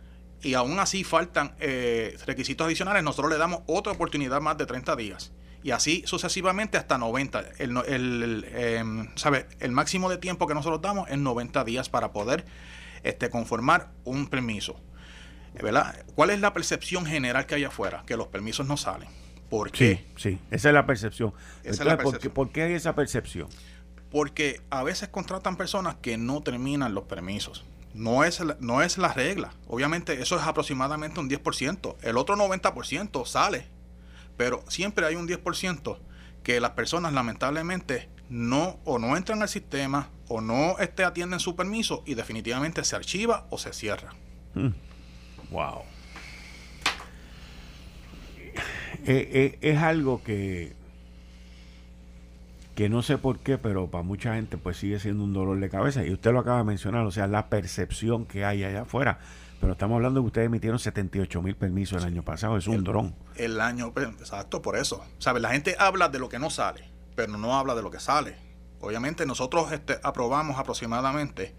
y 0.43 0.53
aún 0.53 0.79
así 0.79 1.03
faltan 1.03 1.55
eh, 1.59 2.17
requisitos 2.25 2.65
adicionales, 2.65 3.03
nosotros 3.03 3.31
le 3.31 3.37
damos 3.37 3.61
otra 3.65 3.93
oportunidad 3.93 4.41
más 4.41 4.57
de 4.57 4.65
30 4.65 4.95
días. 4.95 5.31
Y 5.63 5.71
así 5.71 6.03
sucesivamente 6.05 6.77
hasta 6.77 6.97
90. 6.97 7.43
El, 7.57 7.77
el, 7.87 8.45
em, 8.53 9.15
¿sabe? 9.15 9.47
el 9.61 9.71
máximo 9.71 10.09
de 10.09 10.17
tiempo 10.17 10.45
que 10.45 10.53
nosotros 10.53 10.81
damos 10.81 11.09
es 11.09 11.17
90 11.17 11.63
días 11.63 11.87
para 11.87 12.11
poder 12.11 12.45
este, 13.03 13.29
conformar 13.29 13.91
un 14.03 14.27
permiso. 14.27 14.79
¿verdad? 15.61 16.03
¿Cuál 16.15 16.31
es 16.31 16.39
la 16.39 16.53
percepción 16.53 17.05
general 17.05 17.45
que 17.45 17.55
hay 17.55 17.63
afuera? 17.63 18.03
Que 18.05 18.17
los 18.17 18.27
permisos 18.27 18.67
no 18.67 18.77
salen. 18.77 19.09
¿Por 19.49 19.71
qué? 19.71 20.05
Sí, 20.15 20.39
esa 20.49 20.69
es 20.69 20.73
la 20.73 20.85
percepción. 20.85 21.33
¿por, 22.33 22.51
qué, 22.51 22.63
hay 22.63 22.73
esa 22.73 22.95
percepción? 22.95 23.47
Porque 24.09 24.61
a 24.69 24.83
veces 24.83 25.09
contratan 25.09 25.57
personas 25.57 25.95
que 26.01 26.17
no 26.17 26.41
terminan 26.41 26.95
los 26.95 27.03
permisos. 27.03 27.63
No 27.93 28.23
es, 28.23 28.41
no 28.59 28.81
es 28.81 28.97
la 28.97 29.13
regla. 29.13 29.53
Obviamente 29.67 30.21
eso 30.21 30.37
es 30.37 30.43
aproximadamente 30.43 31.19
un 31.19 31.29
10%. 31.29 31.95
El 32.01 32.17
otro 32.17 32.35
90% 32.35 33.25
sale. 33.25 33.67
Pero 34.37 34.63
siempre 34.67 35.05
hay 35.05 35.15
un 35.15 35.27
10% 35.27 35.97
que 36.43 36.59
las 36.59 36.71
personas 36.71 37.13
lamentablemente 37.13 38.09
no 38.29 38.79
o 38.83 38.99
no 38.99 39.15
entran 39.15 39.41
al 39.41 39.49
sistema 39.49 40.09
o 40.27 40.41
no 40.41 40.77
este, 40.79 41.03
atienden 41.03 41.39
su 41.39 41.55
permiso 41.55 42.03
y 42.05 42.15
definitivamente 42.15 42.83
se 42.83 42.95
archiva 42.95 43.45
o 43.49 43.57
se 43.57 43.73
cierra. 43.73 44.13
Mm. 44.55 44.69
Wow. 45.51 45.83
Eh, 49.05 49.29
eh, 49.33 49.57
es 49.61 49.77
algo 49.79 50.23
que 50.23 50.75
que 52.75 52.89
no 52.89 53.01
sé 53.03 53.17
por 53.17 53.39
qué, 53.39 53.57
pero 53.57 53.89
para 53.89 54.03
mucha 54.03 54.35
gente 54.35 54.57
pues 54.57 54.77
sigue 54.77 54.99
siendo 54.99 55.23
un 55.23 55.33
dolor 55.33 55.59
de 55.59 55.69
cabeza. 55.69 56.05
Y 56.05 56.11
usted 56.11 56.31
lo 56.31 56.39
acaba 56.39 56.59
de 56.59 56.63
mencionar, 56.63 57.05
o 57.05 57.11
sea, 57.11 57.27
la 57.27 57.47
percepción 57.47 58.25
que 58.25 58.45
hay 58.45 58.63
allá 58.63 58.81
afuera. 58.81 59.19
Pero 59.59 59.73
estamos 59.73 59.95
hablando 59.95 60.19
de 60.19 60.23
que 60.25 60.27
ustedes 60.27 60.45
emitieron 60.47 60.77
78 60.77 61.41
mil 61.41 61.55
permisos 61.55 62.01
el 62.01 62.07
año 62.09 62.23
pasado, 62.23 62.57
es 62.57 62.67
un 62.67 62.83
dron. 62.83 63.15
El 63.35 63.61
año, 63.61 63.93
pues, 63.93 64.07
exacto, 64.07 64.61
por 64.61 64.75
eso. 64.75 65.05
¿Sabe? 65.19 65.39
La 65.39 65.51
gente 65.51 65.75
habla 65.79 66.09
de 66.09 66.19
lo 66.19 66.27
que 66.27 66.37
no 66.37 66.49
sale, 66.49 66.83
pero 67.15 67.37
no 67.37 67.57
habla 67.57 67.73
de 67.73 67.81
lo 67.81 67.89
que 67.89 67.99
sale. 67.99 68.35
Obviamente 68.81 69.25
nosotros 69.25 69.71
este, 69.71 69.99
aprobamos 70.03 70.59
aproximadamente, 70.59 71.55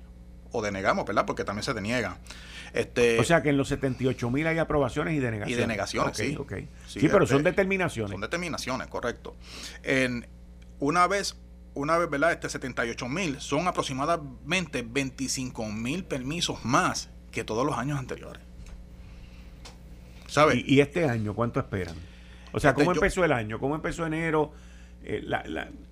o 0.51 0.61
denegamos, 0.61 1.07
¿verdad? 1.07 1.25
Porque 1.25 1.45
también 1.45 1.63
se 1.63 1.73
deniegan 1.73 2.19
este, 2.75 3.21
o 3.21 3.25
sea 3.25 3.41
que 3.41 3.51
en 3.51 3.57
los 3.57 3.69
78 3.69 4.31
mil 4.31 4.47
hay 4.49 4.59
aprobaciones 4.59 5.15
y 5.15 5.21
denegaciones. 5.21 5.57
Y 5.57 5.61
denegaciones, 5.61 6.17
sí. 6.17 6.37
Sí, 6.89 7.09
pero 7.09 7.25
son 7.25 7.39
este, 7.39 7.51
determinaciones. 7.51 8.11
Son 8.11 8.21
determinaciones, 8.21 8.89
correcto. 8.89 9.37
En, 9.85 10.27
una 10.81 11.07
vez, 11.07 11.37
una 11.75 11.99
vez, 11.99 12.09
¿verdad? 12.11 12.33
Este 12.33 12.49
78 12.49 13.09
mil 13.09 13.41
son 13.41 13.67
aproximadamente 13.67 14.83
25 14.83 15.67
mil 15.67 16.05
permisos 16.05 16.65
más 16.65 17.11
que 17.31 17.45
todos 17.45 17.67
los 17.67 17.77
años 17.77 17.99
anteriores. 17.99 18.43
¿Sabes? 20.27 20.63
¿Y, 20.67 20.81
este 20.81 21.09
año 21.09 21.35
cuánto 21.35 21.61
esperan? 21.61 21.97
O 22.53 22.61
sea, 22.61 22.75
¿cómo 22.75 22.93
empezó 22.93 23.25
el 23.25 23.33
año? 23.33 23.59
¿Cómo 23.59 23.75
empezó 23.75 24.07
enero? 24.07 24.53
Eh, 25.05 25.23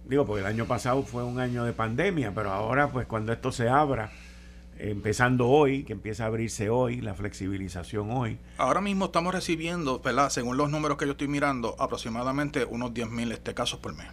digo, 0.04 0.26
porque 0.26 0.40
el 0.40 0.46
año 0.46 0.66
pasado 0.66 1.02
fue 1.02 1.22
un 1.22 1.38
año 1.38 1.64
de 1.64 1.72
pandemia, 1.72 2.32
pero 2.34 2.50
ahora, 2.50 2.88
pues 2.88 3.06
cuando 3.06 3.32
esto 3.32 3.52
se 3.52 3.68
abra, 3.68 4.10
empezando 4.78 5.48
hoy, 5.48 5.84
que 5.84 5.92
empieza 5.92 6.24
a 6.24 6.26
abrirse 6.26 6.70
hoy, 6.70 7.00
la 7.00 7.14
flexibilización 7.14 8.10
hoy. 8.10 8.38
Ahora 8.58 8.80
mismo 8.80 9.06
estamos 9.06 9.34
recibiendo, 9.34 10.00
¿verdad? 10.00 10.30
según 10.30 10.56
los 10.56 10.70
números 10.70 10.96
que 10.98 11.04
yo 11.04 11.12
estoy 11.12 11.28
mirando, 11.28 11.76
aproximadamente 11.78 12.64
unos 12.64 12.92
10.000 12.92 13.32
este, 13.32 13.54
casos 13.54 13.80
por 13.80 13.94
mes. 13.94 14.08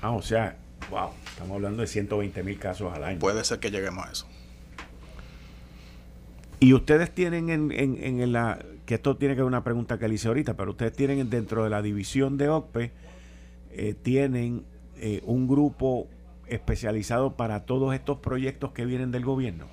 Ah, 0.00 0.10
o 0.10 0.22
sea, 0.22 0.56
wow, 0.90 1.10
estamos 1.26 1.56
hablando 1.56 1.82
de 1.82 1.88
120 1.88 2.42
mil 2.42 2.58
casos 2.58 2.92
al 2.92 3.04
año. 3.04 3.18
Puede 3.18 3.44
ser 3.44 3.58
que 3.58 3.70
lleguemos 3.70 4.06
a 4.06 4.12
eso. 4.12 4.26
Y 6.60 6.72
ustedes 6.72 7.14
tienen 7.14 7.50
en, 7.50 7.70
en, 7.72 8.32
la, 8.32 8.58
que 8.86 8.94
esto 8.94 9.16
tiene 9.16 9.34
que 9.34 9.42
ver 9.42 9.48
una 9.48 9.64
pregunta 9.64 9.98
que 9.98 10.08
le 10.08 10.14
hice 10.14 10.28
ahorita, 10.28 10.54
pero 10.56 10.70
ustedes 10.70 10.92
tienen 10.92 11.28
dentro 11.28 11.64
de 11.64 11.70
la 11.70 11.82
división 11.82 12.38
de 12.38 12.48
OCPE, 12.48 12.92
eh, 13.72 13.94
tienen 14.00 14.64
eh, 14.96 15.20
un 15.24 15.46
grupo 15.46 16.08
especializado 16.46 17.36
para 17.36 17.64
todos 17.64 17.94
estos 17.94 18.18
proyectos 18.18 18.72
que 18.72 18.86
vienen 18.86 19.10
del 19.10 19.24
gobierno. 19.24 19.66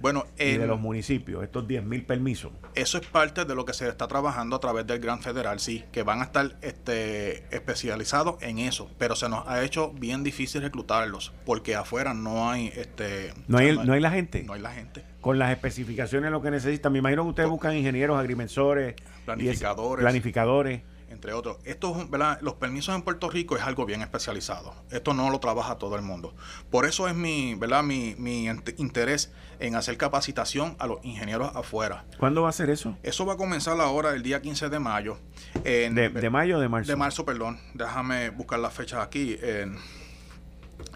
Bueno, 0.00 0.26
y 0.38 0.56
de 0.56 0.66
los 0.66 0.80
municipios, 0.80 1.42
estos 1.42 1.66
10 1.66 1.84
mil 1.84 2.04
permisos. 2.04 2.52
Eso 2.74 2.98
es 2.98 3.06
parte 3.06 3.44
de 3.44 3.54
lo 3.54 3.64
que 3.64 3.72
se 3.72 3.88
está 3.88 4.06
trabajando 4.08 4.56
a 4.56 4.60
través 4.60 4.86
del 4.86 5.00
Gran 5.00 5.20
Federal, 5.20 5.60
sí, 5.60 5.84
que 5.92 6.02
van 6.02 6.20
a 6.20 6.24
estar 6.24 6.56
este, 6.62 7.44
especializados 7.54 8.42
en 8.42 8.58
eso, 8.58 8.90
pero 8.98 9.16
se 9.16 9.28
nos 9.28 9.46
ha 9.48 9.62
hecho 9.64 9.92
bien 9.92 10.24
difícil 10.24 10.62
reclutarlos, 10.62 11.32
porque 11.44 11.74
afuera 11.74 12.14
no 12.14 12.50
hay... 12.50 12.68
Este, 12.74 13.32
no, 13.48 13.58
hay, 13.58 13.76
no 13.76 13.92
hay 13.92 14.00
la 14.00 14.10
gente. 14.10 14.42
No 14.44 14.54
hay 14.54 14.60
la 14.60 14.72
gente. 14.72 15.04
Con 15.20 15.38
las 15.38 15.50
especificaciones 15.50 16.30
lo 16.30 16.42
que 16.42 16.50
necesitan. 16.50 16.92
Me 16.92 16.98
imagino 16.98 17.22
que 17.22 17.30
ustedes 17.30 17.48
buscan 17.48 17.76
ingenieros, 17.76 18.18
agrimensores, 18.18 18.94
planificadores. 19.24 20.02
planificadores 20.02 20.82
entre 21.14 21.32
otros. 21.32 21.56
Esto, 21.64 22.08
Los 22.40 22.54
permisos 22.54 22.94
en 22.94 23.02
Puerto 23.02 23.30
Rico 23.30 23.56
es 23.56 23.62
algo 23.62 23.86
bien 23.86 24.02
especializado. 24.02 24.74
Esto 24.90 25.14
no 25.14 25.30
lo 25.30 25.40
trabaja 25.40 25.76
todo 25.76 25.96
el 25.96 26.02
mundo. 26.02 26.34
Por 26.70 26.84
eso 26.84 27.08
es 27.08 27.14
mi, 27.14 27.54
¿verdad? 27.54 27.82
Mi, 27.82 28.14
mi 28.18 28.46
interés 28.76 29.32
en 29.60 29.76
hacer 29.76 29.96
capacitación 29.96 30.76
a 30.78 30.86
los 30.86 31.04
ingenieros 31.04 31.54
afuera. 31.54 32.04
¿Cuándo 32.18 32.42
va 32.42 32.50
a 32.50 32.52
ser 32.52 32.70
eso? 32.70 32.96
Eso 33.02 33.24
va 33.24 33.34
a 33.34 33.36
comenzar 33.36 33.80
ahora 33.80 34.14
el 34.14 34.22
día 34.22 34.42
15 34.42 34.68
de 34.68 34.78
mayo. 34.78 35.18
de, 35.62 36.30
mayo 36.30 36.58
o 36.58 36.60
de 36.60 36.68
marzo? 36.68 36.90
De 36.90 36.96
marzo, 36.96 37.24
perdón. 37.24 37.58
Déjame 37.74 38.30
buscar 38.30 38.58
las 38.58 38.74
fechas 38.74 39.00
aquí. 39.00 39.38
En, 39.40 39.78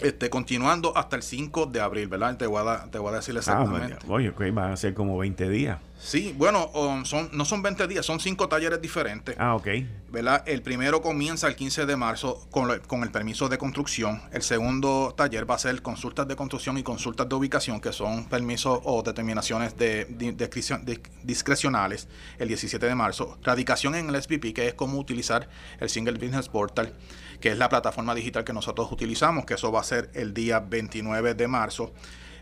este, 0.01 0.31
continuando 0.31 0.97
hasta 0.97 1.17
el 1.17 1.23
5 1.23 1.67
de 1.67 1.81
abril, 1.81 2.09
¿verdad? 2.09 2.37
Te 2.37 2.47
voy 2.47 2.63
a, 2.67 2.91
te 2.91 2.99
voy 2.99 3.13
a 3.13 3.17
decir 3.17 3.35
ah, 3.37 3.39
exactamente. 3.39 3.97
Ah, 4.01 4.07
oye, 4.09 4.31
ok, 4.31 4.43
van 4.53 4.73
a 4.73 4.77
ser 4.77 4.95
como 4.95 5.19
20 5.19 5.49
días. 5.49 5.79
Sí, 5.99 6.35
bueno, 6.37 6.71
son, 7.05 7.29
no 7.33 7.45
son 7.45 7.63
20 7.63 7.87
días, 7.89 8.07
son 8.07 8.21
5 8.21 8.49
talleres 8.49 8.81
diferentes. 8.81 9.37
Ah, 9.39 9.55
ok. 9.55 9.69
¿verdad? 10.11 10.43
El 10.47 10.63
primero 10.63 11.03
comienza 11.03 11.49
el 11.49 11.57
15 11.57 11.85
de 11.85 11.97
marzo 11.97 12.47
con, 12.51 12.79
con, 12.87 13.03
el 13.03 13.11
permiso 13.11 13.49
de 13.49 13.59
construcción. 13.59 14.23
El 14.33 14.43
segundo 14.43 15.15
taller 15.17 15.49
va 15.49 15.57
a 15.57 15.59
ser 15.59 15.83
consultas 15.83 16.27
de 16.27 16.37
construcción 16.37 16.79
y 16.79 16.83
consultas 16.83 17.29
de 17.29 17.35
ubicación, 17.35 17.81
que 17.81 17.93
son 17.93 18.25
permisos 18.25 18.81
o 18.85 19.03
determinaciones 19.03 19.77
de, 19.77 20.07
de, 20.07 21.01
discrecionales, 21.25 22.09
el 22.39 22.49
17 22.49 22.87
de 22.87 22.95
marzo. 22.95 23.39
Radicación 23.43 23.95
en 23.95 24.09
el 24.09 24.23
SPP, 24.23 24.55
que 24.55 24.69
es 24.69 24.75
cómo 24.75 24.99
utilizar 24.99 25.49
el 25.81 25.91
Single 25.91 26.15
Business 26.15 26.49
Portal 26.49 26.95
que 27.41 27.51
es 27.51 27.59
la 27.59 27.69
plataforma 27.69 28.17
digital 28.17 28.43
que 28.43 28.53
nosotros 28.53 28.91
utilizamos, 28.91 29.45
que 29.45 29.55
eso 29.55 29.71
va 29.71 29.81
a 29.81 29.85
ser 29.85 30.11
el 30.15 30.35
día 30.35 30.59
29 30.59 31.35
de 31.35 31.47
marzo. 31.47 31.93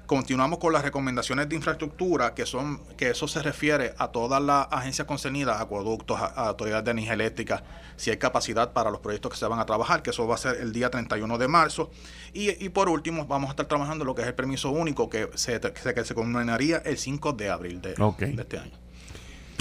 Continuamos 0.06 0.60
con 0.60 0.72
las 0.72 0.82
recomendaciones 0.82 1.48
de 1.48 1.56
infraestructura, 1.56 2.32
que 2.32 2.46
son 2.46 2.80
que 2.96 3.10
eso 3.10 3.26
se 3.26 3.42
refiere 3.42 3.92
a 3.98 4.08
todas 4.08 4.40
las 4.40 4.68
agencias 4.70 5.04
concernidas, 5.04 5.60
acueductos, 5.60 6.20
a, 6.20 6.26
autoridades 6.46 6.84
de 6.84 6.90
energía 6.92 7.14
eléctrica, 7.14 7.64
si 7.96 8.10
hay 8.10 8.16
capacidad 8.16 8.72
para 8.72 8.92
los 8.92 9.00
proyectos 9.00 9.32
que 9.32 9.36
se 9.36 9.46
van 9.46 9.58
a 9.58 9.66
trabajar, 9.66 10.02
que 10.02 10.10
eso 10.10 10.24
va 10.28 10.36
a 10.36 10.38
ser 10.38 10.58
el 10.58 10.72
día 10.72 10.90
31 10.90 11.38
de 11.38 11.48
marzo. 11.48 11.90
Y, 12.32 12.68
por 12.68 12.88
último, 12.88 13.26
vamos 13.26 13.48
a 13.48 13.50
estar 13.52 13.66
trabajando 13.66 14.04
lo 14.04 14.14
que 14.14 14.22
es 14.22 14.28
el 14.28 14.34
permiso 14.34 14.70
único, 14.70 15.10
que 15.10 15.28
se, 15.34 15.60
que 15.60 16.04
se 16.04 16.14
conmemoraría 16.14 16.78
el 16.84 16.98
5 16.98 17.32
de 17.32 17.50
abril 17.50 17.82
de, 17.82 17.94
este 18.38 18.58
año. 18.58 18.78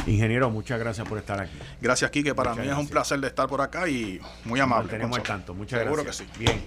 Ingeniero, 0.06 0.52
muchas 0.52 0.78
gracias 0.78 1.08
por 1.08 1.18
estar 1.18 1.42
aquí. 1.42 1.58
Gracias, 1.82 2.12
Kike. 2.12 2.36
Para 2.36 2.54
mí 2.54 2.68
es 2.68 2.78
un 2.78 2.88
placer 2.88 3.20
de 3.20 3.28
estar 3.28 3.48
por 3.48 3.62
acá 3.62 3.88
y 3.88 4.20
muy 4.44 4.60
amable. 4.60 4.92
Tenemos 4.92 5.24
tanto. 5.24 5.56
Muchas 5.56 5.80
Seguro 5.80 6.04
gracias. 6.04 6.30
que 6.30 6.38
sí. 6.38 6.40
Bien. 6.46 6.64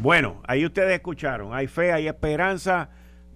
Bueno, 0.00 0.42
ahí 0.44 0.66
ustedes 0.66 0.92
escucharon. 0.92 1.54
Hay 1.54 1.68
fe, 1.68 1.92
hay 1.92 2.08
esperanza 2.08 2.90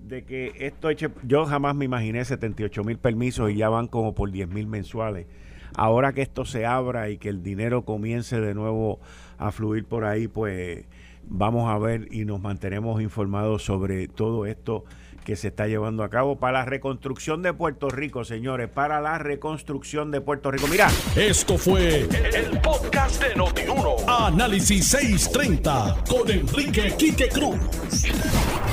de 0.08 0.24
que 0.24 0.52
esto 0.58 0.88
eche. 0.90 1.10
Yo 1.24 1.44
jamás 1.46 1.74
me 1.74 1.84
imaginé 1.84 2.24
78 2.24 2.84
mil 2.84 2.98
permisos 2.98 3.50
y 3.50 3.56
ya 3.56 3.68
van 3.68 3.88
como 3.88 4.14
por 4.14 4.30
10 4.30 4.48
mil 4.48 4.66
mensuales. 4.66 5.26
Ahora 5.74 6.12
que 6.12 6.22
esto 6.22 6.44
se 6.44 6.64
abra 6.64 7.10
y 7.10 7.18
que 7.18 7.28
el 7.28 7.42
dinero 7.42 7.84
comience 7.84 8.40
de 8.40 8.54
nuevo 8.54 9.00
a 9.36 9.50
fluir 9.50 9.84
por 9.84 10.04
ahí, 10.04 10.28
pues 10.28 10.84
vamos 11.28 11.68
a 11.68 11.78
ver 11.78 12.08
y 12.12 12.24
nos 12.24 12.40
mantenemos 12.40 13.02
informados 13.02 13.64
sobre 13.64 14.06
todo 14.08 14.46
esto 14.46 14.84
que 15.26 15.34
se 15.34 15.48
está 15.48 15.66
llevando 15.66 16.04
a 16.04 16.08
cabo 16.08 16.38
para 16.38 16.60
la 16.60 16.64
reconstrucción 16.64 17.42
de 17.42 17.52
Puerto 17.52 17.90
Rico, 17.90 18.24
señores, 18.24 18.68
para 18.68 19.00
la 19.00 19.18
reconstrucción 19.18 20.12
de 20.12 20.20
Puerto 20.20 20.52
Rico. 20.52 20.68
Mira, 20.68 20.88
esto 21.16 21.58
fue 21.58 22.02
el, 22.02 22.60
podcast 22.60 23.20
de 23.20 23.34
Notiuno. 23.34 23.96
Análisis 24.06 24.86
630 24.86 26.04
con 26.08 26.30
Enrique 26.30 26.94
Quique 26.96 27.28
Cruz. 27.28 27.58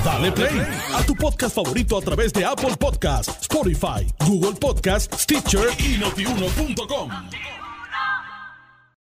Dale 0.06 0.32
play 0.32 0.62
a 0.93 1.04
tu 1.04 1.16
podcast 1.16 1.56
favorito 1.56 1.97
a 1.97 2.01
través 2.01 2.32
de 2.32 2.45
Apple 2.45 2.78
Podcasts, 2.78 3.36
Spotify, 3.41 4.06
Google 4.20 4.54
Podcasts, 4.60 5.24
Stitcher 5.24 5.70
y 5.80 5.97
notiuno.com. 5.97 7.10